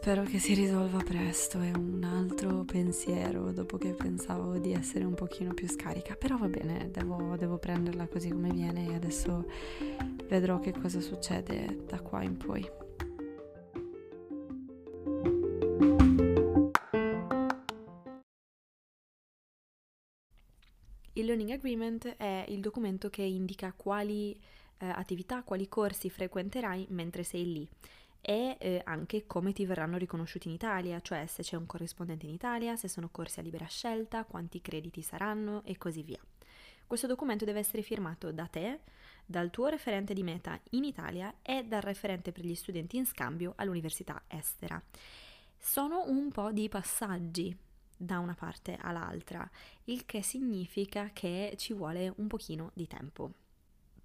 Spero 0.00 0.22
che 0.22 0.38
si 0.38 0.54
risolva 0.54 1.02
presto, 1.02 1.58
è 1.60 1.72
un 1.72 2.04
altro 2.04 2.62
pensiero 2.62 3.50
dopo 3.50 3.78
che 3.78 3.94
pensavo 3.94 4.56
di 4.56 4.72
essere 4.72 5.04
un 5.04 5.14
pochino 5.14 5.52
più 5.52 5.68
scarica, 5.68 6.14
però 6.14 6.38
va 6.38 6.46
bene, 6.46 6.88
devo, 6.92 7.36
devo 7.36 7.58
prenderla 7.58 8.06
così 8.06 8.30
come 8.30 8.52
viene 8.52 8.88
e 8.88 8.94
adesso 8.94 9.44
vedrò 10.28 10.60
che 10.60 10.70
cosa 10.70 11.00
succede 11.00 11.84
da 11.84 12.00
qua 12.00 12.22
in 12.22 12.36
poi. 12.36 12.70
Il 21.14 21.24
Learning 21.24 21.50
Agreement 21.50 22.14
è 22.16 22.44
il 22.46 22.60
documento 22.60 23.10
che 23.10 23.22
indica 23.22 23.74
quali 23.76 24.32
eh, 24.78 24.86
attività, 24.86 25.42
quali 25.42 25.68
corsi 25.68 26.08
frequenterai 26.08 26.86
mentre 26.90 27.24
sei 27.24 27.52
lì 27.52 27.68
e 28.20 28.56
eh, 28.58 28.82
anche 28.84 29.26
come 29.26 29.52
ti 29.52 29.64
verranno 29.64 29.96
riconosciuti 29.96 30.48
in 30.48 30.54
Italia, 30.54 31.00
cioè 31.00 31.26
se 31.26 31.42
c'è 31.42 31.56
un 31.56 31.66
corrispondente 31.66 32.26
in 32.26 32.32
Italia, 32.32 32.76
se 32.76 32.88
sono 32.88 33.08
corsi 33.10 33.40
a 33.40 33.42
libera 33.42 33.66
scelta, 33.66 34.24
quanti 34.24 34.60
crediti 34.60 35.02
saranno 35.02 35.62
e 35.64 35.76
così 35.78 36.02
via. 36.02 36.20
Questo 36.86 37.06
documento 37.06 37.44
deve 37.44 37.58
essere 37.58 37.82
firmato 37.82 38.32
da 38.32 38.46
te, 38.46 38.80
dal 39.26 39.50
tuo 39.50 39.66
referente 39.66 40.14
di 40.14 40.22
meta 40.22 40.58
in 40.70 40.84
Italia 40.84 41.34
e 41.42 41.64
dal 41.64 41.82
referente 41.82 42.32
per 42.32 42.44
gli 42.44 42.54
studenti 42.54 42.96
in 42.96 43.04
scambio 43.04 43.52
all'università 43.56 44.22
estera. 44.26 44.82
Sono 45.58 46.04
un 46.08 46.30
po' 46.30 46.50
di 46.50 46.68
passaggi 46.68 47.54
da 47.94 48.20
una 48.20 48.34
parte 48.34 48.78
all'altra, 48.80 49.48
il 49.84 50.06
che 50.06 50.22
significa 50.22 51.10
che 51.12 51.54
ci 51.58 51.74
vuole 51.74 52.12
un 52.16 52.26
pochino 52.26 52.70
di 52.72 52.86
tempo. 52.86 53.32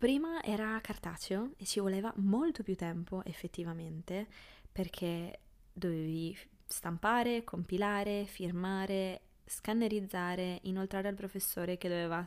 Prima 0.03 0.43
era 0.43 0.81
cartaceo 0.81 1.51
e 1.55 1.63
ci 1.63 1.79
voleva 1.79 2.11
molto 2.17 2.61
più 2.61 2.75
tempo 2.75 3.23
effettivamente 3.23 4.27
perché 4.69 5.39
dovevi 5.71 6.37
stampare, 6.65 7.45
compilare, 7.45 8.25
firmare, 8.25 9.21
scannerizzare, 9.45 10.59
inoltrare 10.63 11.07
al 11.07 11.15
professore 11.15 11.77
che 11.77 11.87
doveva 11.87 12.21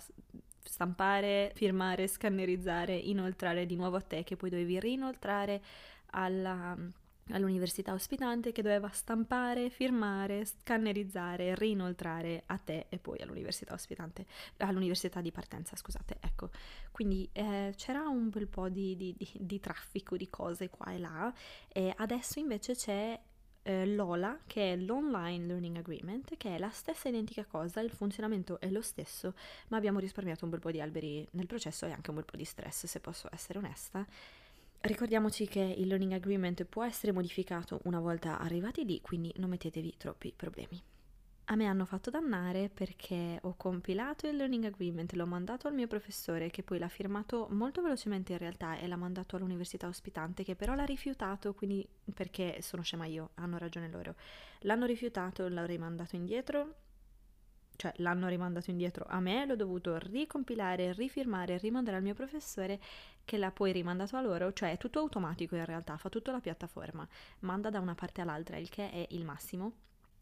stampare, 0.65 1.53
firmare, 1.55 2.07
scannerizzare, 2.07 2.97
inoltrare 2.97 3.67
di 3.67 3.77
nuovo 3.77 3.97
a 3.97 4.01
te 4.01 4.25
che 4.25 4.37
poi 4.37 4.49
dovevi 4.49 4.81
rinoltrare 4.81 5.63
alla 6.13 6.75
all'università 7.31 7.93
ospitante 7.93 8.53
che 8.53 8.63
doveva 8.63 8.89
stampare, 8.91 9.71
firmare, 9.71 10.45
scannerizzare, 10.45 11.55
rinoltrare 11.55 12.43
a 12.47 12.59
te 12.59 12.87
e 12.89 12.99
poi 12.99 13.21
all'università 13.21 13.75
ospitante, 13.75 14.27
all'università 14.59 15.21
di 15.21 15.33
partenza, 15.33 15.77
scusate, 15.77 16.19
ecco. 16.21 16.51
Quindi 16.93 17.29
eh, 17.33 17.73
c'era 17.77 18.07
un 18.09 18.31
bel 18.31 18.47
po' 18.47 18.69
di, 18.69 18.97
di, 18.97 19.15
di, 19.17 19.31
di, 19.41 19.61
traffico 19.61 20.17
di 20.17 20.29
cose 20.29 20.71
qua 20.71 20.93
e 20.93 20.99
là 20.99 21.33
e 21.69 21.93
adesso 21.97 22.39
invece 22.39 22.75
c'è 22.75 23.21
eh, 23.67 23.85
l'OLA, 23.85 24.39
che 24.47 24.73
è 24.73 24.77
l'Online 24.77 25.45
Learning 25.45 25.77
Agreement, 25.77 26.37
che 26.37 26.55
è 26.55 26.59
la 26.59 26.71
stessa 26.71 27.09
identica 27.09 27.45
cosa, 27.45 27.81
il 27.81 27.91
funzionamento 27.91 28.61
è 28.61 28.71
lo 28.71 28.81
stesso, 28.81 29.35
ma 29.69 29.77
abbiamo 29.77 29.99
risparmiato 29.99 30.45
un 30.45 30.53
bel 30.53 30.61
po' 30.61 30.71
di 30.71 30.81
alberi 30.81 31.27
nel 31.33 31.47
processo 31.47 31.85
e 31.85 31.91
anche 31.91 32.11
un 32.11 32.17
bel 32.17 32.25
po' 32.25 32.37
di 32.37 32.45
stress, 32.45 32.87
se 32.87 33.01
posso 33.01 33.29
essere 33.33 33.59
onesta. 33.59 34.07
Ricordiamoci 34.87 35.49
che 35.49 35.61
il 35.61 35.89
learning 35.89 36.13
agreement 36.13 36.65
può 36.65 36.85
essere 36.85 37.11
modificato 37.11 37.81
una 37.85 37.99
volta 37.99 38.39
arrivati 38.39 38.85
lì, 38.85 39.01
quindi 39.01 39.33
non 39.39 39.51
mettetevi 39.51 39.95
troppi 39.99 40.33
problemi. 40.35 40.81
A 41.47 41.57
me 41.57 41.67
hanno 41.67 41.85
fatto 41.85 42.09
dannare 42.09 42.71
perché 42.73 43.39
ho 43.43 43.55
compilato 43.57 44.29
il 44.29 44.37
learning 44.37 44.65
agreement, 44.65 45.13
l'ho 45.15 45.27
mandato 45.27 45.67
al 45.67 45.75
mio 45.75 45.89
professore 45.89 46.51
che 46.51 46.63
poi 46.63 46.79
l'ha 46.79 46.89
firmato 46.89 47.49
molto 47.51 47.83
velocemente 47.83 48.33
in 48.33 48.39
realtà 48.39 48.79
e 48.79 48.87
l'ha 48.87 48.97
mandato 48.97 49.35
all'università 49.35 49.89
ospitante 49.89 50.45
che 50.45 50.55
però 50.55 50.75
l'ha 50.75 50.85
rifiutato, 50.85 51.53
quindi 51.53 51.87
perché 52.15 52.59
sono 52.63 52.83
scema 52.83 53.07
io, 53.07 53.31
hanno 53.35 53.59
ragione 53.59 53.89
loro. 53.89 54.15
L'hanno 54.61 54.87
rifiutato, 54.87 55.49
l'ho 55.49 55.65
rimandato 55.65 56.15
indietro 56.15 56.75
cioè 57.77 57.93
l'hanno 57.97 58.29
rimandato 58.29 58.71
indietro 58.71 59.05
a 59.09 59.21
me, 59.21 59.47
l'ho 59.47 59.57
dovuto 59.57 59.99
ricompilare, 59.99 60.93
rifirmare, 60.93 61.59
rimandare 61.59 61.97
al 61.97 62.03
mio 62.03 62.15
professore 62.15 62.81
che 63.25 63.37
l'ha 63.39 63.51
poi 63.51 63.73
rimandato 63.73 64.17
a 64.17 64.21
loro, 64.21 64.53
cioè 64.53 64.73
è 64.73 64.79
tutto 64.79 64.99
automatico 65.01 65.57
in 65.57 65.65
realtà, 65.65 65.97
fa 65.97 66.09
tutto 66.09 66.31
la 66.31 66.41
piattaforma, 66.41 67.07
manda 67.41 67.71
da 67.71 67.81
una 67.81 67.95
parte 67.95 68.21
all'altra, 68.21 68.57
il 68.57 68.69
che 68.69 68.91
è 68.91 69.07
il 69.11 69.25
massimo. 69.25 69.73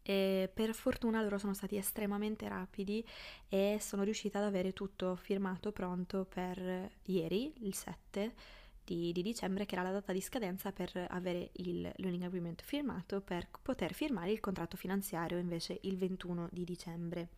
E 0.07 0.51
per 0.53 0.73
fortuna 0.73 1.21
loro 1.23 1.39
sono 1.39 1.55
stati 1.55 1.77
estremamente 1.77 2.47
rapidi 2.47 3.03
e 3.49 3.77
sono 3.79 4.03
riuscita 4.03 4.37
ad 4.37 4.45
avere 4.45 4.71
tutto 4.71 5.15
firmato 5.15 5.71
pronto 5.71 6.25
per 6.25 6.91
ieri, 7.05 7.53
il 7.65 7.73
7 7.73 8.33
di, 8.85 9.11
di, 9.11 9.21
dicembre, 9.21 9.65
che 9.65 9.75
era 9.75 9.83
la 9.83 9.91
data 9.91 10.13
di 10.13 10.21
scadenza 10.21 10.71
per 10.71 11.07
avere 11.09 11.49
il 11.53 11.91
learning 11.95 12.23
agreement 12.23 12.61
firmato, 12.61 13.19
per 13.19 13.47
poter 13.61 13.93
firmare 13.93 14.31
il 14.31 14.39
contratto 14.39 14.77
finanziario 14.77 15.37
invece 15.37 15.79
il 15.81 15.97
21 15.97 16.47
di 16.51 16.63
dicembre. 16.63 17.29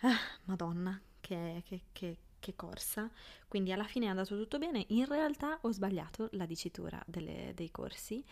Ah, 0.00 0.18
Madonna, 0.44 1.00
che, 1.20 1.62
che, 1.64 1.82
che, 1.92 2.16
che, 2.38 2.56
corsa. 2.56 3.08
Quindi 3.46 3.72
alla 3.72 3.84
fine 3.84 4.06
è 4.06 4.08
andato 4.08 4.36
tutto 4.36 4.58
bene. 4.58 4.84
In 4.88 5.06
realtà 5.06 5.58
ho 5.62 5.72
sbagliato 5.72 6.28
la 6.32 6.44
dicitura 6.44 7.00
delle, 7.06 7.52
dei 7.54 7.70
corsi 7.70 8.22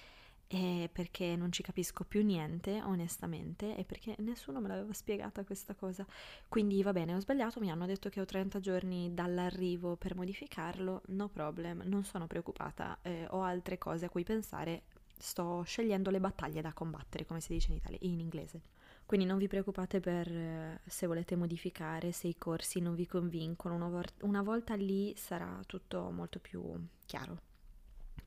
e 0.53 0.91
perché 0.93 1.37
non 1.37 1.53
ci 1.53 1.63
capisco 1.63 2.03
più 2.03 2.25
niente, 2.25 2.83
onestamente, 2.83 3.77
e 3.77 3.85
perché 3.85 4.17
nessuno 4.19 4.61
me 4.61 4.67
l'aveva 4.67 4.93
spiegata 4.93 5.45
questa 5.45 5.77
cosa. 5.77 6.05
Quindi 6.49 6.83
va 6.83 6.93
bene, 6.93 7.15
ho 7.15 7.21
sbagliato, 7.21 7.61
mi 7.61 7.71
hanno 7.71 7.87
detto 7.87 8.09
che 8.09 8.21
ho 8.21 8.25
30 8.25 8.59
giorni 8.59 9.15
dall'arrivo 9.15 9.95
per 9.95 10.17
modificarlo, 10.17 11.03
no 11.11 11.29
problem, 11.29 11.83
non 11.85 12.03
sono 12.03 12.27
preoccupata, 12.27 12.99
eh, 13.03 13.27
ho 13.31 13.43
altre 13.43 13.79
cose 13.79 14.07
a 14.07 14.09
cui 14.09 14.25
pensare, 14.25 14.83
sto 15.17 15.63
scegliendo 15.63 16.11
le 16.11 16.19
battaglie 16.19 16.61
da 16.63 16.73
combattere, 16.73 17.27
come 17.27 17.41
si 17.41 17.53
dice 17.53 17.71
in, 17.71 17.77
Italia, 17.77 17.99
in 18.01 18.19
inglese. 18.19 18.61
Quindi 19.07 19.27
non 19.27 19.39
vi 19.39 19.47
preoccupate 19.47 20.01
per 20.01 20.27
eh, 20.29 20.81
se 20.85 21.07
volete 21.07 21.37
modificare, 21.37 22.11
se 22.11 22.27
i 22.27 22.37
corsi 22.37 22.81
non 22.81 22.97
vi 22.97 23.07
convincono, 23.07 23.77
una, 23.77 23.89
vo- 23.89 24.03
una 24.23 24.43
volta 24.43 24.75
lì 24.75 25.15
sarà 25.17 25.61
tutto 25.65 26.11
molto 26.11 26.41
più 26.41 26.61
chiaro. 27.07 27.50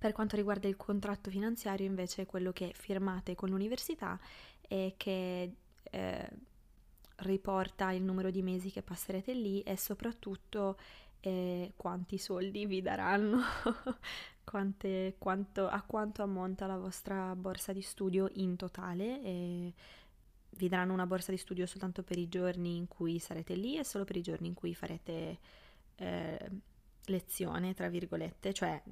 Per 0.03 0.11
quanto 0.11 0.35
riguarda 0.35 0.67
il 0.67 0.75
contratto 0.75 1.29
finanziario, 1.29 1.85
invece, 1.85 2.25
quello 2.25 2.51
che 2.51 2.73
firmate 2.75 3.35
con 3.35 3.47
l'università 3.47 4.19
e 4.59 4.95
che 4.97 5.53
eh, 5.81 6.29
riporta 7.19 7.89
il 7.93 8.03
numero 8.03 8.29
di 8.29 8.41
mesi 8.41 8.69
che 8.69 8.81
passerete 8.81 9.33
lì 9.33 9.61
e 9.61 9.77
soprattutto 9.77 10.77
eh, 11.21 11.71
quanti 11.77 12.17
soldi 12.17 12.65
vi 12.65 12.81
daranno, 12.81 13.39
Quante, 14.43 15.15
quanto, 15.17 15.69
a 15.69 15.81
quanto 15.83 16.21
ammonta 16.21 16.67
la 16.67 16.75
vostra 16.75 17.33
borsa 17.37 17.71
di 17.71 17.81
studio 17.81 18.29
in 18.33 18.57
totale. 18.57 19.23
E 19.23 19.73
vi 20.49 20.67
daranno 20.67 20.91
una 20.91 21.07
borsa 21.07 21.31
di 21.31 21.37
studio 21.37 21.65
soltanto 21.65 22.03
per 22.03 22.17
i 22.17 22.27
giorni 22.27 22.75
in 22.75 22.89
cui 22.89 23.19
sarete 23.19 23.55
lì 23.55 23.77
e 23.77 23.85
solo 23.85 24.03
per 24.03 24.17
i 24.17 24.21
giorni 24.21 24.47
in 24.49 24.53
cui 24.53 24.75
farete 24.75 25.39
eh, 25.95 26.51
lezione, 27.05 27.73
tra 27.73 27.87
virgolette, 27.87 28.51
cioè 28.51 28.83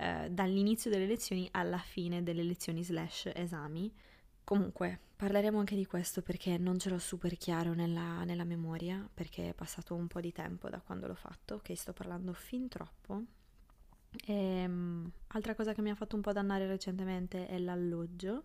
eh, 0.00 0.28
dall'inizio 0.30 0.90
delle 0.90 1.06
lezioni 1.06 1.48
alla 1.50 1.78
fine 1.78 2.22
delle 2.22 2.44
lezioni 2.44 2.84
slash 2.84 3.30
esami. 3.34 3.92
Comunque, 4.44 5.00
parleremo 5.16 5.58
anche 5.58 5.74
di 5.74 5.86
questo 5.86 6.22
perché 6.22 6.56
non 6.56 6.78
ce 6.78 6.88
l'ho 6.88 6.98
super 6.98 7.36
chiaro 7.36 7.74
nella, 7.74 8.22
nella 8.22 8.44
memoria, 8.44 9.06
perché 9.12 9.50
è 9.50 9.54
passato 9.54 9.94
un 9.94 10.06
po' 10.06 10.20
di 10.20 10.32
tempo 10.32 10.68
da 10.68 10.80
quando 10.80 11.08
l'ho 11.08 11.16
fatto, 11.16 11.58
che 11.62 11.74
sto 11.74 11.92
parlando 11.92 12.32
fin 12.32 12.68
troppo. 12.68 13.22
E, 14.24 14.64
um, 14.64 15.10
altra 15.28 15.54
cosa 15.54 15.74
che 15.74 15.82
mi 15.82 15.90
ha 15.90 15.94
fatto 15.96 16.14
un 16.14 16.22
po' 16.22 16.32
dannare 16.32 16.66
recentemente 16.66 17.46
è 17.46 17.58
l'alloggio 17.58 18.44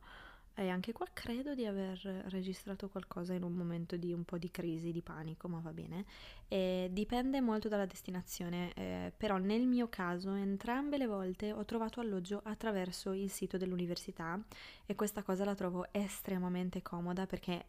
e 0.55 0.69
anche 0.69 0.91
qua 0.91 1.07
credo 1.11 1.55
di 1.55 1.65
aver 1.65 1.99
registrato 2.29 2.87
qualcosa 2.87 3.33
in 3.33 3.43
un 3.43 3.53
momento 3.53 3.95
di 3.95 4.13
un 4.13 4.23
po' 4.23 4.37
di 4.37 4.51
crisi, 4.51 4.91
di 4.91 5.01
panico, 5.01 5.47
ma 5.47 5.59
va 5.59 5.73
bene. 5.73 6.05
E 6.47 6.89
dipende 6.91 7.41
molto 7.41 7.69
dalla 7.69 7.85
destinazione, 7.85 8.71
eh, 8.73 9.13
però 9.15 9.37
nel 9.37 9.65
mio 9.65 9.89
caso 9.89 10.33
entrambe 10.33 10.97
le 10.97 11.07
volte 11.07 11.51
ho 11.51 11.65
trovato 11.65 11.99
alloggio 11.99 12.41
attraverso 12.43 13.13
il 13.13 13.31
sito 13.31 13.57
dell'università 13.57 14.39
e 14.85 14.95
questa 14.95 15.23
cosa 15.23 15.43
la 15.43 15.55
trovo 15.55 15.87
estremamente 15.91 16.81
comoda 16.83 17.25
perché 17.25 17.65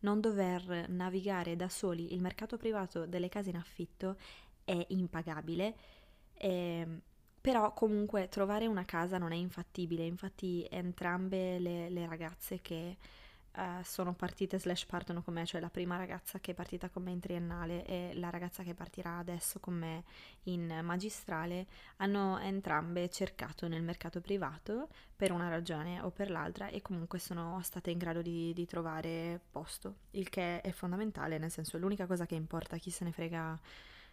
non 0.00 0.20
dover 0.20 0.88
navigare 0.88 1.56
da 1.56 1.68
soli 1.68 2.14
il 2.14 2.20
mercato 2.20 2.56
privato 2.56 3.06
delle 3.06 3.28
case 3.28 3.50
in 3.50 3.56
affitto 3.56 4.16
è 4.64 4.84
impagabile. 4.90 5.74
E 6.34 6.48
ehm, 6.48 7.00
però 7.40 7.72
comunque 7.72 8.28
trovare 8.28 8.66
una 8.66 8.84
casa 8.84 9.18
non 9.18 9.32
è 9.32 9.36
infattibile, 9.36 10.04
infatti 10.04 10.66
entrambe 10.70 11.58
le, 11.58 11.88
le 11.88 12.06
ragazze 12.06 12.60
che 12.60 12.96
uh, 13.56 13.82
sono 13.82 14.12
partite 14.12 14.58
slash 14.58 14.84
partono 14.84 15.22
con 15.22 15.34
me, 15.34 15.46
cioè 15.46 15.60
la 15.60 15.70
prima 15.70 15.96
ragazza 15.96 16.38
che 16.38 16.52
è 16.52 16.54
partita 16.54 16.88
con 16.90 17.02
me 17.02 17.12
in 17.12 17.20
triennale 17.20 17.84
e 17.86 18.10
la 18.14 18.30
ragazza 18.30 18.62
che 18.62 18.74
partirà 18.74 19.18
adesso 19.18 19.58
con 19.58 19.74
me 19.74 20.04
in 20.44 20.80
magistrale, 20.82 21.66
hanno 21.96 22.38
entrambe 22.38 23.08
cercato 23.08 23.68
nel 23.68 23.82
mercato 23.82 24.20
privato 24.20 24.88
per 25.16 25.32
una 25.32 25.48
ragione 25.48 26.00
o 26.00 26.10
per 26.10 26.30
l'altra 26.30 26.68
e 26.68 26.82
comunque 26.82 27.18
sono 27.18 27.60
state 27.62 27.90
in 27.90 27.98
grado 27.98 28.22
di, 28.22 28.52
di 28.52 28.66
trovare 28.66 29.40
posto, 29.50 29.94
il 30.12 30.28
che 30.28 30.60
è 30.60 30.70
fondamentale, 30.72 31.38
nel 31.38 31.50
senso 31.50 31.76
è 31.76 31.80
l'unica 31.80 32.06
cosa 32.06 32.26
che 32.26 32.34
importa, 32.34 32.76
chi 32.76 32.90
se 32.90 33.04
ne 33.04 33.12
frega 33.12 33.58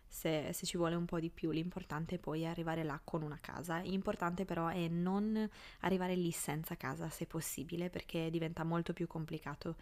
se, 0.08 0.50
se, 0.54 0.66
ci 0.66 0.78
vuole 0.78 0.96
un 0.96 1.06
po' 1.06 1.20
di 1.20 1.30
più. 1.30 1.52
L'importante 1.52 2.18
poi 2.18 2.44
è 2.44 2.46
arrivare 2.46 2.84
là 2.84 3.00
con 3.04 3.22
una 3.22 3.38
casa. 3.40 3.80
L'importante 3.80 4.46
però 4.46 4.68
è 4.68 4.88
non 4.88 5.50
arrivare 5.82 6.16
lì 6.16 6.32
senza 6.32 6.76
casa 6.76 7.10
se 7.10 7.26
possibile 7.26 7.90
perché 7.90 8.30
diventa 8.30 8.64
molto 8.64 8.94
più 8.94 9.08
complicato. 9.08 9.76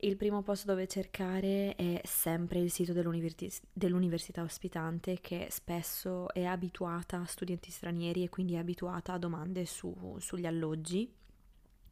Il 0.00 0.16
primo 0.16 0.42
posto 0.42 0.68
dove 0.68 0.86
cercare 0.86 1.74
è 1.74 2.00
sempre 2.04 2.60
il 2.60 2.70
sito 2.70 2.92
dell'università, 2.92 3.66
dell'università 3.72 4.42
ospitante 4.42 5.18
che 5.20 5.48
spesso 5.50 6.32
è 6.32 6.44
abituata 6.44 7.18
a 7.18 7.26
studenti 7.26 7.72
stranieri 7.72 8.22
e 8.22 8.28
quindi 8.28 8.54
è 8.54 8.58
abituata 8.58 9.14
a 9.14 9.18
domande 9.18 9.66
su, 9.66 10.16
sugli 10.20 10.46
alloggi. 10.46 11.12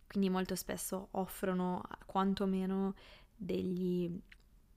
Quindi 0.06 0.30
molto 0.30 0.54
spesso 0.54 1.08
offrono 1.12 1.82
quantomeno 2.06 2.94
degli 3.34 4.08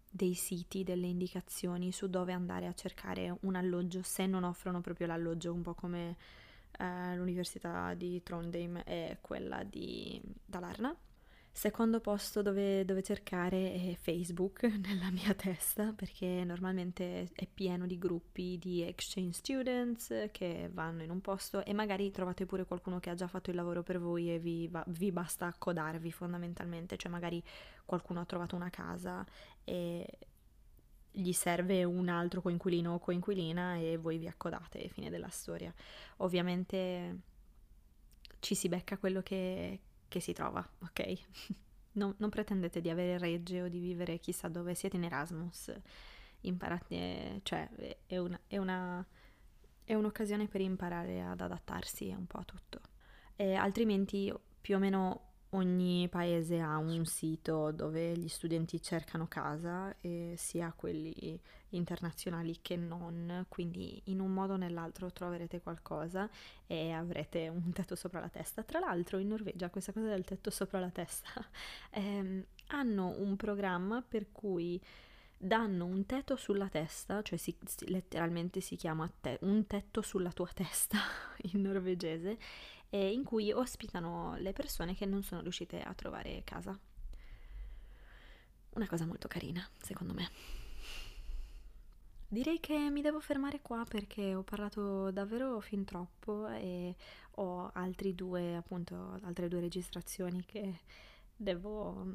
dei 0.09 0.33
siti, 0.33 0.83
delle 0.83 1.07
indicazioni 1.07 1.91
su 1.91 2.09
dove 2.09 2.33
andare 2.33 2.65
a 2.65 2.73
cercare 2.73 3.35
un 3.41 3.55
alloggio 3.55 4.01
se 4.01 4.25
non 4.25 4.43
offrono 4.43 4.81
proprio 4.81 5.07
l'alloggio, 5.07 5.53
un 5.53 5.61
po' 5.61 5.75
come 5.75 6.17
eh, 6.77 7.15
l'università 7.15 7.93
di 7.93 8.21
Trondheim 8.23 8.81
e 8.85 9.17
quella 9.21 9.63
di 9.63 10.21
Dalarna. 10.45 10.95
Secondo 11.51 11.99
posto 11.99 12.41
dove, 12.41 12.85
dove, 12.85 13.03
cercare 13.03 13.73
è 13.73 13.97
Facebook 13.99 14.63
nella 14.87 15.11
mia 15.11 15.33
testa 15.33 15.91
perché 15.91 16.43
normalmente 16.45 17.27
è 17.33 17.47
pieno 17.51 17.85
di 17.85 17.97
gruppi 17.97 18.57
di 18.57 18.81
exchange 18.83 19.33
students 19.33 20.29
che 20.31 20.69
vanno 20.71 21.03
in 21.03 21.09
un 21.09 21.19
posto 21.19 21.65
e 21.65 21.73
magari 21.73 22.11
trovate 22.11 22.45
pure 22.45 22.65
qualcuno 22.65 22.99
che 22.99 23.09
ha 23.09 23.15
già 23.15 23.27
fatto 23.27 23.49
il 23.49 23.57
lavoro 23.57 23.83
per 23.83 23.99
voi 23.99 24.33
e 24.33 24.39
vi, 24.39 24.71
vi 24.87 25.11
basta 25.11 25.47
accodarvi 25.47 26.11
fondamentalmente, 26.11 26.95
cioè 26.95 27.11
magari 27.11 27.43
qualcuno 27.89 28.19
ha 28.19 28.25
trovato 28.25 28.55
una 28.55 28.69
casa 28.69 29.25
e 29.63 30.07
gli 31.11 31.31
serve 31.31 31.83
un 31.83 32.07
altro 32.07 32.39
coinquilino 32.39 32.93
o 32.93 32.99
coinquilina 32.99 33.77
e 33.77 33.97
voi 33.97 34.19
vi 34.19 34.27
accodate, 34.27 34.89
fine 34.89 35.09
della 35.09 35.29
storia. 35.29 35.73
Ovviamente 36.17 37.21
ci 38.37 38.53
si 38.53 38.69
becca 38.69 38.99
quello 38.99 39.23
che, 39.23 39.79
che 40.07 40.19
si 40.19 40.33
trova, 40.33 40.63
ok? 40.83 41.17
non, 41.93 42.13
non, 42.17 42.29
pretendete 42.29 42.79
di 42.79 42.91
avere 42.91 43.17
regge 43.17 43.63
o 43.63 43.67
di 43.67 43.79
vivere 43.79 44.19
chissà 44.19 44.47
dove, 44.47 44.75
siete 44.75 44.95
in 44.95 45.05
Erasmus, 45.05 45.73
imparate, 46.41 47.39
cioè 47.41 47.67
è, 48.05 48.19
una, 48.19 48.39
è, 48.45 48.57
una, 48.57 49.03
è 49.83 49.95
un'occasione 49.95 50.47
per 50.47 50.61
imparare 50.61 51.23
ad 51.23 51.41
adattarsi 51.41 52.13
un 52.15 52.27
po' 52.27 52.37
a 52.37 52.43
tutto. 52.43 52.81
E 53.35 53.55
altrimenti 53.55 54.31
più 54.61 54.75
o 54.75 54.79
meno 54.79 55.28
Ogni 55.53 56.07
paese 56.09 56.59
ha 56.59 56.77
un 56.77 57.05
sito 57.05 57.71
dove 57.71 58.15
gli 58.15 58.27
studenti 58.27 58.79
cercano 58.81 59.27
casa, 59.27 59.95
sia 60.35 60.71
quelli 60.75 61.39
internazionali 61.69 62.59
che 62.61 62.75
non, 62.75 63.45
quindi 63.49 63.99
in 64.05 64.19
un 64.19 64.31
modo 64.31 64.53
o 64.53 64.57
nell'altro 64.57 65.11
troverete 65.11 65.59
qualcosa 65.59 66.29
e 66.67 66.91
avrete 66.91 67.47
un 67.47 67.71
tetto 67.73 67.95
sopra 67.95 68.19
la 68.19 68.29
testa. 68.29 68.61
Tra 68.61 68.77
l'altro 68.79 69.17
in 69.17 69.27
Norvegia 69.27 69.71
questa 69.71 69.91
cosa 69.91 70.07
del 70.07 70.23
tetto 70.23 70.51
sopra 70.51 70.79
la 70.79 70.91
testa 70.91 71.29
ehm, 71.91 72.43
hanno 72.67 73.15
un 73.17 73.35
programma 73.35 74.03
per 74.07 74.31
cui 74.31 74.79
danno 75.41 75.85
un 75.85 76.05
tetto 76.05 76.35
sulla 76.35 76.67
testa, 76.67 77.21
cioè 77.21 77.37
si, 77.37 77.55
letteralmente 77.87 78.59
si 78.59 78.75
chiama 78.75 79.09
te- 79.21 79.39
un 79.41 79.65
tetto 79.67 80.01
sulla 80.01 80.31
tua 80.31 80.49
testa 80.53 80.99
in 81.53 81.61
norvegese 81.61 82.37
eh, 82.89 83.11
in 83.11 83.23
cui 83.23 83.51
ospitano 83.51 84.35
le 84.37 84.53
persone 84.53 84.95
che 84.95 85.05
non 85.05 85.23
sono 85.23 85.41
riuscite 85.41 85.81
a 85.81 85.93
trovare 85.93 86.41
casa. 86.43 86.77
Una 88.71 88.87
cosa 88.87 89.05
molto 89.05 89.27
carina, 89.27 89.67
secondo 89.77 90.13
me. 90.13 90.29
Direi 92.31 92.59
che 92.59 92.77
mi 92.91 93.01
devo 93.01 93.19
fermare 93.19 93.59
qua 93.59 93.83
perché 93.89 94.35
ho 94.35 94.43
parlato 94.43 95.09
davvero 95.09 95.59
fin 95.59 95.83
troppo 95.83 96.47
e 96.47 96.95
ho 97.31 97.71
altri 97.73 98.13
due, 98.13 98.55
appunto, 98.55 99.17
altre 99.23 99.47
due 99.47 99.59
registrazioni 99.59 100.45
che 100.45 100.81
devo, 101.35 102.05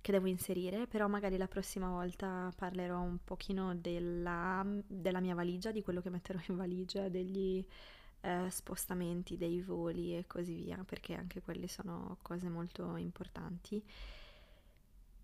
che 0.00 0.12
devo 0.12 0.26
inserire, 0.28 0.86
però 0.86 1.08
magari 1.08 1.36
la 1.36 1.46
prossima 1.46 1.90
volta 1.90 2.50
parlerò 2.56 2.98
un 3.00 3.18
pochino 3.22 3.74
della, 3.74 4.64
della 4.86 5.20
mia 5.20 5.34
valigia, 5.34 5.72
di 5.72 5.82
quello 5.82 6.00
che 6.00 6.08
metterò 6.08 6.38
in 6.48 6.56
valigia, 6.56 7.10
degli 7.10 7.62
eh, 8.26 8.50
spostamenti 8.50 9.36
dei 9.36 9.60
voli 9.60 10.16
e 10.16 10.26
così 10.26 10.54
via, 10.54 10.82
perché 10.84 11.14
anche 11.14 11.40
quelle 11.40 11.68
sono 11.68 12.18
cose 12.22 12.48
molto 12.48 12.96
importanti. 12.96 13.82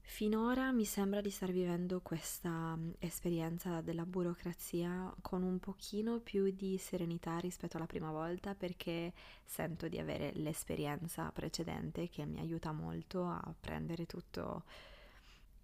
Finora 0.04 0.72
mi 0.72 0.84
sembra 0.84 1.20
di 1.20 1.30
star 1.30 1.50
vivendo 1.52 2.00
questa 2.00 2.76
mm, 2.76 2.90
esperienza 2.98 3.80
della 3.80 4.04
burocrazia 4.04 5.12
con 5.20 5.42
un 5.42 5.58
pochino 5.58 6.18
più 6.20 6.50
di 6.50 6.76
serenità 6.76 7.38
rispetto 7.38 7.76
alla 7.76 7.86
prima 7.86 8.10
volta 8.10 8.54
perché 8.54 9.12
sento 9.44 9.88
di 9.88 9.98
avere 9.98 10.32
l'esperienza 10.34 11.30
precedente 11.32 12.08
che 12.08 12.26
mi 12.26 12.40
aiuta 12.40 12.72
molto 12.72 13.24
a 13.24 13.54
prendere 13.58 14.04
tutto 14.06 14.64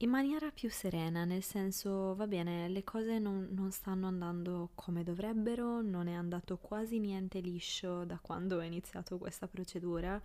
in 0.01 0.11
maniera 0.11 0.51
più 0.53 0.71
serena, 0.71 1.25
nel 1.25 1.43
senso, 1.43 2.15
va 2.15 2.29
bene, 2.29 2.69
le 2.69 2.85
cose 2.85 3.19
non, 3.19 3.49
non, 3.51 3.73
stanno 3.73 4.07
andando 4.07 4.71
come 4.77 5.03
dovrebbero, 5.03 5.81
non 5.83 6.07
è 6.07 6.13
andato 6.13 6.57
quasi 6.57 7.01
niente 7.01 7.41
liscio 7.41 8.05
da 8.05 8.19
quando 8.21 8.59
ho 8.59 8.63
iniziato 8.63 9.19
questa 9.19 9.49
procedura, 9.49 10.21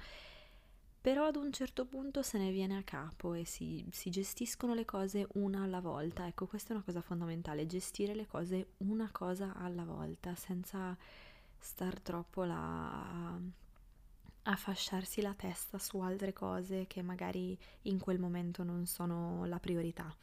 però 1.02 1.26
ad 1.26 1.38
un 1.38 1.52
certo 1.52 1.86
punto 1.86 2.22
se 2.22 2.38
ne 2.38 2.52
viene 2.52 2.78
a 2.78 2.84
capo 2.84 3.34
e 3.34 3.46
si, 3.46 3.84
si 3.90 4.12
gestiscono 4.12 4.76
le 4.76 4.86
cose 4.86 5.28
una 5.34 5.64
alla 5.64 5.82
volta. 5.82 6.28
Ecco, 6.28 6.46
questa 6.46 6.70
è 6.70 6.76
una 6.76 6.84
cosa 6.84 7.02
fondamentale, 7.02 7.66
gestire 7.66 8.14
le 8.14 8.28
cose 8.28 8.74
una 8.78 9.10
cosa 9.12 9.56
alla 9.56 9.86
volta, 9.86 10.36
senza 10.36 10.96
star 11.58 12.00
troppo 12.00 12.44
là 12.44 13.63
a 14.44 14.56
fasciarsi 14.56 15.22
la 15.22 15.34
testa 15.34 15.78
su 15.80 16.00
altre 16.00 16.34
cose 16.34 16.86
che 16.88 17.02
magari 17.02 17.58
in 17.84 18.00
quel 18.00 18.20
momento 18.20 18.64
non 18.64 18.86
sono 18.86 19.46
la 19.46 19.60
priorità. 19.60 20.16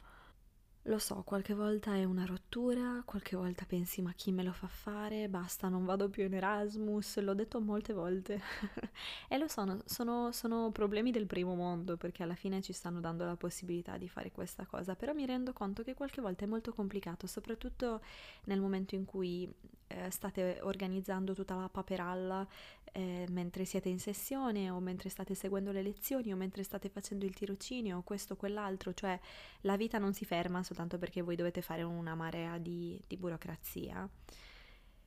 Lo 0.85 0.97
so, 0.97 1.21
qualche 1.23 1.53
volta 1.53 1.95
è 1.95 2.05
una 2.05 2.25
rottura, 2.25 3.03
qualche 3.05 3.35
volta 3.35 3.65
pensi 3.67 4.01
ma 4.01 4.13
chi 4.13 4.31
me 4.31 4.41
lo 4.41 4.51
fa 4.51 4.65
fare, 4.65 5.29
basta, 5.29 5.67
non 5.69 5.85
vado 5.85 6.09
più 6.09 6.23
in 6.25 6.33
Erasmus, 6.33 7.19
l'ho 7.19 7.35
detto 7.35 7.61
molte 7.61 7.93
volte. 7.93 8.41
e 9.29 9.37
lo 9.37 9.47
so, 9.47 9.83
sono, 9.85 10.31
sono 10.31 10.71
problemi 10.71 11.11
del 11.11 11.27
primo 11.27 11.53
mondo 11.53 11.97
perché 11.97 12.23
alla 12.23 12.33
fine 12.33 12.63
ci 12.63 12.73
stanno 12.73 12.99
dando 12.99 13.25
la 13.25 13.35
possibilità 13.35 13.97
di 13.97 14.09
fare 14.09 14.31
questa 14.31 14.65
cosa, 14.65 14.95
però 14.95 15.13
mi 15.13 15.27
rendo 15.27 15.53
conto 15.53 15.83
che 15.83 15.93
qualche 15.93 16.19
volta 16.19 16.45
è 16.45 16.47
molto 16.47 16.73
complicato, 16.73 17.27
soprattutto 17.27 18.01
nel 18.45 18.59
momento 18.59 18.95
in 18.95 19.05
cui 19.05 19.47
eh, 19.91 20.09
state 20.09 20.59
organizzando 20.61 21.33
tutta 21.33 21.55
la 21.55 21.69
paperalla 21.69 22.47
eh, 22.93 23.25
mentre 23.29 23.65
siete 23.65 23.89
in 23.89 23.99
sessione 23.99 24.69
o 24.69 24.79
mentre 24.79 25.09
state 25.09 25.33
seguendo 25.33 25.71
le 25.71 25.81
lezioni 25.81 26.33
o 26.33 26.35
mentre 26.35 26.63
state 26.63 26.89
facendo 26.89 27.25
il 27.25 27.33
tirocinio 27.33 27.97
o 27.97 28.01
questo 28.01 28.33
o 28.33 28.35
quell'altro, 28.35 28.93
cioè 28.93 29.19
la 29.61 29.77
vita 29.77 29.97
non 29.97 30.13
si 30.13 30.25
ferma 30.25 30.63
soltanto 30.71 30.97
perché 30.97 31.21
voi 31.21 31.35
dovete 31.35 31.61
fare 31.61 31.83
una 31.83 32.15
marea 32.15 32.57
di, 32.57 32.99
di 33.05 33.17
burocrazia 33.17 34.09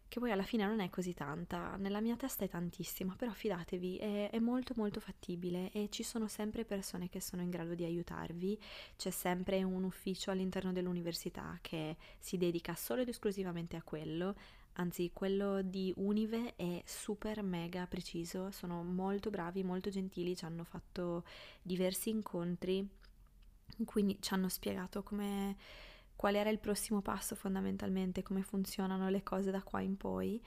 che 0.07 0.21
poi 0.21 0.31
alla 0.31 0.45
fine 0.45 0.65
non 0.65 0.79
è 0.79 0.91
così 0.91 1.13
tanta, 1.13 1.75
nella 1.75 2.01
mia 2.01 2.15
testa 2.15 2.45
è 2.45 2.49
tantissima, 2.49 3.17
però 3.17 3.33
fidatevi, 3.33 3.97
è, 3.97 4.31
è, 4.31 4.39
molto 4.39 4.73
molto 4.77 5.01
fattibile 5.01 5.73
e 5.73 5.89
ci 5.91 6.05
sono 6.05 6.29
sempre 6.29 6.65
persone 6.65 7.09
che 7.09 7.21
sono 7.21 7.43
in 7.43 7.51
grado 7.51 7.75
di 7.75 7.83
aiutarvi, 7.83 8.57
c'è 8.97 9.11
sempre 9.11 9.65
un 9.65 9.83
ufficio 9.83 10.31
all'interno 10.31 10.71
dell'università 10.71 11.59
che 11.61 11.97
si 12.21 12.37
dedica 12.37 12.77
solo 12.77 13.01
ed 13.01 13.09
esclusivamente 13.09 13.75
a 13.75 13.83
quello, 13.83 14.37
anzi 14.75 15.11
quello 15.13 15.63
di 15.63 15.93
Unive 15.97 16.55
è 16.55 16.81
super 16.85 17.43
mega 17.43 17.85
preciso, 17.89 18.53
sono 18.53 18.85
molto 18.85 19.31
bravi, 19.31 19.65
molto 19.65 19.91
gentili, 19.91 20.37
ci 20.37 20.45
hanno 20.45 20.63
fatto 20.63 21.25
diversi 21.61 22.11
incontri 22.11 22.89
quindi 23.85 24.19
ci 24.21 24.35
hanno 24.35 24.49
spiegato 24.49 25.03
come, 25.03 25.57
qual 26.17 26.35
era 26.35 26.51
il 26.51 26.59
prossimo 26.59 27.01
passo 27.01 27.35
fondamentalmente, 27.35 28.23
come 28.23 28.43
funzionano 28.43 29.09
le 29.09 29.23
cose 29.23 29.51
da 29.51 29.63
qua 29.63 29.81
in 29.81 29.97
poi 29.97 30.41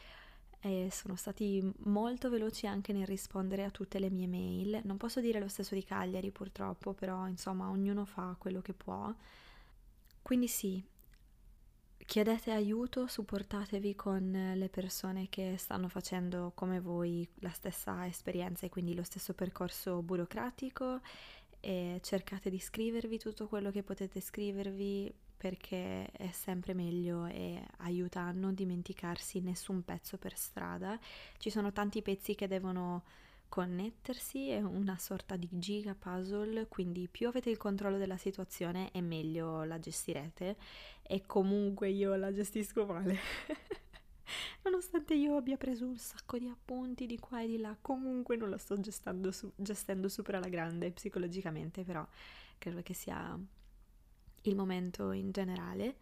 e 0.59 0.89
sono 0.91 1.15
stati 1.15 1.61
molto 1.84 2.30
veloci 2.30 2.65
anche 2.67 2.91
nel 2.91 3.05
rispondere 3.05 3.63
a 3.63 3.69
tutte 3.69 3.99
le 3.99 4.09
mie 4.09 4.28
mail. 4.28 4.82
Non 4.84 4.97
posso 4.97 5.21
dire 5.21 5.39
lo 5.39 5.47
stesso 5.47 5.75
di 5.75 5.84
Cagliari 5.84 6.32
purtroppo, 6.32 6.93
però 6.93 7.28
insomma 7.28 7.69
ognuno 7.69 8.05
fa 8.05 8.36
quello 8.38 8.61
che 8.61 8.73
può. 8.73 9.13
Quindi 10.21 10.47
sì, 10.47 10.84
chiedete 12.05 12.51
aiuto, 12.51 13.07
supportatevi 13.07 13.95
con 13.95 14.53
le 14.55 14.69
persone 14.69 15.30
che 15.30 15.55
stanno 15.57 15.89
facendo 15.89 16.51
come 16.55 16.80
voi 16.80 17.28
la 17.39 17.51
stessa 17.51 18.07
esperienza 18.07 18.65
e 18.65 18.69
quindi 18.69 18.95
lo 18.95 19.03
stesso 19.03 19.34
percorso 19.34 20.01
burocratico 20.01 21.01
e 21.60 21.99
cercate 22.01 22.49
di 22.49 22.60
scrivervi 22.60 23.18
tutto 23.18 23.47
quello 23.47 23.72
che 23.72 23.84
potete 23.84 24.22
scrivervi 24.22 25.14
perché 25.38 26.10
è 26.12 26.32
sempre 26.32 26.74
meglio 26.74 27.26
e 27.26 27.64
aiuta 27.78 28.22
a 28.22 28.32
non 28.32 28.55
dimenticarsi 28.55 29.39
nessun 29.39 29.84
pezzo 29.84 30.18
per 30.18 30.36
strada. 30.36 30.99
Ci 31.38 31.49
sono 31.49 31.72
tanti 31.72 32.01
pezzi 32.01 32.34
che 32.34 32.47
devono 32.47 33.03
connettersi, 33.49 34.49
è 34.49 34.62
una 34.62 34.97
sorta 34.97 35.36
di 35.36 35.47
giga 35.51 35.95
puzzle, 35.97 36.68
quindi 36.68 37.08
più 37.08 37.28
avete 37.28 37.49
il 37.49 37.58
controllo 37.58 37.97
della 37.97 38.18
situazione 38.18 38.91
e 38.91 39.01
meglio 39.01 39.64
la 39.64 39.80
gestirete 39.80 40.58
e 41.03 41.26
comunque 41.26 41.89
io 41.89 42.16
la 42.16 42.34
gestisco 42.34 42.86
male. 42.86 43.18
Nonostante 44.63 45.13
io 45.13 45.36
abbia 45.38 45.57
preso 45.57 45.86
un 45.86 45.97
sacco 45.97 46.38
di 46.38 46.47
appunti 46.47 47.05
di 47.05 47.19
qua 47.19 47.41
e 47.41 47.47
di 47.47 47.57
là, 47.57 47.75
comunque 47.80 48.36
non 48.36 48.49
la 48.49 48.57
sto 48.57 48.80
gestendo, 48.80 49.32
su- 49.32 49.51
gestendo 49.55 50.09
super 50.09 50.36
alla 50.36 50.49
grande 50.49 50.91
psicologicamente, 50.91 51.84
però 51.84 52.05
credo 52.57 52.82
che 52.82 52.93
sia 52.93 53.38
il 54.43 54.55
momento 54.55 55.11
in 55.11 55.32
generale. 55.32 55.97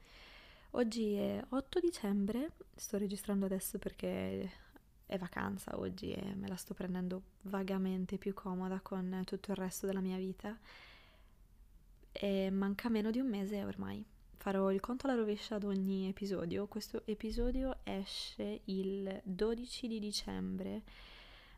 Oggi 0.71 1.13
è 1.13 1.43
8 1.49 1.80
dicembre, 1.80 2.51
sto 2.76 2.97
registrando 2.97 3.45
adesso 3.45 3.80
perché 3.80 4.63
è 5.05 5.17
vacanza 5.17 5.78
oggi 5.78 6.11
e 6.11 6.34
me 6.36 6.47
la 6.47 6.55
sto 6.55 6.73
prendendo 6.73 7.21
vagamente 7.43 8.17
più 8.17 8.34
comoda 8.34 8.80
con 8.82 9.21
tutto 9.23 9.51
il 9.51 9.57
resto 9.57 9.86
della 9.86 10.01
mia 10.01 10.17
vita. 10.17 10.57
E 12.11 12.49
manca 12.49 12.89
meno 12.89 13.11
di 13.11 13.19
un 13.19 13.28
mese 13.28 13.63
ormai. 13.63 14.05
Farò 14.45 14.71
il 14.71 14.79
conto 14.79 15.07
alla 15.07 15.15
rovescia 15.15 15.55
ad 15.55 15.63
ogni 15.63 16.07
episodio. 16.07 16.67
Questo 16.67 17.01
episodio 17.07 17.77
esce 17.81 18.61
il 18.65 19.19
12 19.23 19.87
di 19.87 19.97
dicembre. 19.97 20.83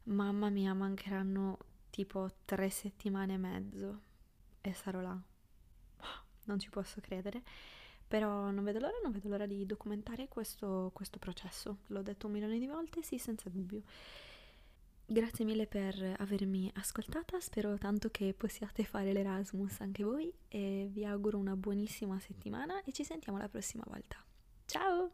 Mamma 0.03 0.47
mia, 0.47 0.73
mancheranno 0.73 1.57
tipo 1.89 2.31
tre 2.45 2.69
settimane 2.69 3.33
e 3.33 3.37
mezzo 3.37 4.01
e 4.61 4.73
sarò 4.73 5.01
là. 5.01 5.21
Non 6.45 6.59
ci 6.59 6.69
posso 6.69 7.01
credere. 7.01 7.43
Però 8.07 8.51
non 8.51 8.63
vedo 8.63 8.79
l'ora, 8.79 8.95
non 9.03 9.11
vedo 9.11 9.27
l'ora 9.27 9.45
di 9.45 9.65
documentare 9.65 10.29
questo, 10.29 10.91
questo 10.93 11.19
processo. 11.19 11.79
L'ho 11.87 12.01
detto 12.01 12.27
un 12.27 12.31
milione 12.31 12.57
di 12.57 12.67
volte, 12.67 13.03
sì, 13.03 13.17
senza 13.17 13.49
dubbio. 13.49 13.81
Grazie 15.09 15.45
mille 15.45 15.67
per 15.67 16.15
avermi 16.17 16.69
ascoltata, 16.75 17.39
spero 17.39 17.77
tanto 17.77 18.09
che 18.09 18.33
possiate 18.35 18.83
fare 18.83 19.13
l'Erasmus 19.13 19.79
anche 19.79 20.03
voi 20.03 20.29
e 20.49 20.89
vi 20.91 21.05
auguro 21.05 21.37
una 21.37 21.55
buonissima 21.55 22.19
settimana 22.19 22.83
e 22.83 22.91
ci 22.91 23.05
sentiamo 23.05 23.37
la 23.37 23.47
prossima 23.47 23.85
volta. 23.87 24.21
Ciao! 24.65 25.11